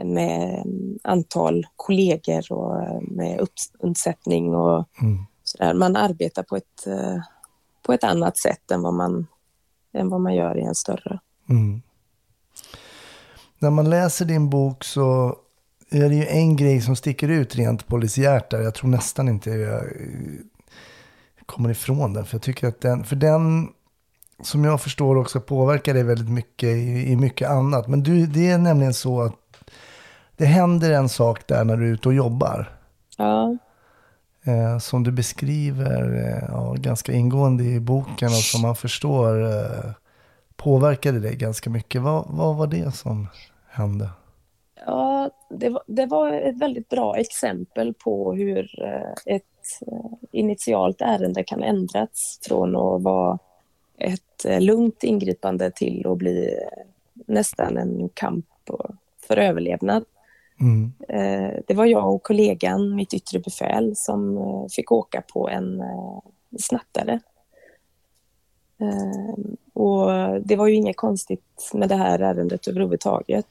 med 0.04 0.64
antal 1.04 1.68
kollegor 1.76 2.52
och 2.52 3.04
med 3.04 3.40
upps- 3.40 3.72
undsättning 3.80 4.56
och 4.56 4.86
Mm. 5.02 5.18
sådär. 5.44 5.74
Man 5.74 5.96
arbetar 5.96 6.44
på 6.44 6.56
ett, 6.56 6.88
eh, 6.88 7.22
på 7.82 7.94
ett 7.94 8.04
annat 8.04 8.38
sätt 8.38 8.72
än 8.72 8.82
vad, 8.82 8.94
man, 8.94 9.28
än 9.94 10.10
vad 10.10 10.22
man 10.22 10.36
gör 10.36 10.58
i 10.58 10.62
en 10.62 10.76
större. 10.76 11.20
Mm. 11.50 11.82
När 13.60 13.70
man 13.70 13.90
läser 13.90 14.26
din 14.26 14.50
bok 14.50 14.84
så 14.84 15.36
är 15.90 16.10
det 16.10 16.16
ju 16.16 16.26
en 16.26 16.56
grej 16.56 16.82
som 16.82 16.96
sticker 16.96 17.28
ut 17.30 17.56
rent 17.56 17.88
polisiärt 17.88 18.52
där. 18.52 18.62
Jag 18.62 18.76
tror 18.76 18.90
nästan 18.90 19.28
inte 19.28 19.50
jag 19.50 19.86
eh, 19.86 19.90
kommer 21.46 21.70
ifrån 21.70 22.14
den. 22.14 22.26
För 22.26 22.36
jag 22.36 22.42
tycker 22.42 22.68
att 22.68 22.82
den, 22.82 23.04
för 23.04 23.16
den 23.16 23.70
som 24.42 24.64
jag 24.64 24.82
förstår 24.82 25.18
också 25.18 25.42
påverkar 25.42 25.94
dig 25.94 26.04
väldigt 26.04 26.30
mycket 26.30 26.70
i, 26.70 27.12
i 27.12 27.16
mycket 27.16 27.50
annat. 27.50 27.88
Men 27.88 28.04
du, 28.04 28.26
det 28.26 28.50
är 28.50 28.58
nämligen 28.58 28.94
så 28.94 29.22
att 29.22 29.34
det 30.38 30.46
händer 30.46 30.92
en 30.92 31.10
sak 31.10 31.48
där 31.48 31.64
när 31.64 31.78
du 31.78 31.88
är 31.88 31.94
ute 31.94 32.08
och 32.08 32.14
jobbar. 32.14 32.72
Ja. 33.18 33.58
Eh, 34.44 34.78
som 34.78 35.04
du 35.04 35.12
beskriver 35.12 36.26
eh, 36.26 36.50
ja, 36.52 36.76
ganska 36.78 37.14
ingående 37.14 37.64
i 37.64 37.80
boken 37.80 38.28
och 38.28 38.34
som 38.34 38.62
man 38.62 38.76
förstår 38.76 39.44
eh, 39.44 39.92
påverkade 40.56 41.20
dig 41.20 41.36
ganska 41.36 41.70
mycket. 41.70 42.02
Vad, 42.02 42.26
vad 42.28 42.56
var 42.56 42.68
det 42.68 42.92
som 42.92 43.28
hände? 43.70 44.10
Ja, 44.86 45.30
det 45.50 45.70
var, 45.70 45.84
det 45.88 46.06
var 46.06 46.34
ett 46.34 46.58
väldigt 46.58 46.90
bra 46.90 47.18
exempel 47.18 47.94
på 47.94 48.34
hur 48.34 48.84
eh, 48.84 49.36
ett 49.36 49.44
eh, 49.88 50.12
initialt 50.32 51.02
ärende 51.02 51.44
kan 51.44 51.64
ändras 51.64 52.40
från 52.48 52.70
att 52.76 53.04
vara 53.04 53.40
ett 54.00 54.46
eh, 54.46 54.62
lugnt 54.62 55.04
ingripande 55.04 55.72
till 55.72 56.08
att 56.08 56.18
bli 56.18 56.56
nästan 57.28 57.78
en 57.78 58.10
kamp 58.14 58.46
för 59.28 59.38
överlevnad. 59.38 60.06
Mm. 60.62 60.94
Det 61.68 61.74
var 61.74 61.86
jag 61.86 62.14
och 62.14 62.24
kollegan, 62.24 62.96
mitt 62.96 63.14
yttre 63.14 63.40
befäl, 63.40 63.96
som 63.96 64.40
fick 64.72 64.92
åka 64.92 65.22
på 65.22 65.50
en 65.50 65.84
snattare. 66.60 67.20
Och 69.74 70.10
det 70.42 70.56
var 70.56 70.68
ju 70.68 70.76
inget 70.76 70.98
konstigt 70.98 71.72
med 71.74 71.90
det 71.90 71.96
här 71.96 72.20
ärendet 72.20 72.68
överhuvudtaget 72.68 73.48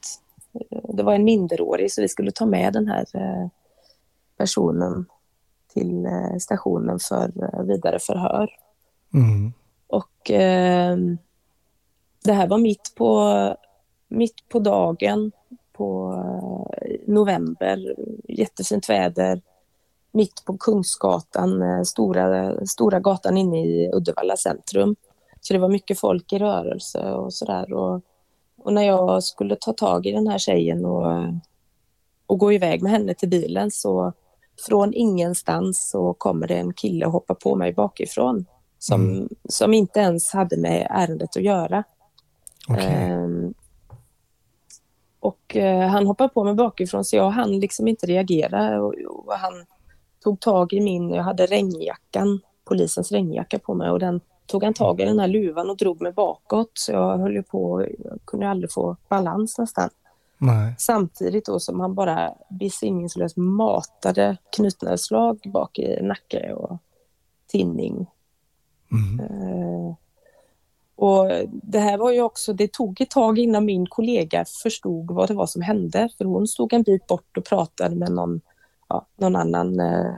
det 0.99 1.03
var 1.03 1.13
en 1.13 1.23
minderårig 1.23 1.91
så 1.91 2.01
vi 2.01 2.07
skulle 2.07 2.31
ta 2.31 2.45
med 2.45 2.73
den 2.73 2.87
här 2.87 3.05
eh, 3.13 3.47
personen 4.37 5.05
till 5.73 6.05
eh, 6.05 6.37
stationen 6.39 6.99
för 6.99 7.31
eh, 7.43 7.63
vidare 7.63 7.99
förhör. 7.99 8.49
Mm. 9.13 9.53
Och 9.89 10.31
eh, 10.31 10.97
det 12.23 12.33
här 12.33 12.47
var 12.47 12.57
mitt 12.57 12.93
på, 12.95 13.33
mitt 14.07 14.49
på 14.49 14.59
dagen 14.59 15.31
på 15.73 16.13
eh, 16.81 16.95
november, 17.07 17.95
jättefint 18.27 18.89
väder, 18.89 19.41
mitt 20.11 20.45
på 20.45 20.57
Kungsgatan, 20.57 21.61
eh, 21.61 21.83
stora, 21.83 22.55
stora 22.65 22.99
gatan 22.99 23.37
inne 23.37 23.65
i 23.65 23.91
Uddevalla 23.93 24.37
centrum. 24.37 24.95
Så 25.41 25.53
det 25.53 25.59
var 25.59 25.69
mycket 25.69 25.99
folk 25.99 26.33
i 26.33 26.39
rörelse 26.39 27.11
och 27.11 27.33
sådär. 27.33 27.73
Och 27.73 28.01
och 28.63 28.73
när 28.73 28.83
jag 28.83 29.23
skulle 29.23 29.55
ta 29.55 29.73
tag 29.73 30.05
i 30.05 30.11
den 30.11 30.27
här 30.27 30.37
tjejen 30.37 30.85
och, 30.85 31.23
och 32.27 32.37
gå 32.37 32.53
iväg 32.53 32.81
med 32.81 32.91
henne 32.91 33.13
till 33.13 33.29
bilen 33.29 33.71
så 33.71 34.13
från 34.67 34.93
ingenstans 34.93 35.89
så 35.89 36.13
kommer 36.13 36.47
det 36.47 36.57
en 36.57 36.73
kille 36.73 37.05
och 37.05 37.11
hoppar 37.11 37.35
på 37.35 37.55
mig 37.55 37.73
bakifrån 37.73 38.45
som, 38.79 39.09
mm. 39.09 39.29
som 39.49 39.73
inte 39.73 39.99
ens 39.99 40.33
hade 40.33 40.57
med 40.57 40.87
ärendet 40.89 41.37
att 41.37 41.43
göra. 41.43 41.83
Okay. 42.69 42.85
Ehm, 42.85 43.53
och 45.19 45.55
eh, 45.55 45.87
han 45.87 46.07
hoppar 46.07 46.27
på 46.27 46.43
mig 46.43 46.53
bakifrån 46.53 47.05
så 47.05 47.15
jag 47.15 47.29
hann 47.29 47.59
liksom 47.59 47.87
inte 47.87 48.05
reagera 48.05 48.81
och, 48.81 48.93
och, 49.07 49.33
han 49.33 49.65
tog 50.23 50.39
tag 50.39 50.73
i 50.73 50.81
min, 50.81 51.09
jag 51.09 51.23
hade 51.23 51.45
regnjackan, 51.45 52.39
polisens 52.65 53.11
regnjacka 53.11 53.59
på 53.59 53.73
mig 53.73 53.89
och 53.89 53.99
den 53.99 54.21
tog 54.45 54.63
han 54.63 54.73
tag 54.73 55.01
i 55.01 55.05
den 55.05 55.19
här 55.19 55.27
luvan 55.27 55.69
och 55.69 55.77
drog 55.77 56.01
mig 56.01 56.11
bakåt. 56.11 56.71
Så 56.73 56.91
jag 56.91 57.17
höll 57.17 57.33
ju 57.33 57.43
på, 57.43 57.87
jag 57.99 58.19
kunde 58.25 58.49
aldrig 58.49 58.71
få 58.71 58.95
balans 59.09 59.57
nästan. 59.57 59.89
Nej. 60.37 60.75
Samtidigt 60.77 61.45
då 61.45 61.59
som 61.59 61.79
han 61.79 61.95
bara 61.95 62.33
besinningslöst 62.49 63.37
matade 63.37 64.37
knytnävsslag 64.55 65.39
bak 65.53 65.79
i 65.79 66.01
nacke 66.01 66.53
och 66.53 66.77
tinning. 67.47 68.07
Mm. 68.91 69.19
Uh, 69.19 69.95
och 70.95 71.31
det 71.51 71.79
här 71.79 71.97
var 71.97 72.11
ju 72.11 72.21
också, 72.21 72.53
det 72.53 72.71
tog 72.71 73.01
ett 73.01 73.09
tag 73.09 73.39
innan 73.39 73.65
min 73.65 73.87
kollega 73.87 74.45
förstod 74.63 75.11
vad 75.11 75.27
det 75.27 75.33
var 75.33 75.45
som 75.45 75.61
hände. 75.61 76.09
För 76.17 76.25
hon 76.25 76.47
stod 76.47 76.73
en 76.73 76.83
bit 76.83 77.07
bort 77.07 77.37
och 77.37 77.45
pratade 77.45 77.95
med 77.95 78.11
någon, 78.11 78.41
ja, 78.89 79.05
någon 79.17 79.35
annan 79.35 79.79
uh, 79.79 80.13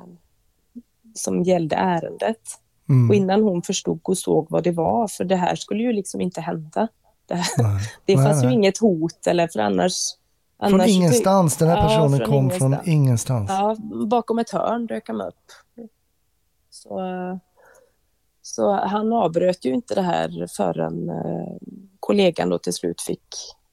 som 1.13 1.43
gällde 1.43 1.75
ärendet. 1.75 2.41
Mm. 2.89 3.09
Och 3.09 3.15
innan 3.15 3.43
hon 3.43 3.61
förstod 3.61 3.99
och 4.03 4.17
såg 4.17 4.47
vad 4.49 4.63
det 4.63 4.71
var, 4.71 5.07
för 5.07 5.23
det 5.23 5.35
här 5.35 5.55
skulle 5.55 5.83
ju 5.83 5.93
liksom 5.93 6.21
inte 6.21 6.41
hända. 6.41 6.87
Det, 7.25 7.35
här, 7.35 7.45
det 8.05 8.15
fanns 8.15 8.27
nej, 8.27 8.41
ju 8.41 8.47
nej. 8.47 8.53
inget 8.53 8.77
hot 8.77 9.27
eller 9.27 9.47
för 9.47 9.59
annars... 9.59 9.93
Från 10.59 10.73
annars 10.73 10.89
ingenstans, 10.89 11.57
den 11.57 11.67
här 11.67 11.81
personen 11.81 12.11
ja, 12.11 12.17
från 12.17 12.27
kom 12.27 12.35
ingenstans. 12.35 12.83
från 12.83 12.93
ingenstans. 12.93 13.49
Ja, 13.49 13.75
bakom 14.05 14.39
ett 14.39 14.49
hörn 14.49 14.87
dök 14.87 15.07
han 15.07 15.21
upp. 15.21 15.35
Så, 16.69 16.99
så 18.55 18.71
han 18.71 19.13
avbröt 19.13 19.65
ju 19.65 19.73
inte 19.73 19.95
det 19.95 20.01
här 20.01 20.47
förrän 20.47 21.09
eh, 21.09 21.57
kollegan 21.99 22.49
då 22.49 22.57
till 22.57 22.73
slut 22.73 23.01
fick 23.01 23.23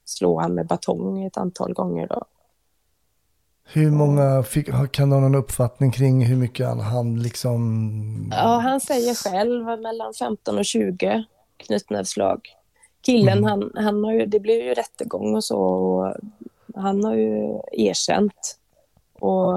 slå 0.05 0.39
han 0.39 0.53
med 0.53 0.67
batong 0.67 1.23
ett 1.23 1.37
antal 1.37 1.73
gånger. 1.73 2.07
Då. 2.07 2.25
Hur 3.63 3.91
många, 3.91 4.43
fick, 4.43 4.91
kan 4.91 5.09
du 5.09 5.15
ha 5.15 5.21
någon 5.21 5.35
uppfattning 5.35 5.91
kring 5.91 6.25
hur 6.25 6.35
mycket 6.35 6.67
han, 6.67 6.79
han 6.79 7.21
liksom... 7.23 8.33
Ja, 8.35 8.59
han 8.63 8.79
säger 8.79 9.15
själv 9.15 9.65
mellan 9.65 10.13
15 10.13 10.57
och 10.57 10.65
20 10.65 11.23
knytnävsslag. 11.57 12.41
Killen, 13.01 13.37
mm. 13.37 13.43
han, 13.43 13.71
han 13.75 14.03
har 14.03 14.13
ju, 14.13 14.25
det 14.25 14.39
blev 14.39 14.57
ju 14.57 14.73
rättegång 14.73 15.35
och 15.35 15.43
så. 15.43 15.59
Och 15.59 16.13
han 16.75 17.03
har 17.03 17.15
ju 17.15 17.59
erkänt. 17.71 18.57
Och 19.19 19.53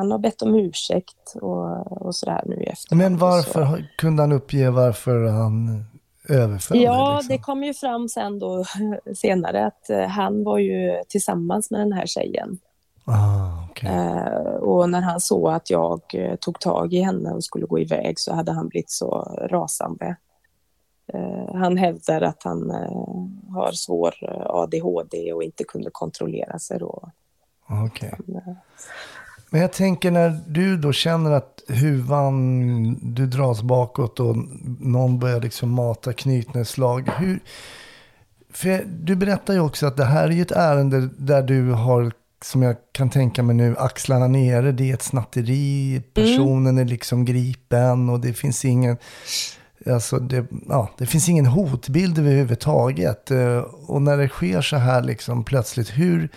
han 0.00 0.10
har 0.10 0.18
bett 0.18 0.42
om 0.42 0.54
ursäkt 0.54 1.34
och, 1.34 1.92
och 2.02 2.14
sådär 2.14 2.42
nu 2.46 2.54
i 2.54 2.66
efterhand. 2.66 3.02
Men 3.02 3.18
varför 3.18 3.88
kunde 3.96 4.22
han 4.22 4.32
uppge 4.32 4.70
varför 4.70 5.24
han 5.24 5.84
överföll? 6.28 6.82
Ja, 6.82 7.14
liksom? 7.14 7.36
det 7.36 7.42
kom 7.42 7.64
ju 7.64 7.74
fram 7.74 8.08
sen 8.08 8.38
då 8.38 8.64
senare 9.14 9.66
att 9.66 9.90
eh, 9.90 10.06
han 10.06 10.44
var 10.44 10.58
ju 10.58 11.02
tillsammans 11.08 11.70
med 11.70 11.80
den 11.80 11.92
här 11.92 12.06
tjejen. 12.06 12.58
Ah, 13.04 13.70
okay. 13.70 13.90
eh, 13.90 14.54
och 14.54 14.90
när 14.90 15.00
han 15.00 15.20
såg 15.20 15.50
att 15.50 15.70
jag 15.70 16.00
eh, 16.14 16.36
tog 16.36 16.60
tag 16.60 16.94
i 16.94 17.00
henne 17.00 17.30
och 17.30 17.44
skulle 17.44 17.66
gå 17.66 17.78
iväg 17.78 18.18
så 18.18 18.34
hade 18.34 18.52
han 18.52 18.68
blivit 18.68 18.90
så 18.90 19.08
rasande. 19.50 20.16
Eh, 21.14 21.54
han 21.54 21.76
hävdar 21.76 22.20
att 22.20 22.42
han 22.42 22.70
eh, 22.70 23.54
har 23.54 23.72
svår 23.72 24.14
eh, 24.22 24.46
ADHD 24.46 25.32
och 25.32 25.42
inte 25.42 25.64
kunde 25.64 25.90
kontrollera 25.92 26.58
sig 26.58 26.78
då. 26.78 27.10
Okay. 27.86 28.10
Men 29.50 29.60
jag 29.60 29.72
tänker 29.72 30.10
när 30.10 30.40
du 30.46 30.76
då 30.76 30.92
känner 30.92 31.30
att 31.30 31.62
huvan, 31.68 33.14
du 33.14 33.26
dras 33.26 33.62
bakåt 33.62 34.20
och 34.20 34.36
någon 34.80 35.18
börjar 35.18 35.40
liksom 35.40 35.70
mata 35.70 36.12
knytnävsslag. 36.12 37.10
Hur, 37.18 37.40
för 38.52 38.84
du 38.86 39.16
berättar 39.16 39.54
ju 39.54 39.60
också 39.60 39.86
att 39.86 39.96
det 39.96 40.04
här 40.04 40.30
är 40.30 40.42
ett 40.42 40.50
ärende 40.50 41.08
där 41.16 41.42
du 41.42 41.70
har 41.70 42.12
som 42.44 42.62
jag 42.62 42.76
kan 42.92 43.10
tänka 43.10 43.42
mig 43.42 43.56
nu, 43.56 43.76
axlarna 43.78 44.28
nere, 44.28 44.72
det 44.72 44.90
är 44.90 44.94
ett 44.94 45.02
snatteri, 45.02 46.02
personen 46.14 46.66
mm. 46.66 46.78
är 46.78 46.90
liksom 46.90 47.24
gripen 47.24 48.08
och 48.08 48.20
det 48.20 48.32
finns 48.32 48.64
ingen, 48.64 48.96
alltså 49.86 50.18
det, 50.18 50.46
ja, 50.68 50.90
det 50.98 51.06
finns 51.06 51.28
ingen 51.28 51.46
hotbild 51.46 52.18
överhuvudtaget. 52.18 53.30
Eh, 53.30 53.58
och 53.86 54.02
när 54.02 54.16
det 54.16 54.28
sker 54.28 54.60
så 54.60 54.76
här 54.76 55.02
liksom 55.02 55.44
plötsligt, 55.44 55.90
hur 55.90 56.28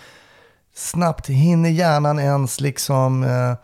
snabbt 0.74 1.28
hinner 1.28 1.70
hjärnan 1.70 2.18
ens 2.18 2.60
liksom, 2.60 3.22
eh, 3.22 3.56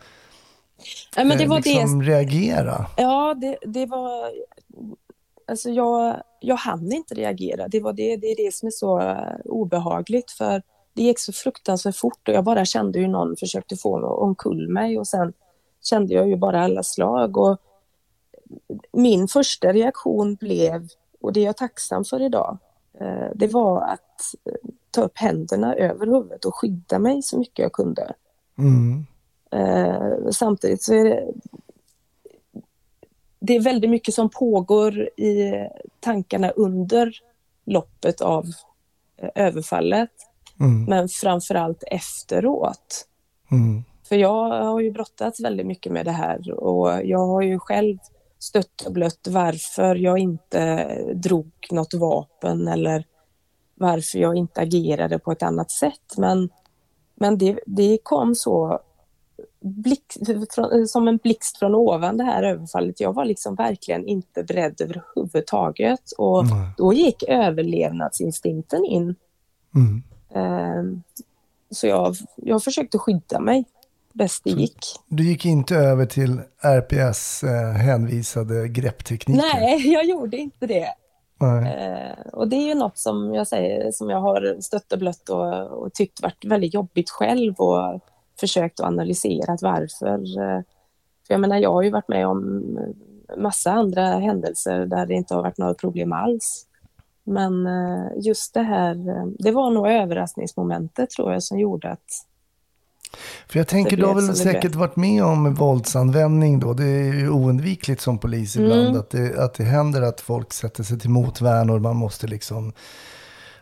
ja, 1.15 1.23
men 1.23 1.37
det 1.37 1.45
var 1.45 1.61
liksom 1.61 1.99
det... 1.99 2.05
reagera? 2.05 2.85
Ja, 2.97 3.33
det, 3.33 3.57
det 3.61 3.85
var, 3.85 4.31
alltså 5.47 5.69
jag, 5.69 6.23
jag 6.39 6.55
hann 6.55 6.91
inte 6.91 7.13
reagera. 7.13 7.67
Det, 7.67 7.79
var 7.79 7.93
det, 7.93 8.17
det 8.17 8.27
är 8.27 8.45
det 8.45 8.53
som 8.53 8.67
är 8.67 8.71
så 8.71 9.15
obehagligt 9.45 10.31
för 10.31 10.61
det 10.93 11.03
gick 11.03 11.19
så 11.19 11.33
fruktansvärt 11.33 11.95
fort 11.95 12.27
och 12.27 12.33
jag 12.33 12.43
bara 12.43 12.65
kände 12.65 12.99
hur 12.99 13.07
någon 13.07 13.35
försökte 13.35 13.77
få 13.77 14.07
omkull 14.07 14.69
mig 14.69 14.99
och 14.99 15.07
sen 15.07 15.33
kände 15.83 16.13
jag 16.13 16.29
ju 16.29 16.35
bara 16.35 16.63
alla 16.63 16.83
slag. 16.83 17.37
Och 17.37 17.57
min 18.93 19.27
första 19.27 19.73
reaktion 19.73 20.35
blev, 20.35 20.87
och 21.21 21.33
det 21.33 21.39
är 21.39 21.45
jag 21.45 21.57
tacksam 21.57 22.05
för 22.05 22.21
idag, 22.21 22.57
eh, 22.99 23.27
det 23.35 23.47
var 23.47 23.81
att 23.81 24.21
eh, 24.45 24.69
ta 24.91 25.01
upp 25.01 25.17
händerna 25.17 25.75
över 25.75 26.05
huvudet 26.05 26.45
och 26.45 26.55
skydda 26.55 26.99
mig 26.99 27.21
så 27.21 27.39
mycket 27.39 27.63
jag 27.63 27.71
kunde. 27.71 28.13
Mm. 28.57 29.05
Eh, 29.51 30.29
samtidigt 30.31 30.83
så 30.83 30.93
är 30.93 31.03
det, 31.03 31.27
det 33.39 33.55
är 33.55 33.61
väldigt 33.61 33.89
mycket 33.89 34.13
som 34.13 34.29
pågår 34.29 34.99
i 35.01 35.53
tankarna 35.99 36.49
under 36.49 37.13
loppet 37.65 38.21
av 38.21 38.45
överfallet. 39.35 40.11
Mm. 40.59 40.85
Men 40.85 41.09
framförallt 41.09 41.83
efteråt. 41.87 43.07
Mm. 43.51 43.83
För 44.09 44.15
jag 44.15 44.63
har 44.63 44.79
ju 44.79 44.91
brottats 44.91 45.39
väldigt 45.39 45.65
mycket 45.65 45.91
med 45.91 46.05
det 46.05 46.11
här 46.11 46.51
och 46.51 47.05
jag 47.05 47.27
har 47.27 47.41
ju 47.41 47.59
själv 47.59 47.97
stött 48.39 48.81
och 48.85 48.93
blött 48.93 49.27
varför 49.29 49.95
jag 49.95 50.19
inte 50.19 50.85
drog 51.13 51.51
något 51.71 51.93
vapen 51.93 52.67
eller 52.67 53.05
varför 53.81 54.19
jag 54.19 54.35
inte 54.35 54.61
agerade 54.61 55.19
på 55.19 55.31
ett 55.31 55.43
annat 55.43 55.71
sätt. 55.71 56.17
Men, 56.17 56.49
men 57.15 57.37
det, 57.37 57.59
det 57.65 57.97
kom 58.03 58.35
så 58.35 58.79
blick, 59.59 60.03
från, 60.55 60.87
som 60.87 61.07
en 61.07 61.17
blixt 61.17 61.57
från 61.57 61.75
ovan 61.75 62.17
det 62.17 62.23
här 62.23 62.43
överfallet. 62.43 62.99
Jag 62.99 63.13
var 63.13 63.25
liksom 63.25 63.55
verkligen 63.55 64.05
inte 64.07 64.43
beredd 64.43 64.81
överhuvudtaget 64.81 66.11
och 66.17 66.43
Mm. 66.43 66.57
då 66.77 66.93
gick 66.93 67.23
överlevnadsinstinkten 67.27 68.85
in. 68.85 69.15
Mm. 69.75 70.03
Eh, 70.29 70.83
så 71.71 71.87
jag, 71.87 72.15
jag 72.35 72.63
försökte 72.63 72.97
skydda 72.97 73.39
mig 73.39 73.65
bäst 74.13 74.43
det 74.43 74.49
gick. 74.49 74.85
Du 75.07 75.23
gick 75.23 75.45
inte 75.45 75.75
över 75.75 76.05
till 76.05 76.41
RPS 76.61 77.43
eh, 77.43 77.71
hänvisade 77.71 78.67
grepptekniker? 78.67 79.41
Nej, 79.53 79.91
jag 79.93 80.05
gjorde 80.05 80.37
inte 80.37 80.67
det. 80.67 80.93
Eh, 81.45 82.27
och 82.33 82.47
det 82.47 82.55
är 82.55 82.67
ju 82.67 82.75
något 82.75 82.97
som 82.97 83.33
jag 83.33 83.47
säger, 83.47 83.91
som 83.91 84.09
jag 84.09 84.21
har 84.21 84.61
stött 84.61 84.91
och 84.91 84.99
blött 84.99 85.29
och, 85.29 85.63
och 85.63 85.93
tyckt 85.93 86.21
varit 86.21 86.45
väldigt 86.45 86.73
jobbigt 86.73 87.09
själv 87.09 87.53
och 87.57 87.99
försökt 88.39 88.79
att 88.79 88.87
analysera 88.87 89.57
varför. 89.61 90.39
Eh, 90.41 90.61
för 91.27 91.33
jag 91.33 91.39
menar, 91.39 91.57
jag 91.57 91.73
har 91.73 91.81
ju 91.81 91.89
varit 91.89 92.07
med 92.07 92.27
om 92.27 92.63
massa 93.37 93.71
andra 93.71 94.05
händelser 94.05 94.85
där 94.85 95.05
det 95.05 95.13
inte 95.13 95.35
har 95.35 95.41
varit 95.41 95.57
några 95.57 95.73
problem 95.73 96.13
alls. 96.13 96.67
Men 97.23 97.67
eh, 97.67 98.05
just 98.15 98.53
det 98.53 98.61
här, 98.61 99.09
eh, 99.09 99.25
det 99.39 99.51
var 99.51 99.71
nog 99.71 99.87
överraskningsmomentet 99.87 101.09
tror 101.09 101.33
jag 101.33 101.43
som 101.43 101.59
gjorde 101.59 101.89
att 101.89 102.25
för 103.47 103.59
jag 103.59 103.67
tänker, 103.67 103.97
du 103.97 104.05
har 104.05 104.15
väl 104.15 104.35
säkert 104.35 104.75
varit 104.75 104.95
med 104.95 105.23
om 105.23 105.53
våldsanvändning 105.53 106.59
då. 106.59 106.73
Det 106.73 106.85
är 106.85 107.13
ju 107.13 107.29
oundvikligt 107.29 108.01
som 108.01 108.17
polis 108.17 108.55
ibland 108.55 108.81
Mm. 108.81 108.99
att, 108.99 109.09
det, 109.09 109.43
att 109.43 109.53
det 109.53 109.63
händer 109.63 110.01
att 110.01 110.21
folk 110.21 110.53
sätter 110.53 110.83
sig 110.83 110.99
till 110.99 111.09
motvärn 111.09 111.69
och 111.69 111.81
man 111.81 111.95
måste 111.95 112.27
liksom 112.27 112.73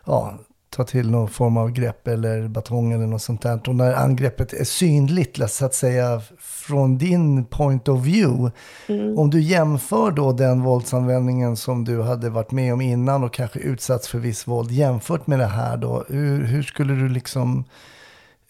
ja, 0.04 0.38
ta 0.70 0.84
till 0.84 1.10
någon 1.10 1.28
form 1.28 1.56
av 1.56 1.70
grepp 1.70 2.08
eller 2.08 2.48
batong 2.48 2.92
eller 2.92 3.06
något 3.06 3.22
sånt 3.22 3.42
där. 3.42 3.68
Och 3.68 3.74
när 3.74 3.94
angreppet 3.94 4.52
är 4.52 4.64
synligt, 4.64 5.50
så 5.50 5.64
att 5.64 5.74
säga, 5.74 6.20
från 6.38 6.98
din 6.98 7.44
point 7.44 7.88
of 7.88 8.04
view. 8.04 8.52
Mm. 8.86 9.18
Om 9.18 9.30
du 9.30 9.40
jämför 9.40 10.10
då 10.10 10.32
den 10.32 10.62
våldsanvändningen 10.62 11.56
som 11.56 11.84
du 11.84 12.02
hade 12.02 12.30
varit 12.30 12.50
med 12.50 12.72
om 12.72 12.80
innan 12.80 13.24
och 13.24 13.32
kanske 13.32 13.58
utsatts 13.58 14.08
för 14.08 14.18
viss 14.18 14.46
våld 14.46 14.70
jämfört 14.70 15.26
med 15.26 15.38
det 15.38 15.46
här 15.46 15.76
då. 15.76 16.04
Hur, 16.08 16.44
hur 16.44 16.62
skulle 16.62 16.94
du 16.94 17.08
liksom, 17.08 17.64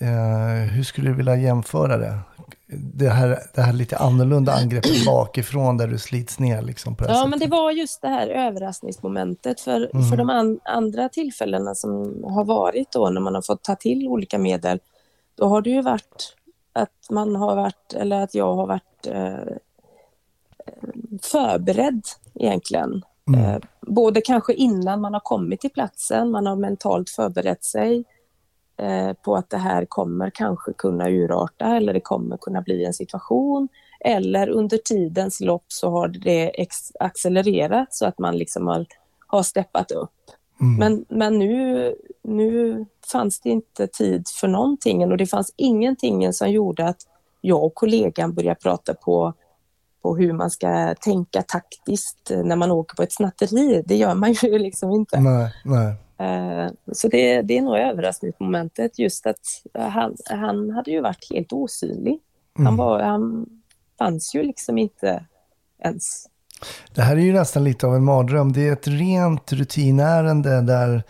eh, 0.00 0.70
hur 0.72 0.82
skulle 0.82 1.10
du 1.10 1.14
vilja 1.14 1.36
jämföra 1.36 1.96
det? 1.96 2.18
Det 2.72 3.08
här, 3.08 3.38
det 3.54 3.60
här 3.62 3.72
lite 3.72 3.96
annorlunda 3.96 4.52
angreppet 4.52 5.04
bakifrån 5.06 5.76
där 5.76 5.86
du 5.88 5.98
slits 5.98 6.38
ner 6.38 6.62
liksom 6.62 6.96
på 6.96 7.04
det 7.04 7.10
Ja, 7.10 7.16
sättet. 7.16 7.30
men 7.30 7.38
det 7.38 7.46
var 7.46 7.70
just 7.70 8.02
det 8.02 8.08
här 8.08 8.26
överraskningsmomentet. 8.28 9.60
För, 9.60 9.90
Mm. 9.94 10.08
för 10.10 10.16
de 10.16 10.30
an, 10.30 10.60
andra 10.64 11.08
tillfällena 11.08 11.74
som 11.74 12.24
har 12.24 12.44
varit 12.44 12.92
då 12.92 13.08
när 13.10 13.20
man 13.20 13.34
har 13.34 13.42
fått 13.42 13.62
ta 13.64 13.74
till 13.76 14.08
olika 14.08 14.38
medel, 14.38 14.80
då 15.34 15.46
har 15.48 15.62
det 15.62 15.70
ju 15.70 15.82
varit 15.82 16.36
att 16.72 17.10
man 17.10 17.36
har 17.36 17.56
varit, 17.56 17.92
eller 17.94 18.20
att 18.22 18.34
jag 18.34 18.54
har 18.54 18.66
varit 18.66 19.06
eh, 19.06 19.56
förberedd 21.22 22.02
egentligen. 22.34 23.02
Mm. 23.28 23.40
Eh, 23.44 23.58
både 23.80 24.20
kanske 24.20 24.52
innan 24.54 25.00
man 25.00 25.12
har 25.12 25.20
kommit 25.20 25.60
till 25.60 25.70
platsen, 25.70 26.30
man 26.30 26.46
har 26.46 26.56
mentalt 26.56 27.10
förberett 27.10 27.64
sig 27.64 27.96
eh, 27.98 28.04
på 29.23 29.37
att 29.37 29.51
det 29.51 29.57
här 29.57 29.85
kommer 29.85 30.31
kanske 30.31 30.73
kunna 30.73 31.11
urarta 31.11 31.77
eller 31.77 31.93
det 31.93 32.01
kommer 32.01 32.37
kunna 32.37 32.62
bli 32.62 32.85
en 32.85 32.95
situation. 32.95 33.69
Eller 34.01 34.49
under 34.49 34.79
tidens 34.79 35.40
lopp 35.40 35.64
så 35.69 35.90
har 35.90 36.09
det 36.09 36.53
accelererat 37.01 37.95
så 37.95 38.07
att 38.07 38.19
man 38.19 38.38
liksom 38.38 38.66
har, 38.66 38.87
har 39.27 39.43
steppat 39.43 39.90
upp. 39.90 40.11
Mm. 40.61 40.77
Men, 40.77 41.05
men 41.09 41.38
nu, 41.38 41.95
nu 42.23 42.87
fanns 43.12 43.40
det 43.40 43.51
inte 43.51 43.87
tid 43.87 44.29
för 44.40 44.49
någonting 44.49 45.11
och 45.11 45.16
det 45.16 45.27
fanns 45.27 45.55
ingenting 45.57 46.33
som 46.33 46.51
gjorde 46.51 46.88
att 46.88 47.01
jag 47.40 47.64
och 47.64 47.75
kollegan 47.75 48.35
började 48.35 48.61
prata 48.61 48.95
på, 48.95 49.35
på 50.03 50.16
hur 50.16 50.33
man 50.33 50.51
ska 50.51 50.95
tänka 50.95 51.43
taktiskt 51.43 52.31
när 52.45 52.57
man 52.57 52.71
åker 52.71 52.97
på 52.97 53.03
ett 53.03 53.12
snatteri. 53.12 53.83
Det 53.87 53.97
gör 53.97 54.14
man 54.14 54.33
ju 54.33 54.59
liksom 54.59 54.90
inte. 54.90 55.21
Nej, 55.21 55.53
nej. 55.64 55.95
Eh, 56.20 56.70
Så 56.92 57.09
det, 57.09 57.42
det 57.42 57.59
är 57.59 57.62
nog 57.62 57.76
överraskningsmomentet 57.76 58.98
just 58.98 59.26
att 59.26 59.40
han, 59.74 60.16
han 60.30 60.70
hade 60.70 60.90
ju 60.90 61.00
varit 61.00 61.33
helt 61.33 61.52
osynlig. 61.52 62.18
Mm. 62.59 62.66
Han, 62.66 62.76
var, 62.76 63.00
han 63.02 63.46
fanns 63.98 64.35
ju 64.35 64.42
liksom 64.42 64.78
inte 64.78 65.24
ens. 65.85 66.26
Det 66.94 67.02
här 67.02 67.16
är 67.16 67.20
ju 67.20 67.33
nästan 67.33 67.64
lite 67.64 67.87
av 67.87 67.94
en 67.94 68.04
mardröm. 68.04 68.52
Det 68.52 68.68
är 68.68 68.72
ett 68.72 68.88
rent 68.88 69.52
rutinärende 69.52 70.61
där, 70.61 71.02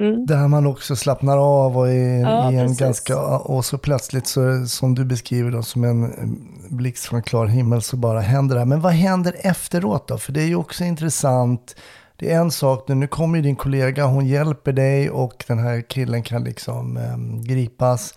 Mm. 0.00 0.26
där 0.26 0.48
man 0.48 0.66
också 0.66 0.96
slappnar 0.96 1.38
av 1.38 1.78
och 1.78 1.88
är 1.88 2.20
Ja, 2.20 2.52
i 2.52 2.56
en 2.56 2.62
precis. 2.66 2.78
ganska... 2.80 3.20
Och 3.28 3.64
så 3.64 3.78
plötsligt, 3.78 4.26
så, 4.26 4.66
som 4.66 4.94
du 4.94 5.04
beskriver 5.04 5.50
då, 5.50 5.62
som 5.62 5.84
en 5.84 6.04
eh, 6.04 6.76
blixt 6.76 7.04
från 7.04 7.22
klar 7.22 7.46
himmel 7.46 7.82
så 7.82 7.96
bara 7.96 8.20
händer 8.20 8.54
det 8.54 8.60
här. 8.60 8.66
Men 8.66 8.80
vad 8.80 8.92
händer 8.92 9.34
efteråt 9.40 10.08
då? 10.08 10.18
För 10.18 10.32
det 10.32 10.42
är 10.42 10.46
ju 10.46 10.54
också 10.56 10.84
intressant. 10.84 11.76
Det 12.20 12.32
är 12.32 12.40
en 12.40 12.50
sak, 12.50 12.88
nu 12.88 13.06
kommer 13.06 13.36
ju 13.38 13.42
din 13.42 13.56
kollega, 13.56 14.04
hon 14.06 14.26
hjälper 14.26 14.72
dig 14.72 15.10
och 15.10 15.44
den 15.48 15.58
här 15.58 15.80
killen 15.80 16.22
kan 16.22 16.44
liksom 16.44 16.96
eh, 16.96 17.42
gripas. 17.48 18.14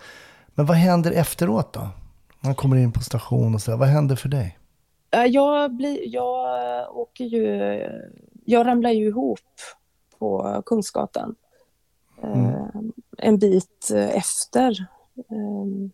Men 0.54 0.66
vad 0.66 0.76
händer 0.76 1.12
efteråt 1.12 1.72
då? 1.72 1.88
Man 2.40 2.54
kommer 2.54 2.76
in 2.76 2.92
på 2.92 3.00
station 3.00 3.54
och 3.54 3.60
så, 3.62 3.70
här, 3.70 3.78
vad 3.78 3.88
händer 3.88 4.16
för 4.16 4.28
dig? 4.28 4.58
Eh, 5.10 5.24
Jag, 5.24 5.72
blir, 5.74 5.98
jag 6.14 6.96
åker 6.96 7.24
ju... 7.24 7.46
Jag 8.44 8.66
ramlar 8.66 8.90
ju 8.90 9.06
ihop 9.06 9.40
på 10.18 10.62
Kungsgatan. 10.66 11.34
Eh, 12.22 12.66
En 13.18 13.38
bit 13.38 13.90
efter. 14.12 14.86
eh, 15.16 15.90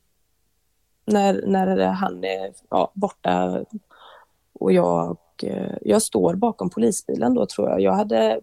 När, 1.04 1.46
när 1.46 1.86
han 1.86 2.24
är 2.24 2.52
ja, 2.70 2.90
borta 2.94 3.64
och 4.52 4.72
jag, 4.72 5.16
eh, 5.44 5.76
jag 5.82 6.02
står 6.02 6.34
bakom 6.34 6.70
polisbilen 6.70 7.34
då 7.34 7.46
tror 7.46 7.68
jag. 7.68 7.80
Jag 7.80 7.92
hade, 7.92 8.40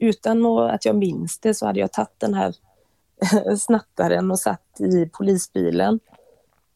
utan 0.00 0.46
att 0.46 0.84
jag 0.84 0.96
minns 0.96 1.38
det, 1.38 1.54
så 1.54 1.66
hade 1.66 1.80
jag 1.80 1.92
tagit 1.92 2.14
den 2.18 2.34
här 2.34 2.54
snattaren 3.58 4.30
och 4.30 4.38
satt 4.38 4.80
i 4.80 5.08
polisbilen. 5.12 6.00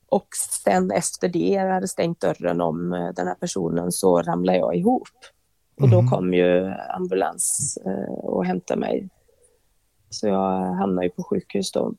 Och 0.08 0.28
sen 0.64 0.90
efter 0.90 1.28
det, 1.28 1.48
jag 1.48 1.72
hade 1.72 1.88
stängt 1.88 2.20
dörren 2.20 2.60
om 2.60 2.92
eh, 2.92 3.08
den 3.08 3.26
här 3.26 3.34
personen, 3.34 3.92
så 3.92 4.22
ramlade 4.22 4.58
jag 4.58 4.76
ihop. 4.76 5.08
Och 5.80 5.90
då 5.90 6.02
kom 6.10 6.34
ju 6.34 6.72
ambulans 6.88 7.78
eh, 7.86 8.14
och 8.14 8.46
hämtade 8.46 8.80
mig. 8.80 9.08
Så 10.10 10.26
jag 10.26 10.74
hamnade 10.74 11.06
ju 11.06 11.10
på 11.10 11.22
sjukhus 11.22 11.72
då. 11.72 11.94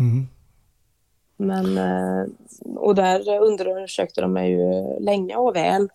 Mm. 0.00 0.26
Men, 1.36 1.78
och 2.76 2.94
där 2.94 3.40
undersökte 3.40 4.20
de 4.20 4.32
mig 4.32 4.50
ju 4.50 4.98
länge 5.00 5.36
och 5.36 5.56
väl. 5.56 5.88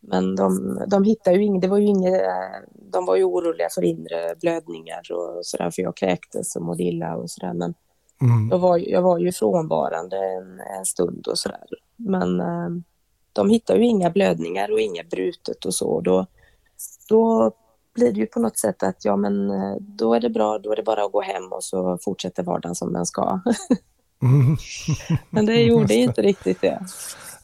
Men 0.00 0.36
de, 0.36 0.78
de 0.86 1.04
hittade 1.04 1.36
ju 1.36 1.44
inget, 1.44 1.62
det 1.62 1.68
var 1.68 1.78
ju 1.78 1.86
inget, 1.86 2.22
de 2.92 3.06
var 3.06 3.16
ju 3.16 3.24
oroliga 3.24 3.68
för 3.74 3.84
inre 3.84 4.34
blödningar 4.40 5.12
och 5.12 5.46
sådär, 5.46 5.70
för 5.70 5.82
jag 5.82 5.96
kräktes 5.96 6.56
och 6.56 6.62
mådde 6.62 6.82
illa 6.82 7.16
och 7.16 7.30
sådär. 7.30 7.52
Men 7.52 7.74
Mm. 8.22 8.48
jag 8.50 8.58
var, 8.58 8.78
jag 8.78 9.02
var 9.02 9.18
ju 9.18 9.32
frånvarande 9.32 10.16
en, 10.16 10.60
en 10.78 10.84
stund 10.84 11.26
och 11.26 11.38
sådär. 11.38 11.64
Men 11.96 12.40
eh, 12.40 12.68
de 13.32 13.50
hittar 13.50 13.76
ju 13.76 13.86
inga 13.86 14.10
blödningar 14.10 14.72
och 14.72 14.80
inga 14.80 15.02
brutet 15.10 15.64
och 15.64 15.74
så. 15.74 16.00
Då, 16.00 16.26
då 17.08 17.52
blir 17.94 18.12
det 18.12 18.20
ju 18.20 18.26
på 18.26 18.40
något 18.40 18.58
sätt 18.58 18.82
att 18.82 19.04
ja, 19.04 19.16
men 19.16 19.50
eh, 19.50 19.76
då 19.78 20.14
är 20.14 20.20
det 20.20 20.30
bra, 20.30 20.58
då 20.58 20.72
är 20.72 20.76
det 20.76 20.82
bara 20.82 21.04
att 21.04 21.12
gå 21.12 21.20
hem 21.20 21.52
och 21.52 21.64
så 21.64 21.98
fortsätter 22.02 22.42
vardagen 22.42 22.74
som 22.74 22.92
den 22.92 23.06
ska. 23.06 23.40
Mm. 24.22 24.56
men 25.30 25.46
det 25.46 25.62
gjorde 25.62 25.94
inte 25.94 26.22
riktigt 26.22 26.60
det. 26.60 26.80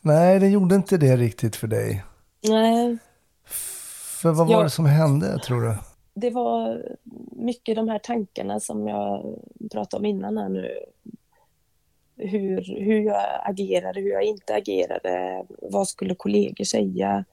Nej, 0.01 0.40
det 0.40 0.49
gjorde 0.49 0.75
inte 0.75 0.97
det 0.97 1.16
riktigt 1.16 1.57
för 1.57 1.66
dig. 1.66 2.05
Nej, 2.48 2.96
För 4.20 4.32
vad 4.32 4.46
var 4.46 4.54
Ja. 4.54 4.62
det 4.62 4.70
som 4.70 4.87
hände, 4.87 5.38
tror 5.38 5.61
du? 5.62 5.74
det 6.14 6.30
var 6.30 6.82
mycket 7.37 7.76
de 7.76 7.88
här 7.88 7.98
tankarna 7.98 8.61
som 8.61 8.88
jag 8.88 9.38
pratade 9.72 10.00
om 10.00 10.04
innan 10.06 10.38
här 10.38 10.48
nu. 10.48 10.70
Hur, 12.16 12.80
hur 12.85 13.00
jag 13.00 13.22
agerade, 13.44 14.00
hur 14.00 14.11
jag 14.11 14.22
inte 14.22 14.54
agerade, 14.54 15.42
vad 15.62 15.88
skulle 15.88 16.14
kollegor 16.14 16.64
säga? 16.64 17.24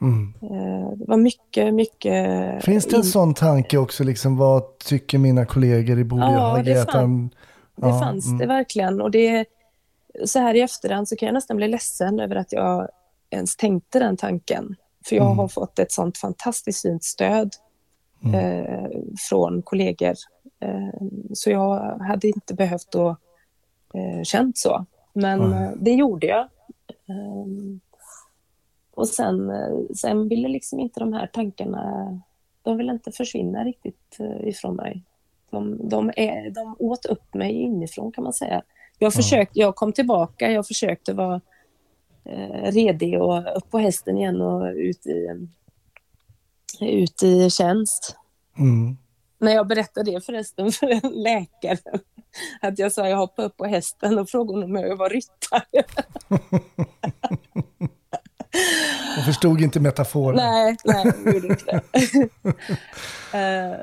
Mm. 0.00 0.34
Eh, 0.42 0.90
Det 0.96 1.04
var 1.04 1.16
mycket, 1.16 1.74
mycket... 1.74 2.64
Finns 2.64 2.86
det 2.86 2.96
en 2.96 3.04
sån 3.04 3.34
tanke 3.34 3.78
också, 3.78 4.04
liksom, 4.04 4.36
vad 4.36 4.78
tycker 4.78 5.18
mina 5.18 5.46
kollegor 5.46 5.98
i 5.98 6.04
borde 6.04 6.22
Ja, 6.22 6.62
det 6.64 6.90
fann- 6.92 7.04
an- 7.04 7.30
Det 7.76 7.86
Ja, 7.88 8.00
fanns 8.00 8.26
mm. 8.26 8.38
det 8.38 8.46
verkligen. 8.46 9.00
Och 9.00 9.10
det, 9.10 9.44
så 10.24 10.38
här 10.38 10.54
i 10.54 10.60
efterhand 10.60 11.08
så 11.08 11.16
kan 11.16 11.26
jag 11.26 11.34
nästan 11.34 11.56
bli 11.56 11.68
ledsen 11.68 12.20
över 12.20 12.36
att 12.36 12.52
jag 12.52 12.88
ens 13.30 13.56
tänkte 13.56 13.98
den 13.98 14.16
tanken. 14.16 14.76
För 15.06 15.16
jag 15.16 15.26
Mm. 15.26 15.38
har 15.38 15.48
fått 15.48 15.78
ett 15.78 15.92
sånt 15.92 16.18
fantastiskt 16.18 16.82
fint 16.82 17.04
stöd 17.04 17.50
Mm. 18.24 18.34
eh, 18.64 18.90
från 19.28 19.62
kollegor. 19.62 20.14
Eh, 20.60 21.06
så 21.34 21.50
jag 21.50 21.98
hade 21.98 22.28
inte 22.28 22.54
behövt 22.54 22.94
att 22.94 23.18
eh, 23.94 24.22
känt 24.22 24.58
så. 24.58 24.84
Men 25.12 25.52
eh, 25.52 25.70
det 25.76 25.92
gjorde 25.92 26.26
jag. 26.26 26.40
Eh, 27.08 27.46
och 28.94 29.08
sen, 29.08 29.52
sen 29.96 30.28
ville 30.28 30.48
liksom 30.48 30.80
inte 30.80 31.00
de 31.00 31.12
här 31.12 31.26
tankarna, 31.26 32.20
de 32.62 32.76
vill 32.76 32.90
inte 32.90 33.12
försvinna 33.12 33.64
riktigt 33.64 34.16
ifrån 34.40 34.76
mig. 34.76 35.02
De, 35.50 35.88
de, 35.88 36.10
är, 36.16 36.50
de 36.50 36.76
åt 36.78 37.06
upp 37.06 37.34
mig 37.34 37.52
inifrån 37.52 38.12
kan 38.12 38.24
man 38.24 38.32
säga. 38.32 38.62
Jag, 38.98 39.14
försökte, 39.14 39.58
jag 39.58 39.74
kom 39.76 39.92
tillbaka, 39.92 40.50
jag 40.50 40.66
försökte 40.66 41.12
vara 41.12 41.40
eh, 42.28 42.72
redig 42.72 43.22
och 43.22 43.56
upp 43.56 43.70
på 43.70 43.78
hästen 43.78 44.18
igen 44.18 44.40
och 44.40 44.72
ut 44.74 45.06
i, 45.06 45.48
ut 46.80 47.22
i 47.22 47.50
tjänst. 47.50 48.16
Mm. 48.58 48.96
När 49.38 49.52
jag 49.52 49.66
berättade 49.66 50.10
det 50.10 50.20
förresten 50.20 50.72
för 50.72 50.86
en 50.86 51.22
läkare, 51.22 51.98
att 52.60 52.78
jag 52.78 52.92
sa 52.92 53.08
jag 53.08 53.16
hoppade 53.16 53.48
upp 53.48 53.56
på 53.56 53.64
hästen 53.64 54.18
och 54.18 54.30
frågade 54.30 54.64
om 54.64 54.74
jag 54.74 54.96
var 54.96 55.10
ryttare. 55.10 55.84
Hon 59.16 59.24
förstod 59.24 59.60
inte 59.60 59.80
metaforen. 59.80 60.36
nej, 60.36 60.76
nej, 60.84 61.34
gjorde 61.34 61.48
inte. 61.48 61.80
Eh, 63.32 63.76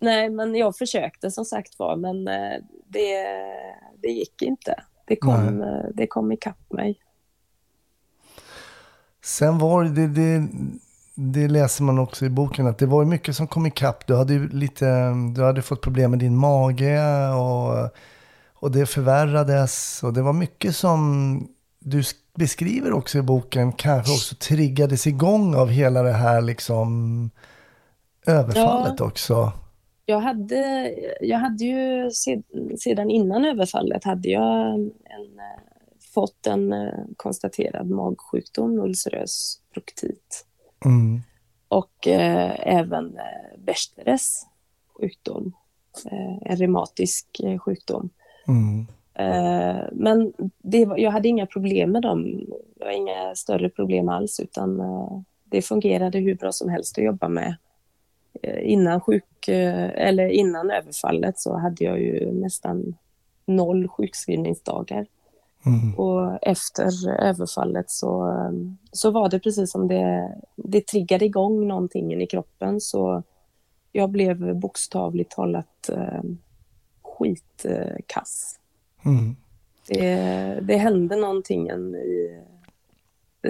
nej, 0.00 0.30
men 0.30 0.54
jag 0.54 0.76
försökte 0.76 1.30
som 1.30 1.44
sagt 1.44 1.78
var, 1.78 1.96
men 1.96 2.28
eh, 2.28 2.58
det, 2.86 3.26
det 4.02 4.08
gick 4.08 4.42
inte. 4.42 4.82
Det 5.06 5.16
kom, 5.16 5.62
eh, 5.62 5.84
det 5.94 6.06
kom 6.06 6.32
ikapp 6.32 6.72
mig. 6.72 7.00
Sen 9.22 9.58
var 9.58 9.84
det, 9.84 10.06
det, 10.06 10.48
det 11.14 11.48
läser 11.48 11.84
man 11.84 11.98
också 11.98 12.24
i 12.24 12.30
boken, 12.30 12.66
att 12.66 12.78
det 12.78 12.86
var 12.86 13.04
mycket 13.04 13.36
som 13.36 13.46
kom 13.46 13.66
ikapp. 13.66 14.06
Du 14.06 14.16
hade, 14.16 14.38
lite, 14.38 14.86
du 15.34 15.44
hade 15.44 15.62
fått 15.62 15.80
problem 15.80 16.10
med 16.10 16.20
din 16.20 16.36
mage 16.36 17.28
och, 17.28 17.90
och 18.54 18.70
det 18.70 18.86
förvärrades. 18.86 20.00
Och 20.02 20.12
det 20.12 20.22
var 20.22 20.32
mycket 20.32 20.76
som 20.76 21.48
du 21.78 22.02
beskriver 22.34 22.92
också 22.92 23.18
i 23.18 23.22
boken, 23.22 23.72
kanske 23.72 24.12
också 24.12 24.34
triggades 24.34 25.06
igång 25.06 25.54
av 25.54 25.68
hela 25.68 26.02
det 26.02 26.12
här 26.12 26.40
liksom 26.40 27.30
överfallet 28.26 29.00
också. 29.00 29.52
Jag 30.06 30.20
hade, 30.20 30.90
jag 31.20 31.38
hade 31.38 31.64
ju 31.64 32.10
sed, 32.10 32.42
sedan 32.78 33.10
innan 33.10 33.44
överfallet 33.44 34.04
hade 34.04 34.28
jag 34.28 34.74
en, 34.74 34.92
fått 36.14 36.46
en 36.46 36.72
eh, 36.72 36.92
konstaterad 37.16 37.90
magsjukdom, 37.90 38.78
ulcerös 38.78 39.60
proktit. 39.74 40.46
Mm. 40.84 41.20
Och 41.68 42.06
eh, 42.08 42.76
även 42.76 43.16
eh, 43.16 43.58
Bechteres 43.58 44.46
sjukdom, 45.00 45.52
eh, 46.06 46.36
en 46.50 46.56
reumatisk 46.56 47.26
eh, 47.42 47.58
sjukdom. 47.58 48.10
Mm. 48.48 48.86
Eh, 49.14 49.84
men 49.92 50.32
det, 50.62 50.86
var- 50.86 50.98
jag 50.98 51.10
hade 51.10 51.28
inga 51.28 51.46
problem 51.46 51.90
med 51.90 52.02
dem. 52.02 52.24
Det 52.76 52.84
var 52.84 52.90
inga 52.92 53.34
större 53.34 53.68
problem 53.68 54.08
alls, 54.08 54.40
utan 54.40 54.82
det 55.44 55.62
fungerade 55.62 56.18
hur 56.18 56.34
bra 56.34 56.52
som 56.52 56.68
helst 56.68 56.98
att 56.98 57.04
jobba 57.04 57.28
med. 57.28 57.56
Innan, 58.62 59.00
sjuk, 59.00 59.48
eller 59.48 60.28
innan 60.28 60.70
överfallet 60.70 61.38
så 61.38 61.56
hade 61.56 61.84
jag 61.84 62.00
ju 62.00 62.32
nästan 62.32 62.94
noll 63.46 63.88
sjukskrivningsdagar. 63.88 65.06
Mm. 65.66 65.94
Och 65.98 66.38
efter 66.42 67.08
överfallet 67.20 67.90
så, 67.90 68.34
så 68.92 69.10
var 69.10 69.28
det 69.28 69.40
precis 69.40 69.70
som 69.70 69.88
det, 69.88 70.34
det 70.56 70.86
triggade 70.86 71.24
igång 71.24 71.68
någonting 71.68 72.22
i 72.22 72.26
kroppen. 72.26 72.80
Så 72.80 73.22
jag 73.92 74.10
blev 74.10 74.56
bokstavligt 74.56 75.30
talat 75.30 75.88
eh, 75.88 76.22
skitkass. 77.02 78.58
Mm. 79.04 79.36
Det, 79.88 80.14
det 80.62 80.76
hände 80.76 81.16
någonting 81.16 81.70
i 81.94 82.40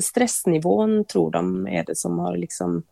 stressnivån, 0.01 1.05
tror 1.05 1.31
de, 1.31 1.67
är 1.67 1.85
det 1.85 1.97
som 1.97 2.19
har 2.19 2.37
liksom 2.37 2.83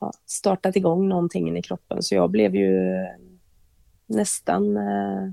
ja, 0.00 0.12
startat 0.26 0.76
igång 0.76 1.08
någonting 1.08 1.58
i 1.58 1.62
kroppen. 1.62 2.02
Så 2.02 2.14
jag 2.14 2.30
blev 2.30 2.54
ju 2.54 3.06
nästan 4.06 4.76
eh, 4.76 5.30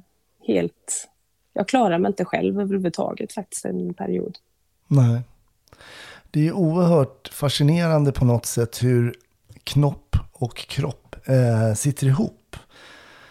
helt... 0.47 1.09
Jag 1.53 1.67
klarade 1.67 1.97
mig 1.99 2.09
inte 2.09 2.25
själv 2.25 2.59
överhuvudtaget 2.61 3.33
faktiskt 3.33 3.65
en 3.65 3.93
period. 3.93 4.37
Nej. 4.87 5.21
Det 6.31 6.47
är 6.47 6.51
oerhört 6.51 7.27
fascinerande 7.33 8.11
på 8.11 8.25
något 8.25 8.45
sätt 8.45 8.83
hur 8.83 9.15
knopp 9.63 10.15
och 10.31 10.57
kropp 10.57 11.15
eh, 11.25 11.73
sitter 11.75 12.07
ihop. 12.07 12.55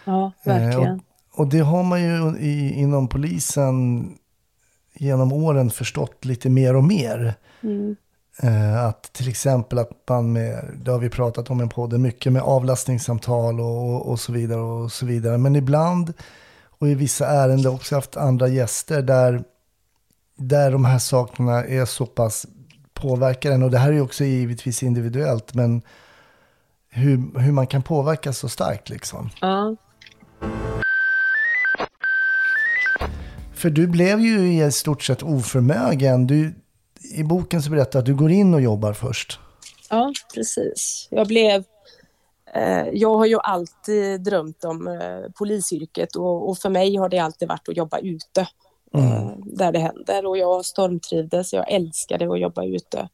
Ja, 0.05 0.31
Eh, 0.43 0.53
verkligen. 0.53 1.01
och, 1.31 1.39
och 1.39 1.47
det 1.47 1.59
har 1.59 1.83
man 1.83 2.03
ju 2.03 2.37
i, 2.39 2.73
inom 2.73 3.07
polisen 3.07 4.07
genom 4.93 5.33
åren 5.33 5.69
förstått 5.69 6.25
lite 6.25 6.49
mer 6.49 6.75
och 6.75 6.83
mer. 6.83 7.33
Mm. 7.61 7.95
Eh, 8.43 8.85
att 8.85 9.13
till 9.13 9.29
exempel 9.29 9.79
att 9.79 9.91
man 10.09 10.33
med, 10.33 10.65
det 10.83 10.91
har 10.91 10.99
vi 10.99 11.09
pratat 11.09 11.49
om 11.49 11.61
i 11.61 11.67
podden, 11.69 12.01
mycket 12.01 12.31
med 12.31 12.41
avlastningssamtal 12.41 13.59
och, 13.59 14.09
och 14.09 14.19
så 14.19 14.31
vidare 14.31 14.61
och 14.61 14.91
så 14.91 15.05
vidare. 15.05 15.37
Men 15.37 15.55
ibland 15.55 16.13
och 16.83 16.89
i 16.89 16.95
vissa 16.95 17.27
ärenden 17.27 17.71
också 17.71 17.95
haft 17.95 18.17
andra 18.17 18.47
gäster 18.47 19.01
där, 19.01 19.43
där 20.37 20.71
de 20.71 20.85
här 20.85 20.99
sakerna 20.99 21.65
är 21.65 21.85
så 21.85 22.05
pass 22.05 22.45
påverkar. 22.93 23.63
Och 23.63 23.71
det 23.71 23.77
här 23.77 23.89
är 23.89 23.93
ju 23.93 24.01
också 24.01 24.23
givetvis 24.23 24.83
individuellt, 24.83 25.53
men 25.53 25.81
hur, 26.89 27.39
hur 27.39 27.51
man 27.51 27.67
kan 27.67 27.83
påverkas 27.83 28.37
så 28.37 28.49
starkt 28.49 28.89
liksom. 28.89 29.29
Ja, 29.41 29.75
För 33.53 33.69
du 33.69 33.87
blev 33.87 34.19
ju 34.19 34.65
i 34.65 34.71
stort 34.71 35.03
sett 35.03 35.23
oförmögen. 35.23 36.27
Du, 36.27 36.55
I 37.15 37.23
boken 37.23 37.61
så 37.61 37.69
berättar 37.69 37.99
att 37.99 38.05
du 38.05 38.15
går 38.15 38.31
in 38.31 38.53
och 38.53 38.61
jobbar 38.61 38.93
först. 38.93 39.39
ja 39.89 40.13
precis. 40.33 41.07
Jag 41.11 41.27
blev... 41.27 41.63
Eh, 42.55 42.87
jag 42.93 43.17
har 43.17 43.25
ju 43.25 43.39
alltid 43.39 44.21
drömt 44.21 44.63
om 44.63 44.87
eh, 44.87 45.31
polisyrket 45.37 46.15
och, 46.15 46.49
och 46.49 46.57
för 46.57 46.69
mig 46.69 46.95
har 46.95 47.09
det 47.09 47.19
alltid 47.19 47.47
varit 47.47 47.69
att 47.69 47.77
jobba 47.77 47.99
ute. 47.99 48.41
Eh, 48.93 49.31
där 49.37 49.71
det 49.71 49.79
händer 49.79 50.25
och 50.25 50.37
jag 50.37 50.65
stormtrivdes. 50.65 51.53
Jag 51.53 51.71
älskade 51.71 52.33
att 52.33 52.39
jobba 52.39 52.63
ute. 52.63 53.09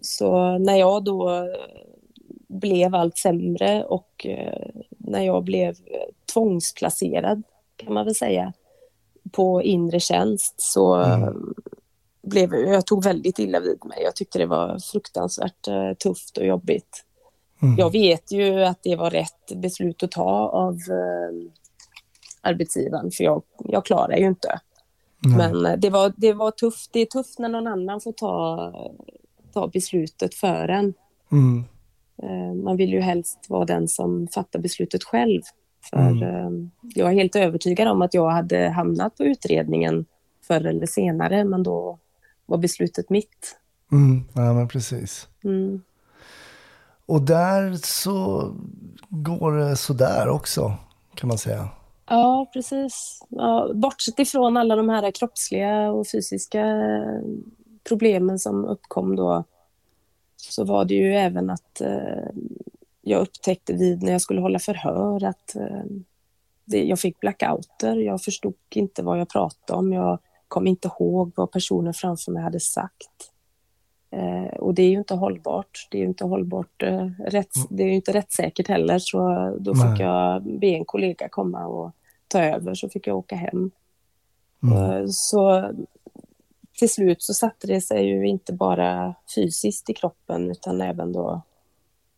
Så 0.00 0.58
när 0.58 0.76
jag 0.76 1.04
då 1.04 1.48
blev 2.48 2.94
allt 2.94 3.18
sämre 3.18 3.84
och 3.84 4.26
när 4.88 5.20
jag 5.20 5.44
blev 5.44 5.74
tvångsplacerad 6.32 7.42
kan 7.76 7.94
man 7.94 8.04
väl 8.04 8.14
säga 8.14 8.52
på 9.32 9.62
inre 9.62 10.00
tjänst 10.00 10.54
så 10.56 11.00
eh, 11.00 11.30
blev 12.22 12.54
jag 12.54 12.86
tog 12.86 13.04
väldigt 13.04 13.38
illa 13.38 13.60
vid 13.60 13.84
mig. 13.84 13.98
Jag 14.02 14.16
tyckte 14.16 14.38
det 14.38 14.46
var 14.46 14.78
fruktansvärt 14.78 15.68
tufft 15.98 16.38
och 16.38 16.46
jobbigt. 16.46 17.05
Mm. 17.62 17.76
Jag 17.78 17.92
vet 17.92 18.32
ju 18.32 18.62
att 18.64 18.82
det 18.82 18.96
var 18.96 19.10
rätt 19.10 19.52
beslut 19.56 20.02
att 20.02 20.10
ta 20.10 20.48
av 20.48 20.72
eh, 20.74 21.50
arbetsgivaren 22.40 23.10
för 23.10 23.24
jag, 23.24 23.42
jag 23.58 23.84
klarar 23.84 24.16
ju 24.16 24.26
inte. 24.26 24.60
Nej. 25.18 25.36
Men 25.36 25.66
eh, 25.66 25.78
det 25.78 25.90
var, 25.90 26.12
det 26.16 26.32
var 26.32 26.50
tufft. 26.50 26.92
Det 26.92 27.00
är 27.00 27.06
tufft 27.06 27.38
när 27.38 27.48
någon 27.48 27.66
annan 27.66 28.00
får 28.00 28.12
ta, 28.12 28.72
ta 29.52 29.68
beslutet 29.68 30.34
för 30.34 30.68
en. 30.68 30.94
Mm. 31.32 31.64
Eh, 32.22 32.54
Man 32.64 32.76
vill 32.76 32.92
ju 32.92 33.00
helst 33.00 33.46
vara 33.48 33.64
den 33.64 33.88
som 33.88 34.28
fattar 34.28 34.58
beslutet 34.58 35.04
själv. 35.04 35.42
För 35.90 35.96
Mm. 35.96 36.22
eh, 36.22 36.68
jag 36.94 37.10
är 37.10 37.14
helt 37.14 37.36
övertygad 37.36 37.88
om 37.88 38.02
att 38.02 38.14
jag 38.14 38.30
hade 38.30 38.68
hamnat 38.68 39.16
på 39.16 39.24
utredningen 39.24 40.04
förr 40.46 40.66
eller 40.66 40.86
senare, 40.86 41.44
men 41.44 41.62
då 41.62 41.98
var 42.46 42.58
beslutet 42.58 43.10
mitt. 43.10 43.58
Mm. 43.92 44.24
Ja, 44.34 44.52
men 44.52 44.68
precis. 44.68 45.28
Och 47.06 47.22
där 47.22 47.72
så 47.72 48.52
går 49.08 49.52
det 49.52 49.76
sådär 49.76 50.28
också, 50.28 50.72
kan 51.14 51.28
man 51.28 51.38
säga. 51.38 51.68
Ja, 52.08 52.50
precis. 52.52 53.22
Ja, 53.28 53.70
bortsett 53.74 54.18
ifrån 54.18 54.56
alla 54.56 54.76
de 54.76 54.88
här 54.88 55.10
kroppsliga 55.10 55.90
och 55.90 56.06
fysiska 56.08 56.64
problemen 57.88 58.38
som 58.38 58.64
uppkom 58.64 59.16
då, 59.16 59.44
så 60.36 60.64
var 60.64 60.84
det 60.84 60.94
ju 60.94 61.14
även 61.14 61.50
att 61.50 61.80
eh, 61.80 62.30
jag 63.02 63.20
upptäckte 63.20 63.72
vid 63.72 64.02
när 64.02 64.12
jag 64.12 64.20
skulle 64.20 64.40
hålla 64.40 64.58
förhör 64.58 65.24
att 65.24 65.56
eh, 65.56 65.84
det, 66.64 66.84
jag 66.84 66.98
fick 66.98 67.20
blackouter. 67.20 67.96
Jag 67.96 68.22
förstod 68.22 68.54
inte 68.70 69.02
vad 69.02 69.20
jag 69.20 69.28
pratade 69.28 69.78
om. 69.78 69.92
Jag 69.92 70.18
kom 70.48 70.66
inte 70.66 70.88
ihåg 70.88 71.32
vad 71.36 71.50
personen 71.50 71.94
framför 71.94 72.32
mig 72.32 72.42
hade 72.42 72.60
sagt. 72.60 73.32
Eh, 74.10 74.56
och 74.58 74.74
det 74.74 74.82
är 74.82 74.88
ju 74.88 74.98
inte 74.98 75.14
hållbart. 75.14 75.88
Det 75.90 75.98
är 75.98 76.00
ju 76.02 76.08
inte 76.08 76.24
hållbart. 76.24 76.82
Eh, 76.82 77.08
rätt, 77.18 77.52
det 77.70 77.82
är 77.82 77.86
ju 77.86 77.94
inte 77.94 78.12
rättssäkert 78.12 78.68
heller. 78.68 78.98
Så 78.98 79.18
då 79.60 79.72
Nej. 79.72 79.90
fick 79.90 80.00
jag 80.00 80.42
be 80.42 80.66
en 80.66 80.84
kollega 80.84 81.28
komma 81.28 81.66
och 81.66 81.92
ta 82.28 82.42
över. 82.42 82.74
Så 82.74 82.88
fick 82.88 83.06
jag 83.06 83.16
åka 83.16 83.36
hem. 83.36 83.70
Mm. 84.62 84.78
Eh, 84.78 85.06
Så 85.08 85.70
till 86.78 86.90
slut 86.90 87.22
så 87.22 87.34
satte 87.34 87.66
det 87.66 87.80
sig 87.80 88.06
ju 88.06 88.26
inte 88.26 88.52
bara 88.52 89.14
fysiskt 89.34 89.90
i 89.90 89.94
kroppen 89.94 90.50
utan 90.50 90.80
även 90.80 91.12
då 91.12 91.40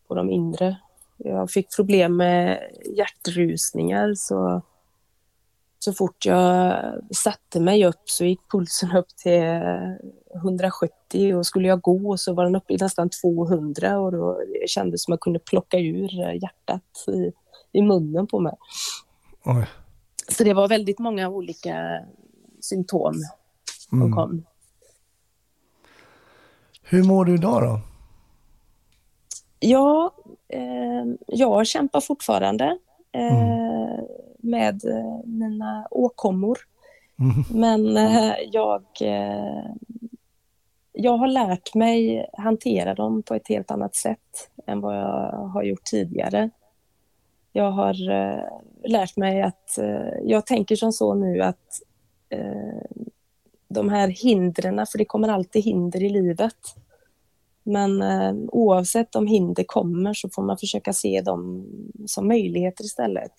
på 0.07 0.15
de 0.15 0.29
inre. 0.29 0.77
Jag 1.17 1.51
fick 1.51 1.75
problem 1.75 2.17
med 2.17 2.59
hjärtrusningar 2.95 4.13
så 4.15 4.61
så 5.79 5.93
fort 5.93 6.25
jag 6.25 6.83
satte 7.15 7.59
mig 7.59 7.85
upp 7.85 8.01
så 8.09 8.25
gick 8.25 8.39
pulsen 8.51 8.91
upp 8.97 9.07
till 9.07 9.43
170 10.35 11.35
och 11.35 11.45
skulle 11.45 11.67
jag 11.67 11.81
gå 11.81 12.17
så 12.17 12.33
var 12.33 12.43
den 12.43 12.55
uppe 12.55 12.73
i 12.73 12.77
nästan 12.77 13.09
200 13.09 13.99
och 13.99 14.11
då 14.11 14.39
det 14.61 14.69
kändes 14.69 15.03
som 15.03 15.11
att 15.11 15.15
jag 15.15 15.21
kunde 15.21 15.39
plocka 15.39 15.77
ur 15.79 16.31
hjärtat 16.33 17.05
i, 17.07 17.31
i 17.79 17.81
munnen 17.81 18.27
på 18.27 18.39
mig. 18.39 18.53
Oj. 19.45 19.65
Så 20.31 20.43
det 20.43 20.53
var 20.53 20.67
väldigt 20.67 20.99
många 20.99 21.29
olika 21.29 21.99
symptom 22.61 23.13
som 23.89 24.01
Mm. 24.01 24.13
kom. 24.15 24.45
Hur 26.83 27.03
mår 27.03 27.25
du 27.25 27.35
idag 27.35 27.61
då? 27.63 27.79
Ja, 29.59 30.11
eh, 30.47 31.05
jag 31.27 31.67
kämpar 31.67 32.01
fortfarande 32.01 32.77
eh, 33.11 33.99
med 34.41 34.85
eh, 34.85 35.19
mina 35.25 35.87
åkommor. 35.91 36.57
Mm. 37.19 37.43
Men 37.51 37.97
eh, 37.97 38.33
jag, 38.51 38.83
eh, 39.01 39.71
jag 40.91 41.17
har 41.17 41.27
lärt 41.27 41.75
mig 41.75 42.25
hantera 42.33 42.95
dem 42.95 43.23
på 43.23 43.35
ett 43.35 43.47
helt 43.47 43.71
annat 43.71 43.95
sätt 43.95 44.49
än 44.65 44.81
vad 44.81 44.97
jag 44.97 45.31
har 45.31 45.63
gjort 45.63 45.83
tidigare. 45.83 46.49
Jag 47.53 47.71
har 47.71 48.09
eh, 48.09 48.43
lärt 48.83 49.17
mig 49.17 49.41
att, 49.41 49.77
eh, 49.77 50.19
jag 50.23 50.45
tänker 50.45 50.75
som 50.75 50.91
så 50.91 51.13
nu 51.13 51.41
att 51.41 51.81
eh, 52.29 52.81
de 53.67 53.89
här 53.89 54.07
hindren, 54.07 54.85
för 54.91 54.97
det 54.97 55.05
kommer 55.05 55.27
alltid 55.29 55.63
hinder 55.63 56.03
i 56.03 56.09
livet. 56.09 56.75
Men 57.63 58.01
oavsett 58.51 59.15
om 59.15 59.27
hinder 59.27 59.63
kommer 59.63 60.13
så 60.13 60.29
får 60.29 60.43
man 60.43 60.57
försöka 60.57 60.93
se 60.93 61.21
dem 61.21 61.65
som 62.07 62.27
möjligheter 62.27 62.83
istället. 62.83 63.33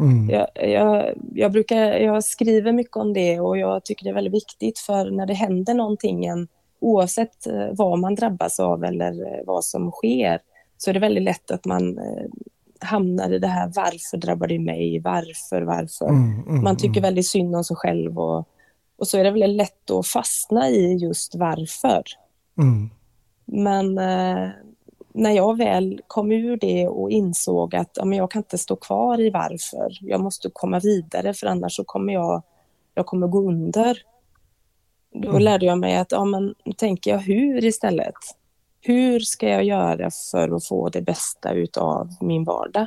Mm. 0.00 0.30
Jag, 0.30 0.70
jag, 0.70 1.14
jag, 1.34 1.52
brukar, 1.52 1.92
jag 1.92 2.24
skriver 2.24 2.72
mycket 2.72 2.96
om 2.96 3.12
det 3.12 3.40
och 3.40 3.58
jag 3.58 3.84
tycker 3.84 4.04
det 4.04 4.10
är 4.10 4.14
väldigt 4.14 4.34
viktigt 4.34 4.78
för 4.78 5.10
när 5.10 5.26
det 5.26 5.34
händer 5.34 5.74
någonting, 5.74 6.26
en, 6.26 6.48
oavsett 6.80 7.46
eh, 7.46 7.68
vad 7.72 7.98
man 7.98 8.14
drabbas 8.14 8.60
av 8.60 8.84
eller 8.84 9.26
eh, 9.26 9.44
vad 9.46 9.64
som 9.64 9.90
sker, 9.90 10.40
så 10.78 10.90
är 10.90 10.94
det 10.94 11.00
väldigt 11.00 11.24
lätt 11.24 11.50
att 11.50 11.64
man 11.64 11.98
eh, 11.98 12.24
hamnar 12.80 13.32
i 13.32 13.38
det 13.38 13.48
här 13.48 13.72
varför 13.74 14.16
drabbar 14.16 14.46
det 14.46 14.58
mig, 14.58 15.00
varför, 15.00 15.62
varför. 15.62 16.08
Mm, 16.08 16.42
mm, 16.48 16.62
Man 16.62 16.76
tycker 16.76 17.00
mm. 17.00 17.02
väldigt 17.02 17.26
synd 17.26 17.56
om 17.56 17.64
sig 17.64 17.76
själv 17.76 18.18
och, 18.18 18.48
och 18.98 19.08
så 19.08 19.18
är 19.18 19.24
det 19.24 19.30
väldigt 19.30 19.56
lätt 19.56 19.90
att 19.90 20.06
fastna 20.06 20.68
i 20.68 20.96
just 20.96 21.34
varför. 21.34 22.02
Mm. 22.58 22.90
Men 23.44 23.98
när 25.18 25.30
jag 25.30 25.56
väl 25.58 26.00
kom 26.06 26.32
ur 26.32 26.56
det 26.56 26.88
och 26.88 27.10
insåg 27.10 27.74
att 27.74 27.90
ja, 27.94 28.04
men 28.04 28.18
jag 28.18 28.30
kan 28.30 28.40
inte 28.40 28.58
stå 28.58 28.76
kvar 28.76 29.20
i 29.20 29.30
varför, 29.30 29.98
jag 30.00 30.20
måste 30.20 30.50
komma 30.52 30.78
vidare 30.78 31.34
för 31.34 31.46
annars 31.46 31.76
så 31.76 31.84
kommer 31.84 32.12
jag, 32.12 32.42
jag 32.94 33.06
kommer 33.06 33.26
gå 33.26 33.48
under. 33.48 33.98
Då 35.14 35.28
Mm. 35.28 35.42
lärde 35.42 35.66
jag 35.66 35.78
mig 35.78 35.96
att 35.96 36.12
ja, 36.12 36.24
men, 36.24 36.54
tänker 36.76 37.10
jag 37.10 37.18
hur 37.18 37.64
istället. 37.64 38.14
Hur 38.80 39.20
ska 39.20 39.48
jag 39.48 39.64
göra 39.64 40.10
för 40.30 40.56
att 40.56 40.66
få 40.66 40.88
det 40.88 41.02
bästa 41.02 41.52
utav 41.52 42.08
min 42.20 42.44
vardag? 42.44 42.86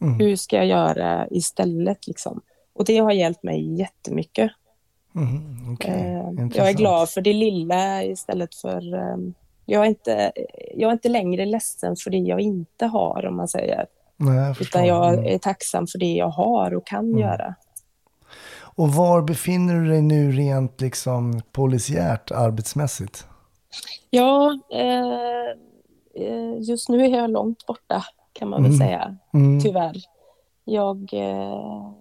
Mm. 0.00 0.14
Hur 0.20 0.36
ska 0.36 0.56
jag 0.56 0.66
göra 0.66 1.26
istället 1.30 2.06
liksom? 2.06 2.40
Och 2.74 2.84
det 2.84 2.98
har 2.98 3.12
hjälpt 3.12 3.42
mig 3.42 3.74
jättemycket. 3.78 4.50
Mm. 5.14 5.72
Okej, 5.74 5.90
Eh, 5.92 6.46
jag 6.54 6.68
är 6.68 6.72
glad 6.72 7.10
för 7.10 7.20
det 7.20 7.32
lilla 7.32 8.04
istället 8.04 8.54
för... 8.54 8.94
ehm, 8.94 9.34
jag, 9.66 9.82
är 9.84 9.88
inte, 9.88 10.32
jag 10.74 10.88
är 10.88 10.92
inte 10.92 11.08
längre 11.08 11.46
ledsen 11.46 11.96
för 11.96 12.10
det 12.10 12.16
jag 12.18 12.40
inte 12.40 12.86
har, 12.86 13.26
om 13.26 13.36
man 13.36 13.48
säger. 13.48 13.86
Nej, 14.16 14.36
jag. 14.36 14.60
Utan 14.60 14.86
jag 14.86 15.12
Mm. 15.14 15.24
är 15.34 15.38
tacksam 15.38 15.86
för 15.86 15.98
det 15.98 16.12
jag 16.12 16.28
har 16.28 16.74
och 16.74 16.86
kan 16.86 17.18
göra. 17.18 17.54
Och 18.74 18.88
var 18.88 19.22
befinner 19.22 19.74
du 19.74 19.88
dig 19.88 20.02
nu 20.02 20.32
rent 20.32 20.80
liksom 20.80 21.40
polisiärt 21.52 22.30
arbetsmässigt? 22.30 23.26
Ja, 24.10 24.58
eh, 24.72 25.50
eh, 26.26 26.58
just 26.60 26.88
nu 26.88 27.04
är 27.04 27.08
jag 27.18 27.30
långt 27.30 27.66
borta, 27.66 28.04
kan 28.32 28.48
man 28.48 28.62
väl 28.62 28.72
Mm. 28.74 28.86
säga. 28.88 29.16
Mm. 29.34 29.60
Tyvärr. 29.60 29.96
Jag, 30.64 31.10
eh, 31.12 31.92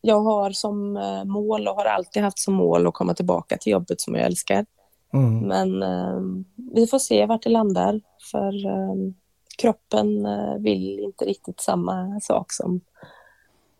jag 0.00 0.20
har 0.20 0.50
som 0.50 0.96
eh, 0.96 1.24
mål 1.24 1.68
och 1.68 1.74
har 1.74 1.84
alltid 1.84 2.22
haft 2.22 2.38
som 2.38 2.54
mål 2.54 2.86
att 2.86 2.94
komma 2.94 3.14
tillbaka 3.14 3.56
till 3.58 3.72
jobbet 3.72 4.00
som 4.00 4.14
jag 4.14 4.24
älskar. 4.24 4.66
Mm. 5.12 5.38
Men 5.38 5.82
eh, 5.82 6.20
vi 6.74 6.86
får 6.86 6.98
se 6.98 7.26
vart 7.26 7.42
det 7.42 7.50
landar. 7.50 8.00
För 8.30 8.66
eh, 8.66 9.12
kroppen 9.58 10.26
eh, 10.26 10.54
vill 10.58 10.98
inte 10.98 11.24
riktigt 11.24 11.60
samma 11.60 12.20
sak 12.20 12.52
som 12.52 12.80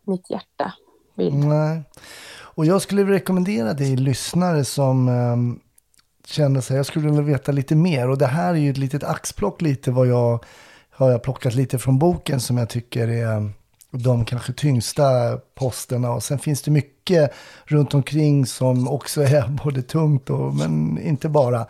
mitt 0.07 0.31
hjärta 0.31 0.72
vill. 1.14 1.35
Nej. 1.35 1.83
Och 2.41 2.66
jag 2.66 2.83
skulle 2.83 3.05
rekommendera 3.05 3.72
dig 3.72 3.97
lyssnare 3.97 4.64
som 4.64 5.09
um, 5.09 5.61
känner 6.24 6.61
sig, 6.61 6.76
jag 6.76 6.87
skulle 6.87 7.09
vilja 7.09 7.22
veta 7.22 7.53
lite 7.53 7.74
mer. 7.74 8.09
Och 8.09 8.18
det 8.18 8.26
här 8.26 8.55
är 8.55 8.59
ju 8.59 8.70
ett 8.70 8.79
litet 8.79 9.05
axplock 9.05 9.62
lite 9.62 9.91
vad 9.91 10.07
jag 10.07 10.45
har 10.91 11.11
jag 11.11 11.22
plockat 11.22 11.55
lite 11.55 11.79
från 11.79 11.99
boken 11.99 12.41
som 12.41 12.59
jag 12.59 12.68
tycker 12.68 13.09
är 13.09 13.53
de 13.91 14.24
kanske 14.24 14.53
tyngsta 14.53 15.39
posterna. 15.55 16.11
Och 16.11 16.22
sen 16.22 16.39
finns 16.39 16.62
det 16.62 16.70
mycket 16.70 17.32
runt 17.64 17.95
omkring 17.95 18.47
som 18.47 18.89
också 18.89 19.22
är 19.22 19.49
både 19.64 19.82
tungt 19.82 20.30
och, 20.30 20.55
men 20.55 20.99
inte 21.03 21.28
bara. 21.28 21.66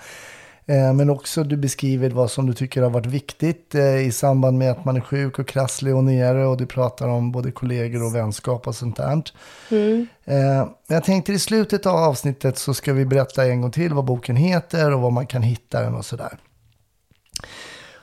Eh, 0.68 0.92
Men 0.92 1.10
också 1.10 1.44
du 1.44 1.56
beskriver 1.56 2.10
vad 2.10 2.30
som 2.30 2.46
du 2.46 2.54
tycker 2.54 2.82
har 2.82 2.90
varit 2.90 3.06
viktigt 3.06 3.74
eh, 3.74 4.06
i 4.06 4.12
samband 4.12 4.58
med 4.58 4.70
att 4.70 4.84
man 4.84 4.96
är 4.96 5.00
sjuk 5.00 5.38
och 5.38 5.48
krasslig 5.48 5.96
och 5.96 6.04
nere. 6.04 6.46
Och 6.46 6.56
du 6.56 6.66
pratar 6.66 7.08
om 7.08 7.32
både 7.32 7.52
kollegor 7.52 8.02
och 8.02 8.14
vänskap 8.14 8.66
och 8.66 8.74
sånt 8.74 8.96
där. 8.96 9.22
Mm. 9.70 10.06
Eh, 10.24 10.68
jag 10.86 11.04
tänkte 11.04 11.32
i 11.32 11.38
slutet 11.38 11.86
av 11.86 11.96
avsnittet 11.96 12.58
så 12.58 12.74
ska 12.74 12.92
vi 12.92 13.04
berätta 13.04 13.46
en 13.46 13.60
gång 13.60 13.70
till 13.70 13.94
vad 13.94 14.04
boken 14.04 14.36
heter 14.36 14.92
och 14.94 15.00
var 15.00 15.10
man 15.10 15.26
kan 15.26 15.42
hitta 15.42 15.82
den 15.82 15.94
och 15.94 16.04
sådär. 16.04 16.38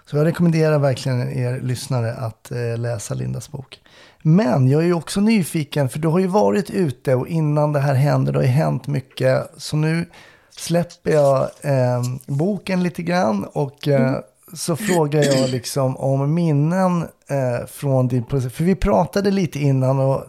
Så 0.06 0.18
jag 0.18 0.26
rekommenderar 0.26 0.80
verkligen 0.80 1.38
er 1.38 1.60
lyssnare 1.60 2.14
att 2.14 2.52
läsa 2.78 3.14
Lindas 3.14 3.52
bok. 3.52 3.80
Men 4.28 4.68
jag 4.68 4.82
är 4.82 4.86
ju 4.86 4.94
också 4.94 5.22
nyfiken 5.22 5.90
för 5.90 6.00
du 6.00 6.08
har 6.08 6.20
ju 6.20 6.28
varit 6.28 6.70
ute 6.70 7.16
och 7.16 7.28
innan 7.28 7.74
det 7.74 7.80
här 7.80 7.94
hände, 7.94 8.32
det 8.32 8.38
har 8.38 8.44
ju 8.44 8.50
hänt 8.50 8.88
mycket. 8.88 9.52
Så 9.58 9.78
nu 9.78 10.06
släpper 10.50 11.12
jag 11.12 11.42
eh, 11.62 12.02
boken 12.26 12.84
lite 12.84 13.04
grann 13.04 13.44
och 13.44 13.88
eh, 13.88 14.16
så 14.54 14.76
frågar 14.76 15.24
jag 15.24 15.50
liksom 15.50 15.98
om 15.98 16.34
minnen 16.34 17.02
eh, 17.28 17.68
från 17.68 18.08
din 18.08 18.24
process. 18.24 18.54
För 18.54 18.64
vi 18.64 18.76
pratade 18.76 19.32
lite 19.32 19.60
innan 19.60 20.00
och 20.00 20.24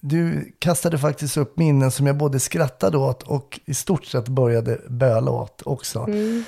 du 0.00 0.52
kastade 0.58 0.98
faktiskt 0.98 1.36
upp 1.36 1.56
minnen 1.56 1.90
som 1.90 2.06
jag 2.06 2.16
både 2.16 2.40
skrattade 2.40 2.98
åt 2.98 3.22
och 3.22 3.60
i 3.64 3.74
stort 3.74 4.04
sett 4.04 4.28
började 4.28 4.80
böla 4.88 5.30
åt 5.30 5.62
också. 5.64 5.98
Mm. 5.98 6.44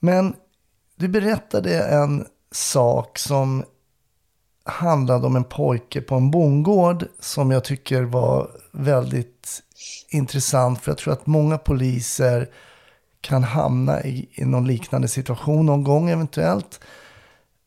Men 0.00 0.34
du 0.96 1.08
berättade 1.08 1.78
en 1.78 2.24
sak 2.52 3.18
som 3.18 3.64
handlade 4.64 5.26
om 5.26 5.36
en 5.36 5.44
pojke 5.44 6.00
på 6.00 6.14
en 6.14 6.30
bondgård 6.30 7.04
som 7.20 7.50
jag 7.50 7.64
tycker 7.64 8.02
var 8.02 8.50
väldigt 8.72 9.62
intressant. 10.08 10.80
För 10.80 10.90
jag 10.90 10.98
tror 10.98 11.12
att 11.12 11.26
många 11.26 11.58
poliser 11.58 12.48
kan 13.20 13.42
hamna 13.42 14.02
i, 14.02 14.28
i 14.32 14.44
någon 14.44 14.66
liknande 14.66 15.08
situation 15.08 15.66
någon 15.66 15.84
gång 15.84 16.10
eventuellt. 16.10 16.80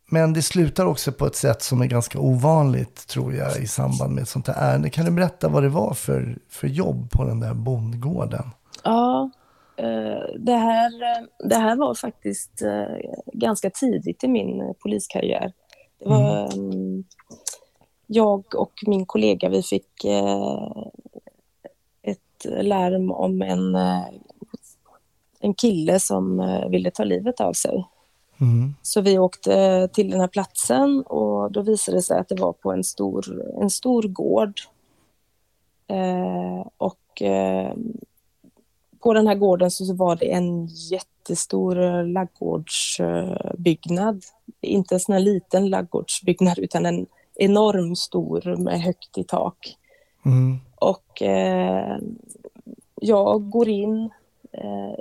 Men 0.10 0.34
det 0.34 0.42
slutar 0.42 0.86
också 0.86 1.12
på 1.12 1.26
ett 1.26 1.36
sätt 1.36 1.62
som 1.62 1.82
är 1.82 1.86
ganska 1.86 2.20
ovanligt 2.20 3.08
tror 3.08 3.34
jag 3.34 3.58
i 3.58 3.68
samband 3.68 4.14
med 4.14 4.22
ett 4.22 4.30
sånt 4.30 4.48
här 4.48 4.72
ärende. 4.72 4.90
Kan 4.90 5.06
du 5.06 5.12
berätta 5.12 5.50
vad 5.50 5.64
det 5.64 5.70
var 5.70 5.94
för, 5.94 6.38
för 6.50 6.68
jobb 6.68 7.12
på 7.12 7.24
den 7.24 7.40
där 7.40 7.54
bondgården? 7.54 8.50
Ja, 8.84 9.30
eh, 9.78 10.36
det 10.40 10.56
här, 10.56 11.02
eh, 11.02 11.48
det 11.50 11.56
här 11.56 11.76
var 11.76 11.96
faktiskt 11.96 12.62
eh, 12.62 13.12
ganska 13.34 13.70
tidigt 13.70 14.24
i 14.24 14.28
min 14.28 14.74
poliskarriär. 14.84 15.54
Det 16.00 16.10
var, 16.10 16.54
mm, 16.54 17.04
jag 18.08 18.56
och 18.56 18.74
min 18.88 19.06
kollega, 19.06 19.50
vi 19.50 19.64
fick 19.64 20.06
eh, 20.06 20.88
ett 22.02 22.46
larm 22.46 23.12
om 23.12 23.42
en, 23.42 23.76
eh, 23.76 24.06
en 25.40 25.54
kille 25.54 26.00
som 26.00 26.40
eh, 26.40 26.70
ville 26.70 26.92
ta 26.92 27.04
livet 27.04 27.42
av 27.42 27.54
sig. 27.54 27.86
Mm. 28.42 28.76
Så 28.82 29.02
vi 29.02 29.20
åkte 29.20 29.88
till 29.94 30.12
den 30.12 30.20
här 30.20 30.28
platsen 30.28 31.02
och 31.02 31.52
då 31.52 31.62
visade 31.62 31.98
det 31.98 32.02
sig 32.02 32.20
att 32.20 32.30
det 32.30 32.42
var 32.42 32.54
på 32.54 32.72
en 32.72 32.84
stor, 32.84 33.44
en 33.62 33.70
stor 33.70 34.04
gård. 34.04 34.60
Eh, 35.88 36.68
och 36.78 37.22
eh, 37.22 37.74
på 39.00 39.14
den 39.14 39.28
här 39.28 39.36
gården 39.36 39.72
så 39.72 39.94
var 39.94 40.16
det 40.16 40.32
en 40.32 40.68
jättestor 41.30 42.04
laggårdsbyggnad. 42.04 44.24
Inte 44.62 44.96
en 44.96 45.00
sån 45.00 45.14
här 45.14 45.20
liten 45.20 45.70
laggårdsbyggnad 45.70 46.60
utan 46.60 46.86
en 46.86 47.06
enorm 47.36 47.96
stor 47.96 48.56
med 48.58 48.82
högt 48.82 49.18
i 49.18 49.24
tak. 49.24 49.78
Mm. 50.26 50.58
Och 50.76 51.22
eh, 51.22 51.98
jag 53.02 53.50
går 53.50 53.68
in 53.70 54.10
eh, 54.52 54.92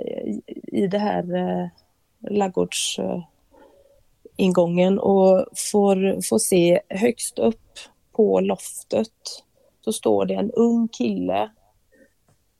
i- 0.71 0.87
det 0.87 0.97
här 0.97 1.35
eh, 1.35 1.67
ladugårdsingången 2.31 4.99
och 4.99 5.45
får, 5.71 6.27
får 6.29 6.39
se 6.39 6.79
högst 6.89 7.39
upp 7.39 7.79
på 8.11 8.39
loftet 8.39 9.43
så 9.85 9.93
står 9.93 10.25
det 10.25 10.33
en 10.33 10.51
ung 10.51 10.87
kille 10.87 11.49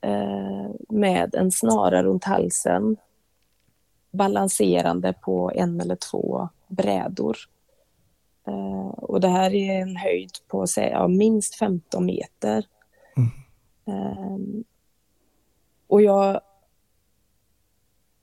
eh, 0.00 0.66
med 0.88 1.34
en 1.34 1.50
snara 1.52 2.02
runt 2.02 2.24
halsen 2.24 2.96
balanserande 4.10 5.12
på 5.12 5.52
en 5.54 5.80
eller 5.80 5.96
två 5.96 6.48
brädor. 6.68 7.36
Eh, 8.46 8.88
och 8.88 9.20
det 9.20 9.28
här 9.28 9.54
är 9.54 9.80
en 9.80 9.96
höjd 9.96 10.30
på 10.48 10.66
säg, 10.66 10.90
ja, 10.90 11.08
minst 11.08 11.54
15 11.54 12.06
meter. 12.06 12.64
Ehm, 13.86 14.64
och 15.86 16.02
jag, 16.02 16.40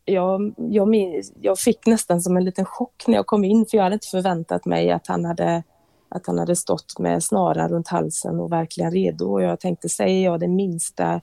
jag, 0.06 0.54
jag, 0.58 0.96
jag 1.42 1.60
fick 1.60 1.86
nästan 1.86 2.22
som 2.22 2.38
en 2.38 2.46
liten 2.46 2.66
chock 2.66 3.08
när 3.08 3.16
jag 3.16 3.26
kom 3.26 3.44
in 3.44 3.66
för 3.66 3.78
jag 3.78 3.84
hade 3.84 3.94
inte 3.94 4.08
förväntat 4.08 4.66
mig 4.66 4.92
att 4.92 5.08
han 5.08 5.26
hade, 5.26 5.64
att 6.10 6.28
han 6.28 6.40
hade 6.40 6.56
stått 6.56 7.00
med 7.00 7.24
snara 7.24 7.68
runt 7.68 7.88
halsen 7.88 8.40
och 8.40 8.52
verkligen 8.52 8.92
redo. 8.92 9.32
Och 9.32 9.42
jag 9.42 9.60
tänkte, 9.60 9.90
säger 9.90 10.24
jag 10.24 10.40
det 10.40 10.48
minsta 10.48 11.22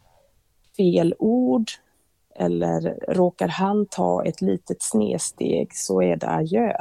fel 0.77 1.15
ord 1.19 1.71
eller 2.43 2.99
råkar 3.09 3.49
han 3.49 3.87
ta 3.87 4.25
ett 4.25 4.41
litet 4.41 4.83
snedsteg 4.83 5.69
så 5.75 6.03
är 6.03 6.17
det 6.17 6.29
adjö. 6.29 6.73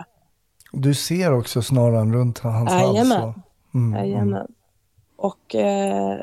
Du 0.71 0.93
ser 0.93 1.33
också 1.33 1.61
snaran 1.61 2.13
runt 2.13 2.39
hans 2.39 2.71
Jajamän. 2.71 3.21
hals? 3.21 3.35
och- 3.37 3.41
Mm, 3.73 4.13
mm. 4.13 4.47
Och 5.15 5.55
eh, 5.55 6.17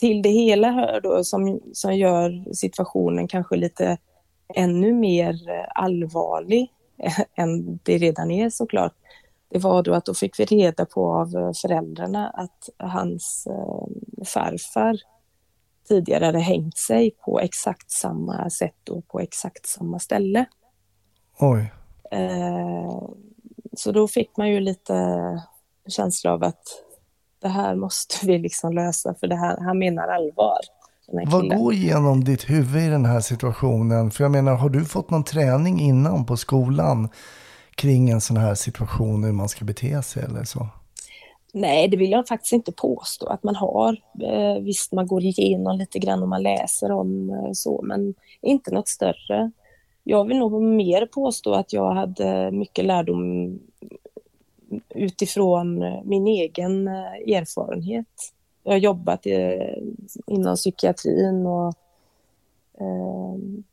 till 0.00 0.22
det 0.22 0.28
hela 0.30 0.70
hör 0.70 1.00
då 1.00 1.24
som, 1.24 1.60
som 1.72 1.94
gör 1.96 2.54
situationen 2.54 3.28
kanske 3.28 3.56
lite 3.56 3.98
ännu 4.54 4.92
mer 4.92 5.36
allvarlig 5.74 6.70
än 7.36 7.78
det 7.82 7.98
redan 7.98 8.30
är 8.30 8.50
såklart. 8.50 8.92
Det 9.50 9.58
var 9.58 9.82
då 9.82 9.94
att 9.94 10.04
då 10.04 10.14
fick 10.14 10.40
vi 10.40 10.44
reda 10.44 10.84
på 10.86 11.12
av 11.14 11.52
föräldrarna 11.62 12.28
att 12.30 12.68
hans 12.90 13.46
eh, 13.50 14.24
farfar 14.26 14.96
tidigare 15.88 16.24
hade 16.24 16.38
hängt 16.38 16.78
sig 16.78 17.10
på 17.10 17.40
exakt 17.40 17.90
samma 17.90 18.50
sätt 18.50 18.88
och 18.88 19.08
på 19.08 19.20
exakt 19.20 19.66
samma 19.66 19.98
ställe. 19.98 20.44
Oj. 21.38 21.72
Eh, 22.10 23.02
så 23.76 23.92
då 23.92 24.08
fick 24.08 24.36
man 24.36 24.50
ju 24.50 24.60
lite 24.60 24.94
känsla 25.88 26.32
av 26.32 26.44
att 26.44 26.62
det 27.42 27.48
här 27.48 27.74
måste 27.74 28.26
vi 28.26 28.38
liksom 28.38 28.72
lösa 28.72 29.14
för 29.14 29.26
det 29.26 29.36
här, 29.36 29.56
han 29.60 29.78
menar 29.78 30.08
allvar. 30.08 30.58
Vad 31.26 31.56
går 31.58 31.72
igenom 31.72 32.24
ditt 32.24 32.50
huvud 32.50 32.82
i 32.82 32.88
den 32.88 33.04
här 33.04 33.20
situationen? 33.20 34.10
För 34.10 34.24
jag 34.24 34.30
menar, 34.30 34.54
har 34.54 34.68
du 34.68 34.84
fått 34.84 35.10
någon 35.10 35.24
träning 35.24 35.80
innan 35.80 36.26
på 36.26 36.36
skolan 36.36 37.08
kring 37.74 38.10
en 38.10 38.20
sån 38.20 38.36
här 38.36 38.54
situation, 38.54 39.24
hur 39.24 39.32
man 39.32 39.48
ska 39.48 39.64
bete 39.64 40.02
sig 40.02 40.22
eller 40.22 40.44
så? 40.44 40.68
Nej, 41.58 41.88
det 41.88 41.96
vill 41.96 42.10
jag 42.10 42.28
faktiskt 42.28 42.52
inte 42.52 42.72
påstå 42.72 43.26
att 43.26 43.42
man 43.42 43.56
har. 43.56 43.96
Eh, 44.22 44.62
visst, 44.62 44.92
man 44.92 45.06
går 45.06 45.22
igenom 45.22 45.78
lite 45.78 45.98
grann 45.98 46.22
och 46.22 46.28
man 46.28 46.42
läser 46.42 46.92
om 46.92 47.30
eh, 47.30 47.52
så, 47.52 47.80
men 47.82 48.14
inte 48.40 48.74
något 48.74 48.88
större. 48.88 49.50
Jag 50.04 50.24
vill 50.24 50.38
nog 50.38 50.62
mer 50.62 51.06
påstå 51.06 51.52
att 51.52 51.72
jag 51.72 51.94
hade 51.94 52.50
mycket 52.50 52.84
lärdom 52.84 53.58
utifrån 54.88 55.78
min 56.04 56.26
egen 56.26 56.88
eh, 56.88 57.36
erfarenhet. 57.36 58.32
Jag 58.62 58.72
har 58.72 58.78
jobbat 58.78 59.26
inom 60.26 60.56
psykiatrin 60.56 61.46
och 61.46 61.74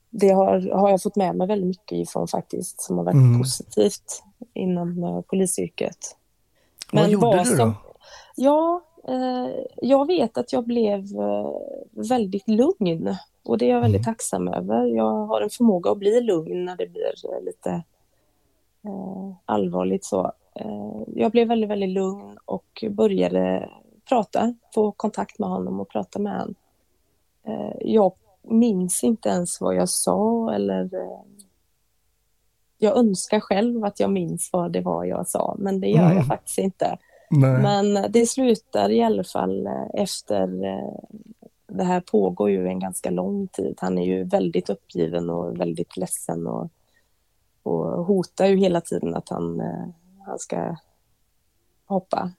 det 0.10 0.30
har, 0.30 0.72
har 0.72 0.90
jag 0.90 1.02
fått 1.02 1.16
med 1.16 1.36
mig 1.36 1.48
väldigt 1.48 1.68
mycket 1.68 1.98
ifrån 1.98 2.28
faktiskt, 2.28 2.82
som 2.82 2.98
har 2.98 3.06
varit 3.06 3.14
Mm. 3.16 3.40
positivt 3.40 4.24
inom 4.54 5.04
eh, 5.04 5.22
polisyrket. 7.02 7.22
Vad 7.22 7.32
gjorde 7.34 7.44
du 7.44 7.50
då? 7.50 7.58
som- 7.58 7.74
Ja, 8.36 8.82
eh, 9.08 9.50
jag 9.82 10.08
vet 10.08 10.38
att 10.38 10.54
jag 10.54 10.64
blev 10.66 11.00
eh, 11.00 11.52
väldigt 11.92 12.48
lugn 12.50 13.16
och 13.46 13.58
det 13.58 13.66
är 13.66 13.70
jag 13.70 13.82
väldigt 13.82 14.00
Mm. 14.06 14.14
tacksam 14.14 14.48
över. 14.48 14.86
Jag 14.86 15.26
har 15.26 15.42
en 15.42 15.50
förmåga 15.50 15.92
att 15.92 15.98
bli 15.98 16.22
lugn 16.22 16.66
när 16.66 16.76
det 16.78 16.88
blir 16.88 17.34
eh, 17.38 17.44
lite 17.44 17.84
allvarligt 19.46 20.06
så. 20.06 20.32
Jag 21.16 21.32
blev 21.32 21.48
väldigt, 21.48 21.70
väldigt 21.70 21.90
lugn 21.90 22.38
och 22.46 22.84
började 22.90 23.70
prata, 24.10 24.54
få 24.74 24.92
kontakt 24.92 25.40
med 25.40 25.50
honom 25.50 25.80
och 25.80 25.90
prata 25.90 26.20
med 26.20 26.34
honom. 26.40 26.56
Jag 27.80 28.14
minns 28.42 29.04
inte 29.04 29.30
ens 29.30 29.62
vad 29.62 29.76
jag 29.76 29.90
sa 29.90 30.54
eller 30.54 30.90
jag 32.84 32.98
önskar 32.98 33.40
själv 33.40 33.86
att 33.86 34.00
jag 34.00 34.12
minns 34.12 34.50
vad 34.54 34.72
det 34.72 34.82
var 34.82 35.06
jag 35.06 35.28
sa, 35.28 35.56
men 35.60 35.80
det 35.82 35.88
gör 35.88 36.06
Mm. 36.06 36.18
jag 36.18 36.28
faktiskt 36.28 36.58
inte. 36.58 36.98
Nej. 37.30 37.62
Men 37.62 38.12
det 38.12 38.26
slutar 38.26 38.90
i 38.92 39.04
alla 39.04 39.24
fall 39.24 39.68
eh, 39.68 39.88
efter... 39.94 40.64
eh, 40.66 40.94
Det 41.68 41.84
här 41.84 42.02
pågår 42.02 42.50
ju 42.50 42.68
en 42.68 42.80
ganska 42.80 43.10
lång 43.10 43.48
tid. 43.48 43.76
Han 43.82 43.98
är 43.98 44.06
ju 44.06 44.24
väldigt 44.24 44.70
uppgiven 44.70 45.30
och 45.30 45.60
väldigt 45.60 45.98
ledsen 45.98 46.48
och, 46.48 46.70
och 47.64 48.06
hotar 48.06 48.46
ju 48.46 48.58
hela 48.58 48.82
tiden 48.82 49.16
att 49.16 49.30
han, 49.30 49.60
eh, 49.60 49.88
han 50.26 50.40
ska 50.40 50.76
hoppa 51.86 52.32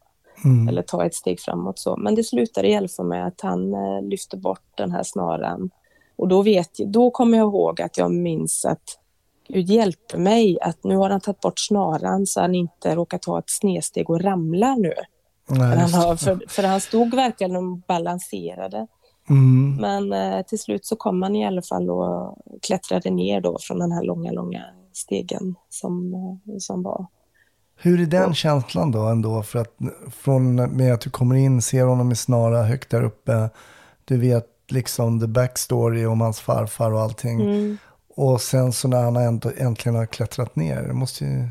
Mm. 0.45 0.69
eller 0.69 0.83
ta 0.83 1.05
ett 1.07 1.15
steg 1.15 1.41
framåt. 1.41 1.79
Så. 1.79 1.97
Men 1.97 2.15
det 2.15 2.25
slutar 2.25 2.65
i 2.65 2.75
alla 2.77 2.89
fall 2.89 3.07
med 3.07 3.27
att 3.27 3.41
han 3.41 3.71
lyfter 4.09 4.37
bort 4.37 4.63
den 4.75 4.91
här 4.93 5.03
snaran. 5.03 5.71
Och 6.17 6.29
då, 6.29 6.43
vet, 6.43 6.71
då 6.87 7.11
kommer 7.11 7.39
jag 7.39 7.45
ihåg 7.49 7.81
att 7.83 7.99
jag 7.99 8.11
minns 8.13 8.65
att 8.65 8.99
Gud 9.49 9.71
hjälper 9.71 10.19
mig 10.19 10.59
att 10.61 10.85
nu 10.85 10.97
har 10.97 11.11
han 11.11 11.21
tagit 11.21 11.41
bort 11.41 11.59
snaran 11.59 12.27
så 12.27 12.41
han 12.41 12.55
inte 12.55 12.95
råkar 12.95 13.19
ta 13.19 13.39
ett 13.39 13.51
snedsteg 13.51 14.11
och 14.11 14.21
ramla 14.21 14.75
nu. 14.75 14.95
Nej, 15.49 15.59
För 15.59 15.77
han, 15.77 15.93
har, 15.93 16.17
för, 16.17 16.43
för 16.49 16.63
han 16.63 16.81
stod 16.81 17.15
verkligen 17.15 17.57
och 17.57 17.79
balanserade. 17.89 18.87
Mm. 19.31 19.77
Men 19.77 20.13
eh, 20.13 20.43
till 20.43 20.59
slut 20.59 20.87
så 20.87 20.97
kom 20.97 21.23
han 21.23 21.37
i 21.37 21.47
alla 21.47 21.63
fall 21.63 21.91
och 21.91 22.37
klättrade 22.63 23.11
ner 23.11 23.41
då 23.41 23.59
från 23.61 23.79
den 23.79 23.93
här 23.93 24.03
långa, 24.03 24.33
långa 24.33 24.65
stegen 24.93 25.55
som, 25.69 26.15
eh, 26.15 26.57
som 26.59 26.83
var. 26.83 27.07
Hur 27.77 28.01
är 28.01 28.07
den 28.07 28.35
känslan 28.35 28.91
då 28.91 29.07
ändå? 29.07 29.43
För 29.43 29.59
att 29.59 29.77
från 30.11 30.55
med 30.55 30.95
att 30.95 31.01
du 31.01 31.11
kommer 31.11 31.35
in, 31.35 31.63
ser 31.63 31.85
honom 31.85 32.13
i 32.13 32.17
snara 32.17 32.63
högt 32.63 32.91
där 32.91 33.03
uppe. 33.03 33.51
Du 34.05 34.19
vet 34.19 34.47
liksom 34.69 35.21
the 35.21 35.27
backstory 35.27 36.07
om 36.07 36.21
hans 36.21 36.41
farfar 36.41 36.93
och 36.93 37.01
allting. 37.01 37.41
Mm. 37.41 37.79
Och 38.15 38.41
sen 38.41 38.73
så 38.73 38.89
när 38.89 39.03
han 39.03 39.17
ändå, 39.17 39.51
äntligen 39.57 39.97
har 39.97 40.07
klättrat 40.07 40.57
ner. 40.57 40.83
Det 40.83 40.95
måste 40.95 41.25
ju 41.25 41.49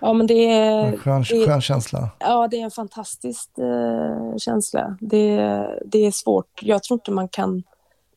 Ja, 0.00 0.12
men 0.12 0.26
det 0.26 0.34
vara 0.46 0.86
en 0.86 0.94
är, 0.94 0.96
skön, 0.96 1.24
det- 1.30 1.46
skön 1.46 1.60
känsla. 1.60 2.10
ja, 2.18 2.48
det 2.48 2.60
är 2.60 2.64
en 2.64 2.70
fantastisk 2.70 3.58
eh, 3.58 4.36
känsla. 4.36 4.96
Det, 5.00 5.36
det 5.86 6.06
är 6.06 6.10
svårt. 6.10 6.60
Jag 6.62 6.82
tror 6.82 6.96
inte 6.96 7.10
man 7.10 7.28
kan... 7.28 7.62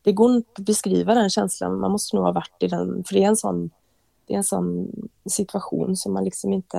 Det 0.03 0.11
går 0.11 0.35
inte 0.35 0.49
att 0.57 0.65
beskriva 0.65 1.13
den 1.13 1.29
känslan. 1.29 1.79
Man 1.79 1.91
måste 1.91 2.15
nog 2.15 2.25
ha 2.25 2.31
varit 2.31 2.55
i 2.59 2.67
den. 2.67 3.03
För 3.03 3.15
det 3.15 3.23
är 3.23 3.27
en 3.27 3.35
sån, 3.35 3.69
det 4.27 4.33
är 4.33 4.37
en 4.37 4.43
sån 4.43 4.91
situation 5.29 5.95
som 5.95 6.13
man 6.13 6.23
liksom 6.23 6.53
inte... 6.53 6.77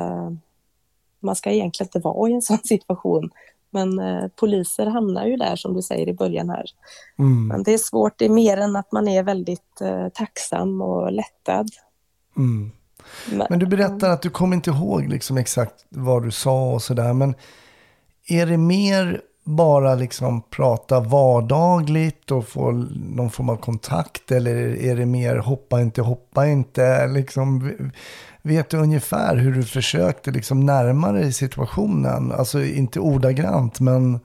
Man 1.21 1.37
ska 1.37 1.51
egentligen 1.51 1.87
inte 1.89 1.99
vara 1.99 2.31
i 2.31 2.33
en 2.33 2.43
sån 2.43 2.59
situation. 2.65 3.31
Men 3.71 3.99
eh, 3.99 4.29
poliser 4.41 4.87
hamnar 4.87 5.27
ju 5.27 5.37
där 5.37 5.57
som 5.57 5.75
du 5.75 5.83
säger 5.83 6.09
i 6.09 6.15
början 6.15 6.51
här. 6.51 6.65
Mm. 7.19 7.49
Men 7.49 7.63
det 7.63 7.75
är 7.75 7.79
svårt. 7.79 8.19
Det 8.19 8.25
är 8.25 8.31
mer 8.31 8.57
än 8.57 8.77
att 8.77 8.93
man 8.93 9.09
är 9.09 9.23
väldigt 9.23 9.81
eh, 9.81 10.09
tacksam 10.09 10.83
och 10.83 11.13
lättad. 11.13 11.69
Mm. 12.37 12.71
Men 13.49 13.59
du 13.59 13.67
berättar 13.67 14.11
att 14.11 14.23
du 14.23 14.31
kommer 14.31 14.57
inte 14.57 14.71
ihåg 14.71 15.09
liksom 15.09 15.37
exakt 15.37 15.85
vad 15.89 16.23
du 16.23 16.31
sa 16.31 16.73
och 16.73 16.83
sådär. 16.83 17.13
Men 17.13 17.35
är 18.29 18.47
det 18.47 18.57
mer 18.57 19.21
bara 19.45 19.95
liksom 19.95 20.43
prata 20.43 21.01
vardagligt 21.01 22.31
och 22.31 22.49
få 22.49 22.71
någon 22.97 23.31
form 23.31 23.49
av 23.49 23.57
kontakt? 23.57 24.33
Eller 24.33 24.57
är 24.77 24.97
det 24.97 25.07
mer 25.07 25.37
hoppa 25.37 25.81
inte, 25.81 26.03
hoppa 26.03 26.47
inte? 26.47 27.07
Liksom, 27.07 27.73
vet 28.47 28.71
du 28.71 28.77
ungefär 28.77 29.37
hur 29.37 29.53
du 29.53 29.63
försökte 29.63 30.31
liksom 30.31 30.61
närma 30.67 31.13
dig 31.13 31.33
situationen? 31.33 32.33
Alltså 32.33 32.63
inte 32.65 33.01
ordagrant, 33.01 33.81
men 33.81 34.21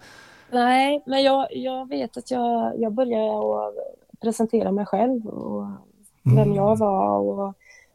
Nej, 0.51 1.03
men 1.05 1.23
jag, 1.23 1.47
jag 1.51 1.89
vet 1.89 2.17
att 2.17 2.31
jag, 2.31 2.79
jag 2.79 2.93
började 2.93 3.67
att 3.67 4.19
presentera 4.21 4.71
mig 4.71 4.85
själv 4.85 5.27
och 5.27 5.67
vem 6.23 6.53
jag 6.53 6.77
var. 6.77 7.19
Och, 7.19 7.53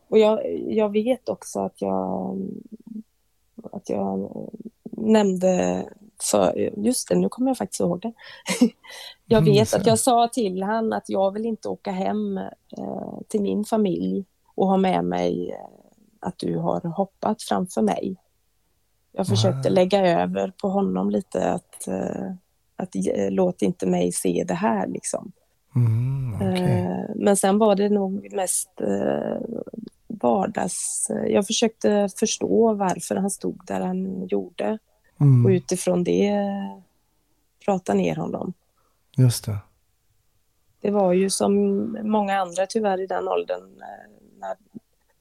och 0.08 0.18
jag, 0.18 0.40
jag 0.68 0.92
vet 0.92 1.28
också 1.28 1.60
att 1.60 1.82
jag, 1.82 2.38
att 3.72 3.88
jag 3.90 4.30
nämnde 4.92 5.84
för, 6.30 6.70
just 6.76 7.08
det, 7.08 7.14
nu 7.14 7.28
kommer 7.28 7.50
jag 7.50 7.58
faktiskt 7.58 7.80
ihåg 7.80 8.00
det. 8.00 8.12
Jag 9.26 9.42
Mm, 9.42 9.54
vet 9.54 9.68
så. 9.68 9.76
att 9.76 9.86
jag 9.86 9.98
sa 9.98 10.28
till 10.28 10.62
han 10.62 10.92
att 10.92 11.08
jag 11.08 11.30
vill 11.32 11.46
inte 11.46 11.68
åka 11.68 11.90
hem 11.90 12.38
eh, 12.78 13.18
till 13.28 13.42
min 13.42 13.64
familj 13.64 14.24
och 14.54 14.66
ha 14.66 14.76
med 14.76 15.04
mig 15.04 15.50
eh, 15.50 15.85
att 16.20 16.38
du 16.38 16.56
har 16.58 16.80
hoppat 16.80 17.42
framför 17.42 17.82
mig. 17.82 18.16
Jag 19.12 19.26
försökte 19.26 19.68
Ah. 19.68 19.72
lägga 19.72 20.22
över 20.22 20.52
på 20.62 20.68
honom 20.68 21.10
lite 21.10 21.50
att, 21.52 21.88
eh, 21.88 22.32
att 22.76 22.96
eh, 22.96 23.30
låt 23.30 23.62
inte 23.62 23.86
mig 23.86 24.12
se 24.12 24.44
det 24.48 24.54
här 24.54 24.86
liksom. 24.86 25.32
mm, 25.76 26.34
okej. 26.34 26.80
Eh, 26.80 27.14
Men 27.16 27.36
sen 27.36 27.58
var 27.58 27.74
det 27.74 27.88
nog 27.88 28.32
mest 28.32 28.70
vardags... 30.08 31.10
Jag 31.28 31.46
försökte 31.46 32.08
förstå 32.18 32.74
varför 32.74 33.16
han 33.16 33.30
stod 33.30 33.60
där 33.66 33.80
han 33.80 34.26
gjorde 34.26 34.78
och 35.14 35.20
Mm, 35.20 35.52
utifrån 35.52 36.04
det 36.04 36.32
prata 37.64 37.94
ner 37.94 38.16
honom. 38.16 38.52
just 39.16 39.44
det. 39.46 39.58
Det 40.80 40.90
var 40.90 41.12
ju 41.12 41.30
som 41.30 41.54
många 42.02 42.40
andra 42.40 42.66
tyvärr 42.66 43.00
i 43.00 43.06
den 43.06 43.28
åldern 43.28 43.82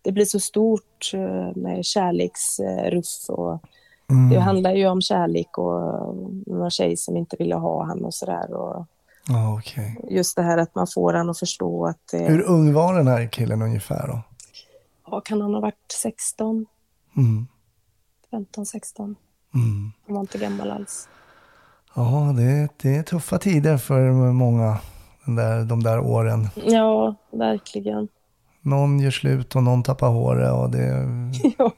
det 0.06 0.12
blir 0.12 0.26
så 0.26 0.40
stort 0.40 1.12
eh, 1.14 1.56
med 1.56 1.86
kärleksruff 1.86 3.30
och 3.30 3.62
Mm, 4.10 4.30
det 4.30 4.40
handlar 4.40 4.72
ju 4.74 4.88
om 4.88 5.02
kärlek 5.02 5.58
och 5.58 6.16
någon 6.48 6.72
tjej 6.72 6.98
som 6.98 7.18
inte 7.18 7.36
ville 7.40 7.56
ha 7.56 7.86
han 7.86 8.06
och 8.06 8.14
sådär. 8.14 8.54
Och 8.54 8.86
Ja, 9.28 9.54
okej. 9.60 9.98
Just 10.10 10.36
det 10.36 10.42
här 10.42 10.58
att 10.58 10.76
man 10.76 10.88
får 10.94 11.14
han 11.14 11.30
att 11.30 11.40
förstå 11.40 11.86
att 11.86 12.00
det, 12.12 12.18
Hur 12.18 12.42
ung 12.42 12.74
var 12.74 12.96
den 12.98 13.08
här 13.08 13.28
killen 13.32 13.62
ungefär 13.62 14.08
då? 14.08 14.22
ja, 15.12 15.22
kan 15.22 15.42
han 15.42 15.54
ha 15.54 15.62
varit 15.62 15.92
16, 16.02 16.66
Mm. 17.18 17.48
15, 18.32 18.66
16? 18.66 19.16
Mm. 19.56 19.92
Han 20.06 20.16
var 20.16 20.22
inte 20.22 20.38
gammal 20.38 20.72
alls. 20.72 21.10
Ja, 21.96 22.34
det, 22.38 22.70
det 22.82 22.96
är 22.96 23.04
tuffa 23.04 23.38
tider 23.38 23.78
för 23.78 24.12
många 24.32 24.78
den 25.26 25.36
där, 25.36 25.64
de 25.64 25.84
där 25.84 26.00
åren. 26.00 26.48
Ja, 26.66 27.16
verkligen. 27.32 28.08
Någon 28.66 29.00
gör 29.00 29.12
slut 29.12 29.56
och 29.56 29.64
någon 29.64 29.84
tappar 29.84 30.08
håret 30.10 30.52
och 30.52 30.70
det, 30.70 30.88
ja, 31.58 31.72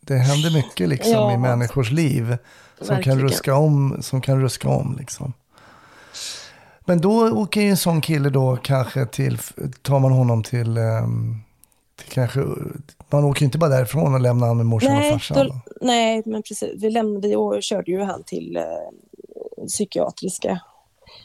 det 0.00 0.14
händer 0.16 0.50
mycket 0.52 0.88
liksom 0.88 1.12
Ja. 1.12 1.32
i 1.34 1.38
människors 1.38 1.90
liv 1.90 2.36
som 2.78 2.86
kan 2.86 2.96
Verkligen. 2.96 3.20
ruska 3.20 3.54
om. 3.54 3.98
Som 4.02 4.20
kan 4.20 4.40
ruska 4.42 4.68
om 4.68 4.96
liksom. 4.98 5.32
Men 6.84 7.00
då 7.00 7.30
åker 7.38 7.60
ju 7.60 7.68
en 7.68 7.76
sån 7.76 8.00
kille 8.00 8.30
då 8.30 8.56
kanske 8.62 9.06
till, 9.06 9.38
tar 9.82 9.98
man 9.98 10.12
honom 10.12 10.42
till, 10.42 10.76
ehm, 10.78 11.36
till 11.96 12.08
kanske, 12.12 12.44
man 13.10 13.24
åker 13.24 13.40
ju 13.40 13.44
inte 13.44 13.58
bara 13.58 13.70
därifrån 13.70 14.14
och 14.14 14.20
lämnar 14.20 14.46
honom 14.48 14.56
med 14.56 14.66
morsan 14.66 14.92
och 14.92 14.98
nej, 14.98 15.12
farsan. 15.12 15.46
då, 15.48 15.60
nej, 15.80 16.22
men 16.26 16.42
precis. 16.42 16.82
Vi, 16.82 16.90
lämnade, 16.90 17.28
vi 17.28 17.36
och 17.36 17.62
körde 17.62 17.90
ju 17.90 18.02
han 18.02 18.22
till 18.22 18.56
eh, 18.56 18.62
psykiatriska 19.66 20.60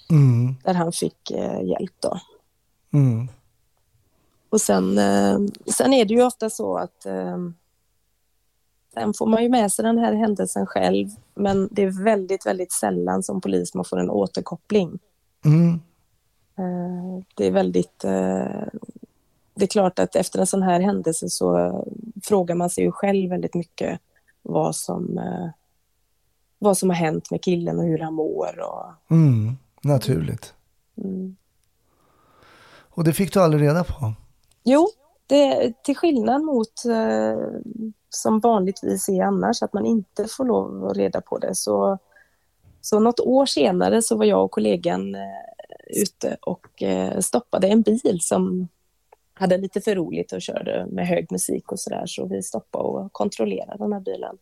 Mm, 0.09 0.55
där 0.63 0.73
han 0.73 0.91
fick 0.91 1.31
eh, 1.31 1.61
hjälp 1.63 1.91
då. 1.99 2.19
mm, 2.93 3.27
Och 4.49 4.61
sen, 4.61 4.97
eh, 4.97 5.39
sen 5.77 5.93
är 5.93 6.05
det 6.05 6.13
ju 6.13 6.23
ofta 6.23 6.49
så 6.49 6.77
att 6.77 7.05
eh, 7.05 7.37
sen 8.93 9.13
får 9.13 9.27
man 9.27 9.43
ju 9.43 9.49
med 9.49 9.71
sig 9.71 9.85
den 9.85 9.97
här 9.97 10.13
händelsen 10.13 10.65
själv 10.65 11.07
men 11.35 11.69
det 11.71 11.83
är 11.83 12.03
väldigt, 12.03 12.45
väldigt 12.45 12.71
sällan 12.71 13.23
som 13.23 13.41
polis 13.41 13.73
man 13.73 13.85
får 13.85 13.99
en 13.99 14.09
återkoppling. 14.09 14.99
mm, 15.45 15.79
Eh, 16.59 17.23
det 17.35 17.47
är 17.47 17.51
väldigt... 17.51 17.99
Det 19.53 19.63
är 19.63 19.67
klart 19.67 19.99
att 19.99 20.15
efter 20.15 20.39
en 20.39 20.47
sån 20.47 20.63
här 20.63 20.79
händelse 20.79 21.29
så 21.29 21.85
frågar 22.23 22.55
man 22.55 22.69
sig 22.69 22.83
ju 22.83 22.91
själv 22.91 23.29
väldigt 23.29 23.53
mycket 23.53 23.99
vad 24.41 24.75
som, 24.75 25.19
vad 26.59 26.77
som 26.77 26.89
har 26.89 26.95
hänt 26.95 27.31
med 27.31 27.43
killen 27.43 27.79
och 27.79 27.85
hur 27.85 27.99
han 27.99 28.13
mår. 28.13 28.59
Och, 28.59 29.11
mm, 29.11 29.57
naturligt. 29.81 30.53
mm. 30.97 31.35
Och 32.97 33.03
det 33.03 33.13
fick 33.13 33.33
du 33.33 33.39
aldrig 33.39 33.63
reda 33.63 33.83
på? 33.83 34.13
Jo, 34.69 34.87
det, 35.27 35.73
till 35.83 35.97
skillnad 35.97 36.43
mot 36.43 36.85
eh, 36.85 37.59
som 38.09 38.39
vanligtvis 38.39 39.09
är 39.09 39.23
annars, 39.23 39.63
att 39.63 39.73
man 39.73 39.85
inte 39.85 40.27
får 40.27 40.45
lov 40.45 40.85
att 40.85 40.97
reda 40.97 41.21
på 41.21 41.37
det. 41.37 41.55
Så, 41.55 41.97
så 42.81 42.99
något 42.99 43.19
år 43.19 43.45
senare 43.45 44.01
så 44.01 44.17
var 44.17 44.25
jag 44.25 44.43
och 44.43 44.51
kollegan 44.51 45.15
eh, 45.15 45.21
ute 46.01 46.37
och 46.41 46.83
eh, 46.83 47.19
stoppade 47.19 47.67
en 47.67 47.81
bil 47.81 48.17
som 48.21 48.67
hade 49.33 49.57
lite 49.57 49.81
för 49.81 49.95
roligt 49.95 50.31
och 50.31 50.41
körde 50.41 50.85
med 50.91 51.07
hög 51.07 51.31
musik 51.31 51.71
och 51.71 51.79
sådär. 51.79 52.03
Så 52.05 52.25
vi 52.25 52.43
stoppade 52.43 52.83
och 52.83 53.13
kontrollerade 53.13 53.77
den 53.77 53.93
här 53.93 53.99
bilen. 53.99 54.37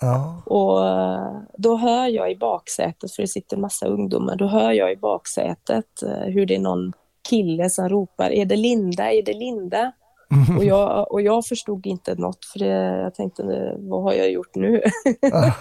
Ja. 0.00 0.42
Och 0.46 0.86
eh, 0.86 1.40
då 1.58 1.76
hör 1.76 2.06
jag 2.06 2.30
i 2.30 2.36
baksätet, 2.36 3.12
för 3.12 3.22
det 3.22 3.28
sitter 3.28 3.56
en 3.56 3.62
massa 3.62 3.86
ungdomar, 3.86 4.36
då 4.36 4.46
hör 4.46 4.72
jag 4.72 4.92
i 4.92 4.96
baksätet 4.96 6.02
eh, 6.02 6.32
hur 6.32 6.46
det 6.46 6.54
är 6.54 6.60
någon 6.60 6.92
kille 7.28 7.70
som 7.70 7.88
ropar 7.88 8.30
är 8.30 8.44
det 8.44 8.56
Linda, 8.56 9.12
är 9.12 9.22
det 9.22 9.32
Linda? 9.32 9.92
Och 10.58 10.64
jag, 10.64 11.12
och 11.12 11.22
jag 11.22 11.46
förstod 11.46 11.86
inte 11.86 12.14
något 12.14 12.44
för 12.44 12.58
det, 12.58 13.00
jag 13.02 13.14
tänkte 13.14 13.74
vad 13.78 14.02
har 14.02 14.12
jag 14.12 14.30
gjort 14.30 14.54
nu? 14.54 14.82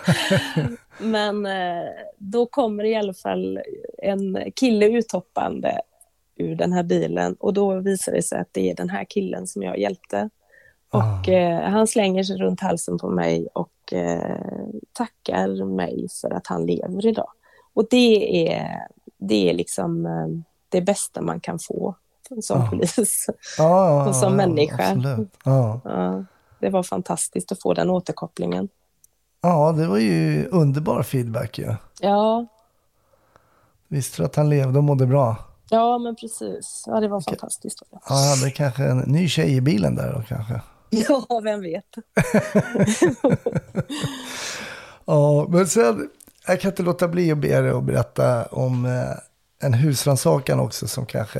Men 0.99 1.45
eh, 1.45 1.89
då 2.17 2.45
kommer 2.45 2.83
i 2.83 2.95
alla 2.95 3.13
fall 3.13 3.59
en 3.97 4.51
kille 4.55 4.85
uthoppande 4.85 5.79
ur 6.35 6.55
den 6.55 6.73
här 6.73 6.83
bilen 6.83 7.35
och 7.39 7.53
då 7.53 7.79
visar 7.79 8.11
det 8.11 8.21
sig 8.21 8.39
att 8.39 8.49
det 8.51 8.71
är 8.71 8.75
den 8.75 8.89
här 8.89 9.05
killen 9.09 9.47
som 9.47 9.63
jag 9.63 9.79
hjälpte. 9.79 10.29
Och 10.89 11.29
eh, 11.29 11.69
han 11.69 11.87
slänger 11.87 12.23
sig 12.23 12.37
runt 12.37 12.61
halsen 12.61 12.97
på 12.97 13.09
mig 13.09 13.47
och 13.53 13.93
eh, 13.93 14.39
tackar 14.93 15.65
mig 15.65 16.07
för 16.21 16.31
att 16.31 16.47
han 16.47 16.65
lever 16.65 17.07
idag. 17.07 17.31
Och 17.73 17.87
det 17.89 18.47
är, 18.49 18.87
det 19.17 19.49
är 19.49 19.53
liksom 19.53 20.05
eh, 20.05 20.54
det 20.75 20.81
bästa 20.81 21.21
man 21.21 21.39
kan 21.39 21.59
få 21.59 21.95
som 22.41 22.61
Ja. 22.61 22.67
polis. 22.69 23.25
Ja, 23.57 24.07
Och 24.07 24.15
som 24.15 24.35
människa. 24.35 25.17
Ja, 25.43 25.79
det 26.59 26.69
var 26.69 26.83
fantastiskt 26.83 27.51
att 27.51 27.61
få 27.61 27.73
den 27.73 27.89
återkopplingen. 27.89 28.69
ja, 29.41 29.71
det 29.71 29.87
var 29.87 29.97
ju 29.97 30.47
underbar 30.47 31.03
feedback 31.03 31.57
ju. 31.59 31.75
Ja, 31.99 32.45
Visste 33.87 34.21
du 34.21 34.25
att 34.25 34.35
han 34.35 34.49
levde 34.49 34.77
och 34.77 34.83
mådde 34.83 35.05
bra? 35.05 35.35
ja 35.69 35.97
men 35.97 36.15
precis. 36.15 36.83
Ja, 36.87 36.99
det 36.99 37.07
var 37.07 37.21
fantastiskt. 37.21 37.81
Ja, 37.91 37.99
Han 38.03 38.23
hade 38.39 38.51
kanske 38.51 38.83
en 38.83 38.97
ny 38.97 39.27
tjej 39.29 39.55
i 39.55 39.61
bilen 39.61 39.95
där 39.95 40.13
då 40.13 40.21
kanske. 40.27 40.61
Ja, 40.89 41.41
vem 41.43 41.61
vet. 41.61 41.85
Ja, 45.05 45.45
men 45.49 45.67
sen, 45.67 46.09
jag 46.47 46.61
kan 46.61 46.71
inte 46.71 46.83
låta 46.83 47.07
bli 47.07 47.31
att 47.31 47.37
be 47.37 47.61
dig 47.61 47.71
att 47.71 47.83
berätta 47.83 48.45
om 48.45 48.85
eh, 48.85 48.91
en 49.65 49.73
husrannsakan 49.73 50.59
också 50.59 50.87
som 50.87 51.05
kanske 51.05 51.39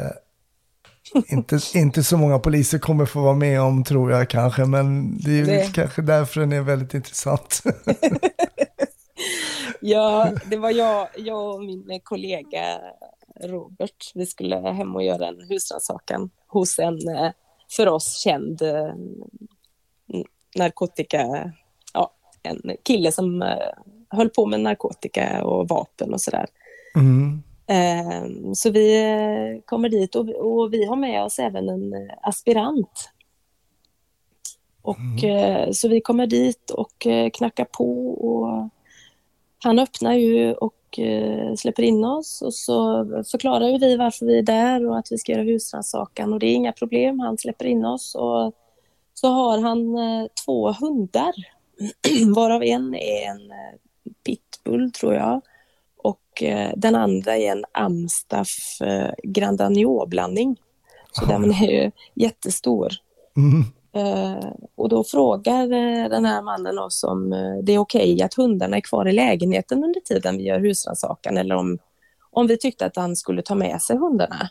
inte, 1.28 1.60
inte 1.76 2.04
så 2.04 2.18
många 2.18 2.40
poliser 2.40 2.80
kommer 2.80 3.06
få 3.06 3.22
vara 3.22 3.36
med 3.36 3.62
om 3.62 3.84
tror 3.84 4.12
jag 4.12 4.30
kanske, 4.30 4.66
men 4.66 5.18
det 5.18 5.32
är 5.32 5.36
ju 5.36 5.46
Det- 5.46 5.72
kanske 5.74 6.02
därför 6.02 6.40
den 6.40 6.54
är 6.54 6.62
väldigt 6.62 6.94
intressant. 6.94 7.62
Ja, 9.82 10.32
det 10.46 10.58
var 10.58 10.72
jag, 10.72 11.08
jag 11.18 11.54
och 11.56 11.64
min 11.64 12.00
kollega 12.04 12.80
Robert. 13.44 14.12
Vi 14.14 14.26
skulle 14.26 14.56
hem 14.56 14.96
och 14.96 15.04
göra 15.04 15.28
en 15.28 15.42
husrannsakan 15.50 16.30
hos 16.48 16.80
en 16.80 17.08
eh, 17.08 17.32
för 17.76 17.88
oss 17.88 18.18
känd 18.18 18.62
eh, 18.62 18.94
narkotika... 20.56 21.52
Ja, 21.94 22.12
en 22.44 22.62
kille 22.84 23.12
som 23.12 23.42
eh, 23.42 23.58
höll 24.10 24.30
på 24.30 24.46
med 24.46 24.60
narkotika 24.60 25.44
och 25.46 25.68
vapen 25.68 26.14
och 26.14 26.22
sådär. 26.22 26.46
Mm. 26.96 27.44
Eh, 27.68 28.24
Så 28.54 28.72
vi 28.72 29.02
eh, 29.04 29.62
kommer 29.66 29.90
dit 29.90 30.16
och, 30.16 30.74
vi 30.74 30.86
har 30.86 30.96
med 30.96 31.24
oss 31.24 31.40
även 31.40 31.70
en 31.70 31.94
eh, 31.94 32.16
aspirant. 32.22 33.10
Och, 34.82 35.24
eh, 35.24 35.72
Så 35.72 35.88
vi 35.88 36.02
kommer 36.02 36.28
dit 36.28 36.70
och 36.70 37.08
knackar 37.34 37.66
på 37.66 38.10
och 38.10 38.70
han 39.64 39.80
öppnar 39.80 40.14
ju 40.14 40.54
och 40.54 40.74
släpper 41.58 41.84
in 41.84 42.04
oss. 42.04 42.42
Och 42.42 42.54
så 42.54 43.06
förklarar 43.32 43.68
ju 43.68 43.78
vi 43.78 43.98
varför 43.98 44.26
vi 44.26 44.38
är 44.38 44.44
där 44.44 44.88
och 44.88 44.98
att 44.98 45.12
vi 45.12 45.18
ska 45.18 45.32
göra 45.32 45.44
husrannsakan. 45.44 46.34
Och 46.34 46.40
det 46.40 46.48
är 46.48 46.54
inga 46.54 46.72
problem, 46.72 47.20
han 47.20 47.38
släpper 47.38 47.66
in 47.66 47.86
oss. 47.86 48.16
Och 48.16 48.54
så 49.14 49.28
har 49.28 49.58
han 49.58 49.98
två 50.46 50.72
hundar 50.72 51.34
varav 52.36 52.64
en 52.64 52.96
är 52.96 53.30
en 53.30 53.52
pitbull 54.26 54.92
tror 54.92 55.14
jag 55.14 55.42
och 56.36 56.44
eh, 56.44 56.72
den 56.78 56.96
andra 56.96 57.38
är 57.38 57.52
en 57.52 57.66
amstaff 57.72 58.82
eh, 58.82 59.12
Grand 59.24 59.62
Agneau-blandning. 59.62 60.58
Så 61.12 61.26
den 61.26 61.52
är 61.52 61.68
ju 61.68 61.92
jättestor. 62.14 62.92
Mm. 63.38 63.64
Eh, 63.94 64.52
och 64.76 64.90
då 64.90 65.04
frågar 65.04 65.68
den 66.10 66.26
här 66.26 66.42
mannen 66.42 66.80
oss 66.80 67.04
om 67.04 67.30
det 67.64 67.74
är 67.74 67.78
okej 67.78 68.22
att 68.22 68.34
hundarna 68.34 68.78
är 68.78 68.82
kvar 68.82 69.08
i 69.08 69.12
lägenheten 69.12 69.84
under 69.84 70.00
tiden 70.00 70.38
vi 70.38 70.44
gör 70.44 70.60
husrannsakan 70.60 71.38
eller 71.38 71.56
om, 71.56 71.78
om 72.32 72.48
vi 72.48 72.58
tyckte 72.58 72.86
att 72.86 72.96
han 72.96 73.16
skulle 73.16 73.42
ta 73.42 73.56
med 73.56 73.82
sig 73.82 73.98
hundarna. 73.98 74.50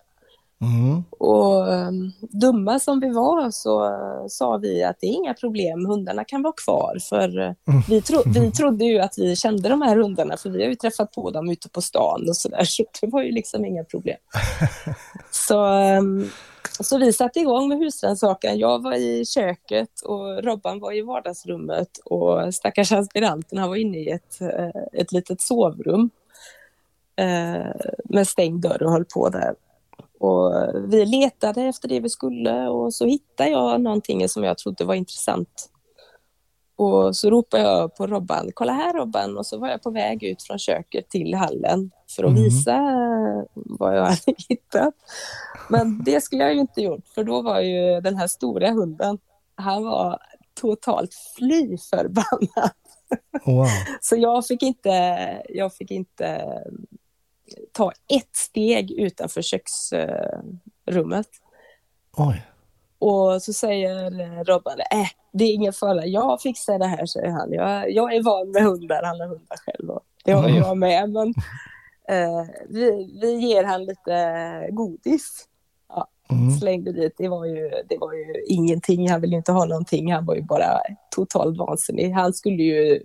Mm. 0.64 1.04
Och 1.10 1.72
eh, 1.72 1.90
dumma 2.20 2.78
som 2.78 3.00
vi 3.00 3.08
var 3.10 3.50
så 3.50 3.84
eh, 3.84 4.26
sa 4.28 4.56
vi 4.56 4.84
att 4.84 4.96
det 5.00 5.06
är 5.06 5.12
inga 5.12 5.34
problem, 5.34 5.86
hundarna 5.86 6.24
kan 6.24 6.42
vara 6.42 6.54
kvar. 6.64 6.98
För 7.08 7.40
eh, 7.40 7.52
vi, 7.88 8.02
tro, 8.02 8.22
vi 8.26 8.50
trodde 8.50 8.84
ju 8.84 8.98
att 8.98 9.18
vi 9.18 9.36
kände 9.36 9.68
de 9.68 9.82
här 9.82 9.96
hundarna 9.96 10.36
för 10.36 10.50
vi 10.50 10.62
har 10.62 10.68
ju 10.68 10.74
träffat 10.74 11.12
på 11.12 11.30
dem 11.30 11.50
ute 11.50 11.68
på 11.68 11.80
stan 11.80 12.28
och 12.28 12.36
sådär. 12.36 12.64
Så 12.64 12.84
det 13.00 13.06
var 13.06 13.22
ju 13.22 13.32
liksom 13.32 13.64
inga 13.64 13.84
problem. 13.84 14.16
Så, 15.30 15.64
ehm, 15.64 16.30
så 16.80 16.98
vi 16.98 17.12
satte 17.12 17.40
igång 17.40 17.68
med 17.68 17.78
husrannsakan. 17.78 18.58
Jag 18.58 18.82
var 18.82 18.94
i 18.94 19.24
köket 19.26 20.00
och 20.04 20.44
Robban 20.44 20.80
var 20.80 20.96
i 20.96 21.02
vardagsrummet 21.02 21.88
och 22.04 22.54
stackars 22.54 22.92
aspiranten 22.92 23.58
han 23.58 23.68
var 23.68 23.76
inne 23.76 23.98
i 23.98 24.10
ett, 24.10 24.40
eh, 24.40 25.00
ett 25.00 25.12
litet 25.12 25.40
sovrum 25.40 26.10
med 28.04 28.28
stängd 28.28 28.62
dörr 28.62 28.82
och 28.82 28.92
höll 28.92 29.04
på 29.04 29.28
där. 29.28 29.54
Och 30.24 30.54
vi 30.88 31.06
letade 31.06 31.62
efter 31.62 31.88
det 31.88 32.00
vi 32.00 32.08
skulle 32.08 32.68
och 32.68 32.94
så 32.94 33.06
hittade 33.06 33.50
jag 33.50 33.80
någonting 33.80 34.28
som 34.28 34.44
jag 34.44 34.58
trodde 34.58 34.84
var 34.84 34.94
intressant. 34.94 35.70
Och 36.76 37.16
så 37.16 37.30
ropade 37.30 37.62
jag 37.62 37.96
på 37.96 38.06
Robban, 38.06 38.50
kolla 38.54 38.72
här 38.72 38.92
Robban, 38.92 39.38
och 39.38 39.46
så 39.46 39.58
var 39.58 39.68
jag 39.68 39.82
på 39.82 39.90
väg 39.90 40.22
ut 40.22 40.42
från 40.42 40.58
köket 40.58 41.08
till 41.10 41.34
hallen 41.34 41.90
för 42.16 42.24
att 42.24 42.30
Mhm. 42.32 42.42
visa 42.42 42.74
eh, 42.74 43.44
vad 43.54 43.96
jag 43.96 44.04
hade 44.04 44.34
hittat. 44.48 44.94
Men 45.68 46.04
det 46.04 46.20
skulle 46.20 46.42
jag 46.44 46.54
ju 46.54 46.60
inte 46.60 46.80
gjort, 46.80 47.08
för 47.14 47.24
då 47.24 47.42
var 47.42 47.60
ju 47.60 48.00
den 48.00 48.16
här 48.16 48.26
stora 48.26 48.70
hunden, 48.70 49.18
han 49.54 49.84
var 49.84 50.18
totalt 50.60 51.14
fly 51.36 51.78
förbannad. 51.78 52.70
Wow. 53.46 53.66
Så 54.00 54.16
jag 54.16 54.46
fick 54.46 54.62
inte, 54.62 54.90
jag 55.48 55.74
fick 55.74 55.90
inte 55.90 56.44
ta 57.72 57.90
ett 57.90 58.36
steg 58.36 58.90
utanför 58.90 59.42
köksrummet. 59.42 61.28
Oj. 62.16 62.42
Och 62.98 63.42
så 63.42 63.52
säger 63.52 64.44
Robban, 64.44 64.78
äh, 64.80 65.07
det 65.32 65.44
är 65.44 65.52
ingen 65.55 65.72
fara, 65.72 66.07
jag 66.07 66.40
fixar 66.40 66.78
det 66.78 66.86
här, 66.86 67.07
säger 67.07 67.30
han. 67.30 67.52
Jag, 67.52 67.90
jag 67.90 68.14
är 68.14 68.22
van 68.22 68.50
med 68.50 68.62
hundar, 68.62 69.02
han 69.02 69.20
har 69.20 69.26
hundar 69.26 69.57
själv. 69.57 69.90
Och 69.90 70.00
det 70.24 70.32
har 70.32 70.44
Mm. 70.48 70.57
jag 70.57 70.78
med, 70.78 71.11
men 71.11 71.28
eh, 72.09 72.46
vi, 72.68 73.18
vi 73.20 73.32
ger 73.34 73.64
han 73.64 73.84
lite 73.84 74.68
godis. 74.70 75.48
Ja, 75.88 76.09
Mm. 76.30 76.50
slängde 76.50 76.92
dit, 76.92 77.14
det 77.18 77.28
var, 77.28 77.44
ju, 77.44 77.70
det 77.88 77.98
var 77.98 78.12
ju 78.12 78.44
ingenting, 78.48 79.11
han 79.11 79.20
ville 79.20 79.36
inte 79.36 79.52
ha 79.52 79.64
någonting, 79.64 80.12
han 80.12 80.24
var 80.26 80.34
ju 80.34 80.42
bara 80.42 80.80
totalt 81.11 81.59
vansinnig. 81.59 82.11
Han 82.11 82.32
skulle 82.34 82.62
ju 82.62 83.02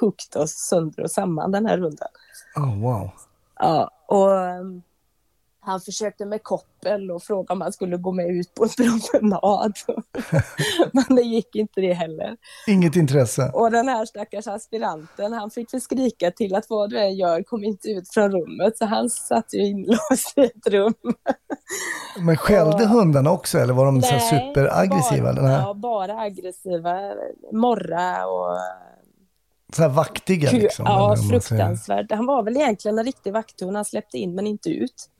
huggt 0.00 0.36
oss 0.36 0.50
sönder 0.52 1.02
och 1.02 1.10
samman 1.10 1.52
den 1.52 1.66
här 1.66 1.76
rundan. 1.78 2.08
Oh, 2.56 2.80
wow. 2.80 3.10
Ja, 3.58 3.90
och 4.08 4.30
um, 4.30 4.82
han 5.60 5.80
försökte 5.80 6.26
med 6.26 6.42
koppel 6.42 7.10
och 7.10 7.22
frågade 7.22 7.52
om 7.52 7.60
han 7.60 7.72
skulle 7.72 7.96
gå 7.96 8.12
med 8.12 8.26
ut 8.30 8.54
på 8.54 8.64
en 8.64 8.70
promenad. 9.12 9.72
Men 10.92 11.16
det 11.16 11.22
gick 11.22 11.56
inte 11.56 11.80
det 11.80 11.92
heller. 11.92 12.36
Inget 12.66 12.96
intresse. 12.96 13.50
Och 13.54 13.70
den 13.70 13.88
här 13.88 14.04
stackars 14.06 14.46
aspiranten, 14.46 15.32
han 15.32 15.50
fick 15.50 15.74
väl 15.74 15.80
skrika 15.80 16.30
till 16.30 16.54
att 16.54 16.64
vad 16.68 16.90
du 16.90 16.98
än 17.00 17.14
gör, 17.16 17.42
kom 17.42 17.64
inte 17.64 17.88
ut 17.88 18.08
från 18.14 18.32
rummet. 18.32 18.78
Så 18.78 18.84
han 18.84 19.10
satt 19.10 19.54
ju 19.54 19.58
inlåst 19.66 20.32
i 20.38 20.40
ett 20.40 20.66
rum. 20.66 20.94
Men 22.20 22.36
skällde 22.36 22.84
Och- 22.84 22.90
hundarna 22.90 23.30
också 23.30 23.58
eller 23.58 23.74
var 23.74 23.86
de 23.86 24.02
så 24.02 24.12
Nej, 24.14 24.20
superaggressiva? 24.48 25.32
Bara, 25.32 25.52
ja, 25.52 25.74
bara 25.74 26.20
aggressiva. 26.20 27.00
Morra 27.52 28.26
och 28.26 28.56
Så 29.76 29.82
här 29.82 29.88
vaktiga 29.88 30.50
liksom? 30.52 30.84
ja, 30.88 31.16
fruktansvärt. 31.30 32.10
Han 32.12 32.26
var 32.26 32.42
väl 32.42 32.56
egentligen 32.56 32.98
en 32.98 33.04
riktig 33.04 33.32
vakthund. 33.32 33.76
Han 33.76 33.84
släppte 33.84 34.18
in 34.18 34.34
men 34.34 34.46
inte 34.46 34.70
ut. 34.70 35.10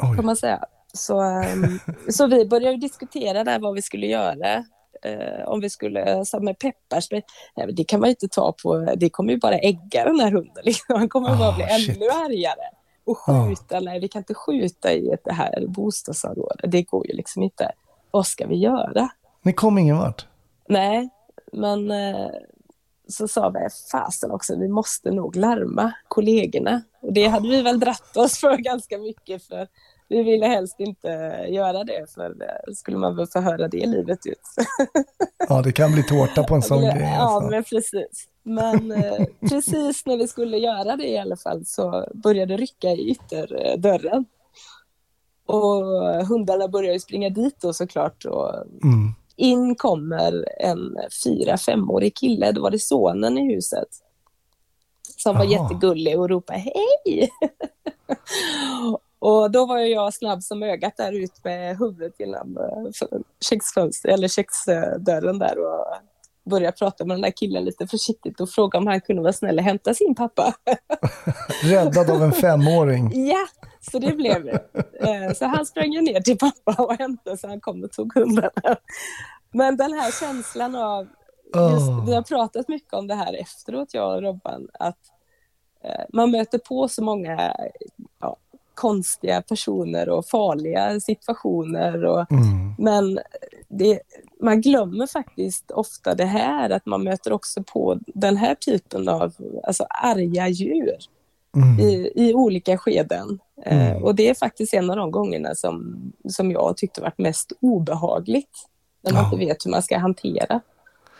Oj. 0.00 0.16
kan 0.16 0.26
man 0.26 0.36
säga. 0.36 0.64
Så, 0.92 1.20
ehm, 1.20 1.78
så 2.10 2.26
vi 2.26 2.46
började 2.46 2.76
diskutera 2.76 3.44
där 3.44 3.58
vad 3.58 3.74
vi 3.74 3.82
skulle 3.82 4.06
göra. 4.06 4.64
Eh, 5.02 5.44
om 5.46 5.60
vi 5.60 5.70
skulle, 5.70 6.24
så 6.24 6.40
med 6.40 6.58
pepparspray, 6.58 7.22
nej, 7.56 7.72
det 7.72 7.84
kan 7.84 8.00
man 8.00 8.08
ju 8.08 8.10
inte 8.10 8.28
ta 8.28 8.54
på, 8.62 8.94
det 8.96 9.10
kommer 9.10 9.32
ju 9.32 9.38
bara 9.38 9.58
ägga 9.58 10.04
den 10.04 10.20
här 10.20 10.30
hunden. 10.30 10.62
Liksom. 10.64 10.96
Han 10.98 11.08
kommer 11.08 11.36
bara 11.36 11.48
Ah, 11.48 11.56
bli 11.56 11.64
shit. 11.64 11.96
ännu 11.96 12.06
argare. 12.08 12.68
Och 13.06 13.28
Ah. 13.28 13.46
skjuta, 13.48 13.80
nej 13.80 14.00
vi 14.00 14.08
kan 14.08 14.20
inte 14.20 14.34
skjuta 14.34 14.92
i 14.92 15.10
ett 15.10 15.24
det 15.24 15.32
här 15.32 15.66
bostadsområdet, 15.66 16.70
det 16.72 16.82
går 16.82 17.06
ju 17.06 17.12
liksom 17.16 17.42
inte. 17.42 17.72
Vad 18.10 18.26
ska 18.26 18.46
vi 18.46 18.56
göra? 18.56 19.08
Ni 19.42 19.52
kom 19.52 19.78
ingen 19.78 19.98
vart? 19.98 20.26
Nej, 20.68 21.08
men 21.52 21.90
eh, 21.90 22.26
så 23.08 23.28
sa 23.28 23.48
vi, 23.48 23.68
fasen 23.92 24.30
också, 24.30 24.56
vi 24.58 24.68
måste 24.68 25.10
nog 25.10 25.36
larma 25.36 25.92
kollegorna. 26.08 26.82
Och 27.02 27.12
det 27.12 27.26
hade 27.26 27.48
vi 27.48 27.62
väl 27.62 27.80
dratt 27.80 28.16
oss 28.16 28.38
för 28.38 28.56
ganska 28.56 28.98
mycket, 28.98 29.42
för 29.42 29.68
vi 30.08 30.22
ville 30.22 30.46
helst 30.46 30.80
inte 30.80 31.08
göra 31.48 31.84
det, 31.84 32.06
för 32.14 32.34
skulle 32.74 32.96
man 32.96 33.16
väl 33.16 33.26
få 33.26 33.40
höra 33.40 33.68
det 33.68 33.86
livet 33.86 34.26
ut. 34.26 34.40
Ja, 35.48 35.62
det 35.62 35.72
kan 35.72 35.92
bli 35.92 36.02
tårta 36.02 36.42
på 36.42 36.54
en 36.54 36.62
sån 36.62 36.82
ja, 36.82 36.94
grej. 36.94 37.16
Alltså. 37.16 37.50
men 37.50 37.64
precis. 37.64 38.28
Men 38.42 38.92
eh, 38.92 39.26
precis 39.50 40.06
när 40.06 40.16
vi 40.16 40.28
skulle 40.28 40.56
göra 40.58 40.96
det 40.96 41.08
i 41.08 41.18
alla 41.18 41.36
fall 41.36 41.64
så 41.64 42.08
började 42.14 42.56
det 42.56 42.62
rycka 42.62 42.88
i 42.88 43.10
ytterdörren. 43.10 44.24
Och 45.46 45.84
hundarna 46.26 46.68
började 46.68 47.00
springa 47.00 47.30
dit 47.30 47.60
då 47.60 47.72
såklart. 47.72 48.24
Och 48.24 48.54
Mm. 48.82 49.14
In 49.36 49.74
kommer 49.74 50.48
en 50.60 50.96
fyra, 51.24 51.56
femårig 51.56 52.16
kille, 52.16 52.52
då 52.52 52.62
var 52.62 52.70
det 52.70 52.78
sonen 52.78 53.38
i 53.38 53.54
huset. 53.54 53.88
Som 55.16 55.36
var 55.36 55.44
Jaha. 55.44 55.62
jättegullig 55.62 56.20
och 56.20 56.28
ropade 56.28 56.58
hej! 56.58 57.30
och 59.18 59.50
då 59.50 59.66
var 59.66 59.78
jag 59.78 60.14
snabb 60.14 60.42
som 60.42 60.62
ögat 60.62 60.96
där 60.96 61.12
ut 61.12 61.44
med 61.44 61.78
huvudet 61.78 62.14
genom 62.18 62.56
eh, 62.56 63.18
köksfönster, 63.40 64.08
eller 64.08 64.28
köksdörren 64.28 65.38
där 65.38 65.58
och 65.58 65.86
började 66.50 66.76
prata 66.76 67.04
med 67.04 67.16
den 67.16 67.22
där 67.22 67.30
killen 67.30 67.64
lite 67.64 67.86
försiktigt 67.86 68.40
och 68.40 68.50
fråga 68.50 68.78
om 68.78 68.86
han 68.86 69.00
kunde 69.00 69.22
vara 69.22 69.32
snäll 69.32 69.58
och 69.58 69.64
hämta 69.64 69.94
sin 69.94 70.14
pappa. 70.14 70.54
Räddad 71.62 72.10
av 72.10 72.22
en 72.22 72.32
femåring. 72.32 73.26
Ja, 73.28 73.46
så 73.80 73.98
det 73.98 74.16
blev 74.16 74.44
det. 74.44 74.60
Eh, 75.00 75.32
Så 75.34 75.44
han 75.46 75.66
sprang 75.66 75.92
ju 75.92 76.00
ner 76.00 76.20
till 76.20 76.38
pappa 76.38 76.82
och 76.82 76.94
hämtade 76.98 77.36
så 77.36 77.48
han 77.48 77.60
kom 77.60 77.84
och 77.84 77.92
tog 77.92 78.14
hundarna. 78.14 78.76
Men 79.52 79.76
den 79.76 79.92
här 79.92 80.20
känslan 80.20 80.76
av, 80.76 81.02
just, 81.54 81.88
Åh. 81.88 82.06
vi 82.06 82.14
har 82.14 82.22
pratat 82.22 82.68
mycket 82.68 82.92
om 82.94 83.06
det 83.06 83.14
här 83.14 83.34
efteråt, 83.40 83.94
jag 83.94 84.14
och 84.16 84.22
Robban, 84.22 84.68
att 84.72 84.98
eh, 85.84 86.04
man 86.12 86.30
möter 86.30 86.58
på 86.58 86.88
så 86.88 87.02
många 87.04 87.56
konstiga 88.74 89.42
personer 89.42 90.08
och 90.08 90.26
farliga 90.26 91.00
situationer. 91.00 92.04
Och, 92.04 92.32
Mm. 92.32 92.74
men 92.78 93.18
det, 93.68 94.00
man 94.42 94.60
glömmer 94.60 95.06
faktiskt 95.06 95.70
ofta 95.70 96.14
det 96.14 96.24
här, 96.24 96.70
att 96.70 96.86
man 96.86 97.04
möter 97.04 97.32
också 97.32 97.62
på 97.62 97.98
den 98.06 98.36
här 98.36 98.54
typen 98.54 99.08
av 99.08 99.32
alltså, 99.62 99.86
arga 100.02 100.48
djur 100.48 100.96
Mm. 101.56 101.80
i, 101.80 102.12
i 102.14 102.34
olika 102.34 102.78
skeden. 102.78 103.38
Eh, 103.64 103.90
Mm. 103.90 104.04
och 104.04 104.14
det 104.14 104.28
är 104.28 104.34
faktiskt 104.34 104.74
en 104.74 104.90
av 104.90 104.96
de 104.96 105.10
gångerna 105.10 105.54
som, 105.54 106.02
som 106.28 106.50
jag 106.50 106.76
tyckte 106.76 107.00
varit 107.00 107.18
mest 107.18 107.52
obehagligt. 107.60 108.66
När 109.02 109.12
man 109.12 109.22
Ja. 109.22 109.32
inte 109.32 109.46
vet 109.46 109.66
hur 109.66 109.70
man 109.70 109.82
ska 109.82 109.98
hantera. 109.98 110.60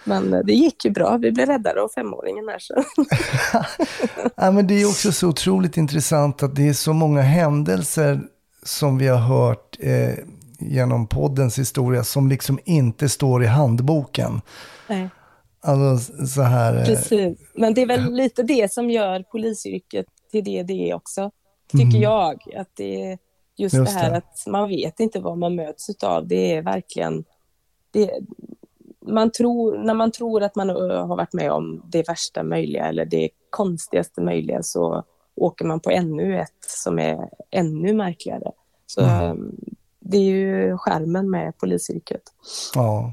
Men 0.04 0.34
eh, 0.34 0.40
det 0.44 0.52
gick 0.52 0.84
ju 0.84 0.90
bra. 0.90 1.16
Vi 1.16 1.32
blev 1.32 1.46
räddade 1.46 1.82
av 1.82 1.88
femåringen 1.88 2.48
här. 2.48 2.58
Så. 2.58 2.74
Ja, 4.36 4.50
men 4.50 4.66
det 4.66 4.74
är 4.82 4.86
också 4.86 5.12
så 5.12 5.28
otroligt 5.28 5.76
intressant 5.76 6.42
att 6.42 6.56
det 6.56 6.68
är 6.68 6.72
så 6.72 6.92
många 6.92 7.20
händelser 7.22 8.20
som 8.62 8.98
vi 8.98 9.08
har 9.08 9.18
hört 9.18 9.76
eh, 9.80 10.14
genom 10.58 11.06
poddens 11.06 11.58
historia 11.58 12.04
som 12.04 12.28
liksom 12.28 12.58
inte 12.64 13.08
står 13.08 13.42
i 13.42 13.46
handboken. 13.46 14.40
Nej, 14.88 15.08
Alltså 15.66 16.26
så 16.26 16.42
här... 16.42 16.76
Eh, 16.78 16.84
precis. 16.84 17.38
Men 17.54 17.74
det 17.74 17.82
är 17.82 17.86
väl 17.86 18.12
lite 18.12 18.42
det 18.42 18.72
som 18.72 18.90
gör 18.90 19.22
polisyrket 19.22 20.06
till 20.30 20.44
det 20.44 20.62
det 20.62 20.90
är 20.90 20.94
också. 20.94 21.30
Tycker 21.72 21.84
Mm. 21.84 22.00
jag. 22.02 22.42
Att 22.56 22.68
det 22.76 23.18
just, 23.56 23.74
Just 23.74 23.92
det 23.94 23.98
här 24.00 24.10
det. 24.10 24.16
att 24.16 24.44
man 24.46 24.68
vet 24.68 25.00
inte 25.00 25.20
vad 25.20 25.38
man 25.38 25.54
möts 25.54 25.86
av. 26.02 26.28
Det 26.28 26.52
är 26.56 26.62
verkligen... 26.62 27.24
Det, 27.90 28.10
man 29.08 29.30
tror, 29.30 29.78
när 29.78 29.94
man 29.94 30.12
tror 30.12 30.42
att 30.42 30.56
man 30.56 30.68
har 30.68 31.06
varit 31.16 31.32
med 31.32 31.52
om 31.52 31.82
det 31.92 32.08
värsta 32.08 32.42
möjliga 32.42 32.86
eller 32.86 33.04
det 33.04 33.28
konstigaste 33.50 34.20
möjliga 34.20 34.62
så 34.62 35.02
åker 35.36 35.64
man 35.64 35.80
på 35.80 35.90
ännu 35.90 36.40
ett 36.40 36.64
som 36.66 36.98
är 36.98 37.18
ännu 37.50 37.92
märkligare. 37.92 38.50
Så 38.86 39.00
Mm. 39.00 39.20
eh, 39.22 39.34
det 40.00 40.16
är 40.16 40.22
ju 40.30 40.78
skärmen 40.78 41.30
med 41.30 41.58
polisyrket. 41.58 42.22
Ja. 42.74 43.12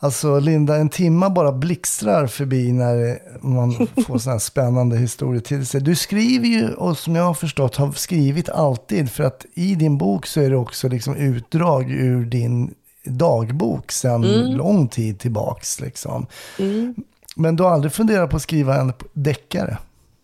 Alltså 0.00 0.38
Linda, 0.40 0.76
en 0.76 0.88
timma 0.88 1.30
bara 1.30 1.52
blixtrar 1.52 2.26
förbi 2.26 2.72
när 2.72 3.18
man 3.46 3.72
får 4.06 4.18
sådana 4.18 4.34
här 4.34 4.38
spännande 4.38 4.96
historier 4.96 5.40
till 5.40 5.66
sig. 5.66 5.80
Du 5.80 5.96
skriver 5.96 6.46
ju, 6.46 6.74
och 6.74 6.98
som 6.98 7.16
jag 7.16 7.24
har 7.24 7.34
förstått 7.34 7.76
har 7.76 7.92
skrivit 7.92 8.48
alltid, 8.48 9.10
för 9.10 9.24
att 9.24 9.46
i 9.54 9.74
din 9.74 9.98
bok 9.98 10.26
så 10.26 10.40
är 10.40 10.50
det 10.50 10.56
också 10.56 10.88
liksom 10.88 11.16
utdrag 11.16 11.90
ur 11.90 12.24
din 12.24 12.74
dagbok 13.08 13.92
sedan 13.92 14.24
Mm. 14.24 14.56
lång 14.56 14.88
tid 14.88 15.18
tillbaks. 15.18 15.80
Liksom. 15.80 16.26
Mm. 16.58 16.94
Men 17.36 17.56
du 17.56 17.62
har 17.62 17.70
aldrig 17.70 17.92
funderat 17.92 18.30
på 18.30 18.36
att 18.36 18.42
skriva 18.42 18.76
en 18.80 18.92
deckare? 19.12 19.78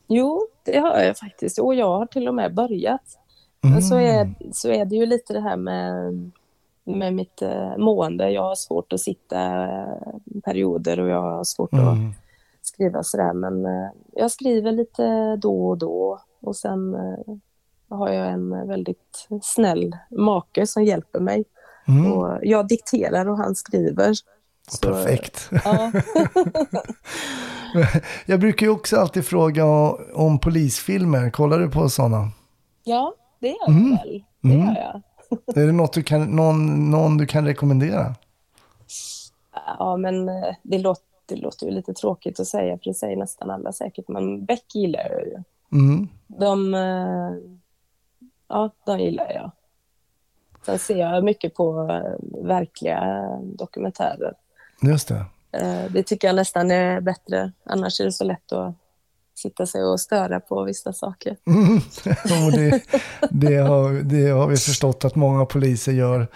Jo, 0.08 0.46
det 0.64 0.78
har 0.78 0.98
jag 1.00 1.18
faktiskt. 1.18 1.58
Och 1.58 1.74
jag 1.74 1.98
har 1.98 2.06
till 2.06 2.28
och 2.28 2.34
med 2.34 2.54
börjat. 2.54 3.18
Men 3.60 3.82
så 3.82 3.94
Mm. 3.94 4.06
är, 4.20 4.52
så 4.52 4.68
är 4.68 4.84
det 4.84 4.96
ju 4.96 5.06
lite 5.06 5.32
det 5.32 5.40
här 5.40 5.56
med, 5.56 6.12
med 6.84 7.14
mitt 7.14 7.42
eh, 7.42 7.76
mående. 7.76 8.30
Jag 8.30 8.42
har 8.42 8.54
svårt 8.54 8.92
att 8.92 9.00
sitta 9.00 9.64
eh, 9.64 10.40
perioder 10.44 11.00
och 11.00 11.08
jag 11.08 11.22
har 11.22 11.44
svårt 11.44 11.72
att 11.74 11.78
Mm. 11.80 12.12
skriva 12.62 13.02
sådär. 13.02 13.32
Men 13.32 13.66
eh, 13.66 13.88
jag 14.12 14.30
skriver 14.30 14.72
lite 14.72 15.36
då 15.36 15.68
och 15.68 15.78
då. 15.78 16.20
Och 16.40 16.56
sen 16.56 16.96
har 17.88 18.08
jag 18.08 18.28
en 18.32 18.68
väldigt 18.68 19.28
snäll 19.42 19.96
make 20.10 20.66
som 20.66 20.84
hjälper 20.84 21.20
mig. 21.20 21.44
Mm. 21.88 22.12
Och 22.12 22.38
jag 22.42 22.68
dikterar 22.68 23.28
och 23.28 23.38
han 23.38 23.54
skriver. 23.54 24.14
Så, 24.68 24.88
Perfekt. 24.88 25.50
Ja. 25.64 25.92
Jag 28.26 28.40
brukar 28.40 28.66
ju 28.66 28.72
också 28.72 28.96
alltid 28.96 29.26
fråga 29.26 29.64
om 30.14 30.38
polisfilmer. 30.38 31.30
Kollar 31.30 31.58
du 31.58 31.70
på 31.70 31.88
sådana? 31.88 32.28
ja, 32.84 33.14
det 33.40 33.48
gör 33.48 33.68
Mm. 33.68 33.90
jag 33.90 33.98
väl. 33.98 34.24
Det 34.40 34.48
Mm. 34.54 34.66
gör 34.66 34.74
jag. 34.76 35.02
Är 35.62 35.66
det 35.66 35.72
något 35.72 35.92
du 35.92 36.02
kan, 36.02 36.22
någon, 36.36 36.90
någon 36.90 37.16
du 37.16 37.26
kan 37.26 37.46
rekommendera? 37.46 38.14
Ja, 39.78 39.96
men 39.96 40.28
eh, 40.28 40.54
det 40.62 40.78
låter, 40.78 41.04
det 41.26 41.36
låter 41.36 41.66
ju 41.66 41.72
lite 41.72 41.94
tråkigt 41.94 42.40
att 42.40 42.46
säga, 42.46 42.78
för 42.78 42.84
det 42.90 42.94
säger 42.94 43.16
nästan 43.16 43.50
alla 43.50 43.72
säkert. 43.72 44.08
Men 44.08 44.44
Beck 44.44 44.74
gillar 44.74 45.10
jag 45.10 45.20
ju. 45.26 45.42
Mm. 45.72 46.08
De, 46.26 46.74
eh, 46.74 47.30
ja, 48.48 48.70
de 48.86 48.98
gillar 49.00 49.32
jag. 49.32 49.50
Sen 50.66 50.78
ser 50.78 50.96
jag 50.96 51.24
mycket 51.24 51.54
på 51.54 51.88
eh, 51.90 52.44
verkliga 52.46 53.28
dokumentärer. 53.42 54.32
Just 54.82 55.08
det. 55.08 55.24
Eh, 55.52 55.90
Det 55.90 56.02
tycker 56.02 56.28
jag 56.28 56.36
nästan 56.36 56.70
är 56.70 57.00
bättre. 57.00 57.52
Annars 57.64 58.00
är 58.00 58.04
det 58.04 58.12
så 58.12 58.24
lätt 58.24 58.52
att 58.52 58.74
sitta 59.34 59.66
sig 59.66 59.84
och 59.84 60.00
störa 60.00 60.40
på 60.40 60.62
vissa 60.64 60.92
saker. 60.92 61.36
Mm. 61.46 61.80
det, 62.52 62.82
det, 63.30 63.56
har, 63.56 63.92
det 63.92 64.28
har 64.28 64.46
vi 64.46 64.56
förstått 64.56 65.04
att 65.04 65.14
många 65.14 65.46
poliser 65.46 65.92
gör. 65.92 66.28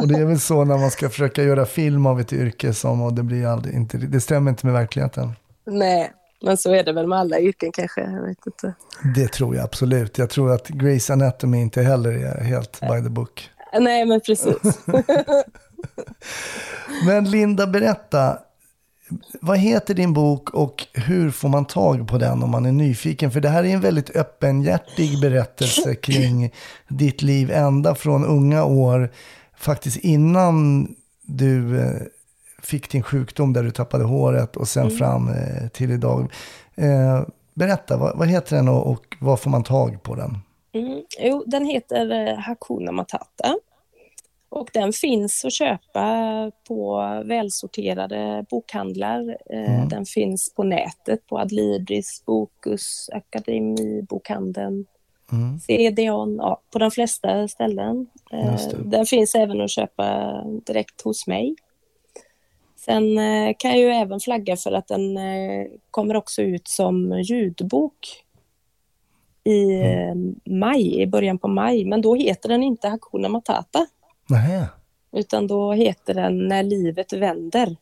Och 0.00 0.08
det 0.08 0.14
är 0.14 0.24
väl 0.24 0.40
så 0.40 0.64
när 0.64 0.78
man 0.78 0.90
ska 0.90 1.08
försöka 1.08 1.42
göra 1.42 1.66
film 1.66 2.06
av 2.06 2.20
ett 2.20 2.32
yrke 2.32 2.74
som, 2.74 3.02
och 3.02 3.12
det 3.12 3.22
blir 3.22 3.46
aldrig, 3.46 3.74
inte, 3.74 3.96
det 3.98 4.20
stämmer 4.20 4.50
inte 4.50 4.66
med 4.66 4.74
verkligheten. 4.74 5.32
Nej, 5.66 6.12
men 6.40 6.56
så 6.56 6.74
är 6.74 6.84
det 6.84 6.92
väl 6.92 7.06
med 7.06 7.18
alla 7.18 7.40
yrken 7.40 7.72
kanske, 7.72 8.00
jag 8.00 8.22
vet 8.22 8.46
inte. 8.46 8.74
Det 9.14 9.28
tror 9.28 9.56
jag 9.56 9.64
absolut. 9.64 10.18
Jag 10.18 10.30
tror 10.30 10.52
att 10.52 10.68
Grace 10.68 11.12
Anatomy 11.12 11.60
inte 11.60 11.82
heller 11.82 12.12
är 12.12 12.44
helt 12.44 12.80
by 12.80 13.02
the 13.02 13.08
book. 13.08 13.50
Nej, 13.80 14.06
men 14.06 14.20
precis. 14.20 14.56
men 17.06 17.30
Linda, 17.30 17.66
berätta. 17.66 18.38
Vad 19.40 19.58
heter 19.58 19.94
din 19.94 20.12
bok 20.12 20.50
och 20.50 20.86
hur 20.92 21.30
får 21.30 21.48
man 21.48 21.64
tag 21.64 22.08
på 22.08 22.18
den 22.18 22.42
om 22.42 22.50
man 22.50 22.66
är 22.66 22.72
nyfiken? 22.72 23.30
För 23.30 23.40
det 23.40 23.48
här 23.48 23.64
är 23.64 23.68
en 23.68 23.80
väldigt 23.80 24.16
öppenhjärtig 24.16 25.20
berättelse 25.20 25.94
kring 25.94 26.52
ditt 26.88 27.22
liv 27.22 27.50
ända 27.50 27.94
från 27.94 28.24
unga 28.24 28.64
år, 28.64 29.10
faktiskt 29.56 29.96
innan 29.96 30.88
du 31.22 31.80
eh, 31.80 32.02
fick 32.62 32.90
din 32.90 33.02
sjukdom 33.02 33.52
där 33.52 33.62
du 33.62 33.70
tappade 33.70 34.04
håret 34.04 34.56
och 34.56 34.68
sen 34.68 34.86
mm. 34.86 34.96
fram 34.96 35.28
eh, 35.28 35.68
till 35.68 35.90
idag. 35.90 36.32
Eh, 36.74 37.22
berätta, 37.54 37.96
vad, 37.96 38.18
vad, 38.18 38.28
heter 38.28 38.56
den 38.56 38.68
och, 38.68 38.86
och 38.86 39.16
var 39.20 39.36
får 39.36 39.50
man 39.50 39.64
tag 39.64 40.02
på 40.02 40.14
den? 40.14 40.38
Mm. 40.72 41.02
Jo, 41.20 41.44
den 41.46 41.64
heter 41.64 42.36
Hakuna 42.36 42.92
Matata. 42.92 43.54
Och 44.50 44.70
den 44.72 44.92
finns 44.92 45.44
att 45.44 45.52
köpa 45.52 46.50
på 46.68 47.00
välsorterade 47.24 48.44
bokhandlar. 48.50 49.36
Eh, 49.50 49.74
mm. 49.74 49.88
Den 49.88 50.04
finns 50.04 50.54
på 50.54 50.62
nätet 50.62 51.26
på 51.26 51.38
Adlibris, 51.38 52.22
Bokus, 52.26 53.10
Akademibokhandeln, 53.12 54.86
mm. 55.32 55.60
CDON, 55.60 56.36
ja, 56.36 56.60
på 56.72 56.78
de 56.78 56.90
flesta 56.90 57.48
ställen. 57.48 58.06
Eh, 58.32 58.60
den 58.84 59.06
finns 59.06 59.34
även 59.34 59.60
att 59.60 59.70
köpa 59.70 60.36
direkt 60.66 61.02
hos 61.02 61.26
mig. 61.26 61.56
Sen 62.88 63.18
eh, 63.18 63.54
kan 63.58 63.70
jag 63.70 63.80
ju 63.80 63.88
även 63.88 64.20
flagga 64.20 64.56
för 64.56 64.72
att 64.72 64.88
den 64.88 65.18
kommer 65.90 66.16
också 66.16 66.42
ut 66.42 66.68
som 66.68 67.20
ljudbok 67.20 68.24
i 69.44 69.82
mm. 69.82 70.34
maj, 70.46 71.00
i 71.02 71.06
början 71.06 71.38
på 71.38 71.48
maj, 71.48 71.84
men 71.84 72.02
då 72.02 72.14
heter 72.14 72.48
den 72.48 72.62
inte 72.62 72.88
Hakuna 72.88 73.28
Matata. 73.28 73.86
Nej. 74.28 74.64
Utan 75.12 75.46
då 75.46 75.72
heter 75.72 76.14
den 76.14 76.48
När 76.48 76.62
livet 76.62 77.12
vänder. 77.12 77.76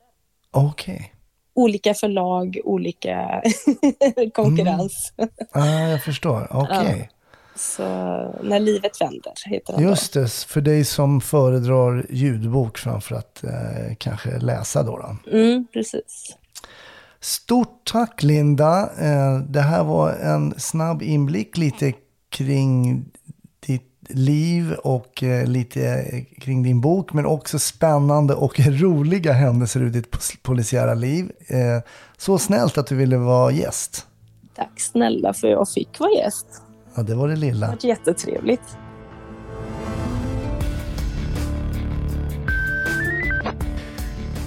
Okej. 0.50 0.94
Okay. 0.94 1.06
Olika 1.54 1.94
förlag, 1.94 2.58
olika 2.64 3.42
konkurrens. 4.34 5.12
Mm. 5.16 5.30
Ah, 5.52 5.88
jag 5.88 6.04
förstår. 6.04 6.48
Okej. 6.50 6.78
Okay. 6.78 6.98
Ja. 6.98 7.15
Så 7.56 7.82
När 8.42 8.60
livet 8.60 9.00
vänder 9.00 9.32
heter 9.46 9.72
den 9.72 9.82
Just 9.82 10.12
det, 10.12 10.28
för 10.28 10.60
dig 10.60 10.84
som 10.84 11.20
föredrar 11.20 12.06
ljudbok 12.10 12.78
framför 12.78 13.14
att 13.14 13.44
eh, 13.44 13.94
kanske 13.98 14.38
läsa 14.38 14.82
då. 14.82 14.96
då. 14.96 15.30
Mm, 15.38 15.66
precis. 15.72 16.36
Stort 17.20 17.80
tack 17.84 18.22
Linda. 18.22 18.90
Eh, 18.98 19.38
det 19.38 19.60
här 19.60 19.84
var 19.84 20.12
en 20.12 20.54
snabb 20.58 21.02
inblick 21.02 21.56
lite 21.56 21.92
kring 22.28 23.04
liv 24.08 24.72
och 24.72 25.22
eh, 25.22 25.46
lite 25.46 26.04
kring 26.40 26.62
din 26.62 26.80
bok, 26.80 27.12
men 27.12 27.26
också 27.26 27.58
spännande 27.58 28.34
och 28.34 28.60
roliga 28.66 29.32
händelser 29.32 29.80
ur 29.80 29.90
ditt 29.90 30.42
polisiära 30.42 30.94
liv. 30.94 31.32
Eh, 31.46 31.82
så 32.16 32.38
snällt 32.38 32.78
att 32.78 32.86
du 32.86 32.96
ville 32.96 33.16
vara 33.16 33.52
gäst. 33.52 34.06
Tack 34.54 34.80
snälla 34.80 35.32
för 35.32 35.48
jag 35.48 35.68
fick 35.68 36.00
vara 36.00 36.10
gäst. 36.10 36.62
Ja, 36.96 37.02
det 37.02 37.14
var 37.14 37.28
det 37.28 37.36
lilla. 37.36 37.66
Det 37.66 37.72
var 37.72 37.88
jättetrevligt. 37.88 38.78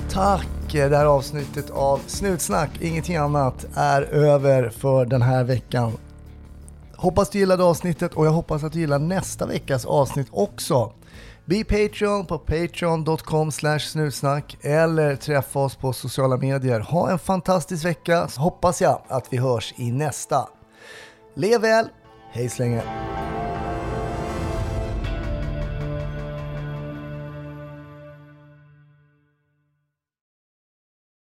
Tack! 0.10 0.47
Det 0.72 0.97
här 0.97 1.06
avsnittet 1.06 1.70
av 1.70 2.02
Snutsnack, 2.08 2.70
ingenting 2.82 3.16
annat, 3.16 3.66
är 3.76 4.02
över 4.02 4.70
för 4.70 5.06
den 5.06 5.22
här 5.22 5.43
veckan. 5.43 5.91
Hoppas 6.95 7.30
du 7.30 7.39
gillade 7.39 7.64
avsnittet 7.64 8.14
och 8.14 8.26
jag 8.26 8.32
hoppas 8.32 8.64
att 8.64 8.74
du 8.74 8.80
gillar 8.80 9.00
nästa 9.00 9.45
veckas 9.45 9.86
avsnitt 9.86 10.28
också. 10.32 10.91
Bli 11.45 11.64
Patreon 11.64 12.26
på 12.26 12.38
patreon.com 12.38 13.52
snutsnack 13.52 14.58
eller 14.62 15.16
träffa 15.16 15.60
oss 15.60 15.76
på 15.76 15.93
sociala 15.93 16.38
medier. 16.38 16.80
Ha 16.80 17.12
en 17.12 17.20
fantastisk 17.20 17.86
vecka 17.86 18.28
så 18.28 18.41
hoppas 18.41 18.82
jag 18.82 19.02
att 19.08 19.34
vi 19.34 19.38
hörs 19.38 19.74
i 19.78 19.91
nästa. 19.91 20.50
Lev 21.36 21.62
väl, 21.62 21.89
hej 22.32 22.50
så 22.50 22.64
länge! 22.64 22.84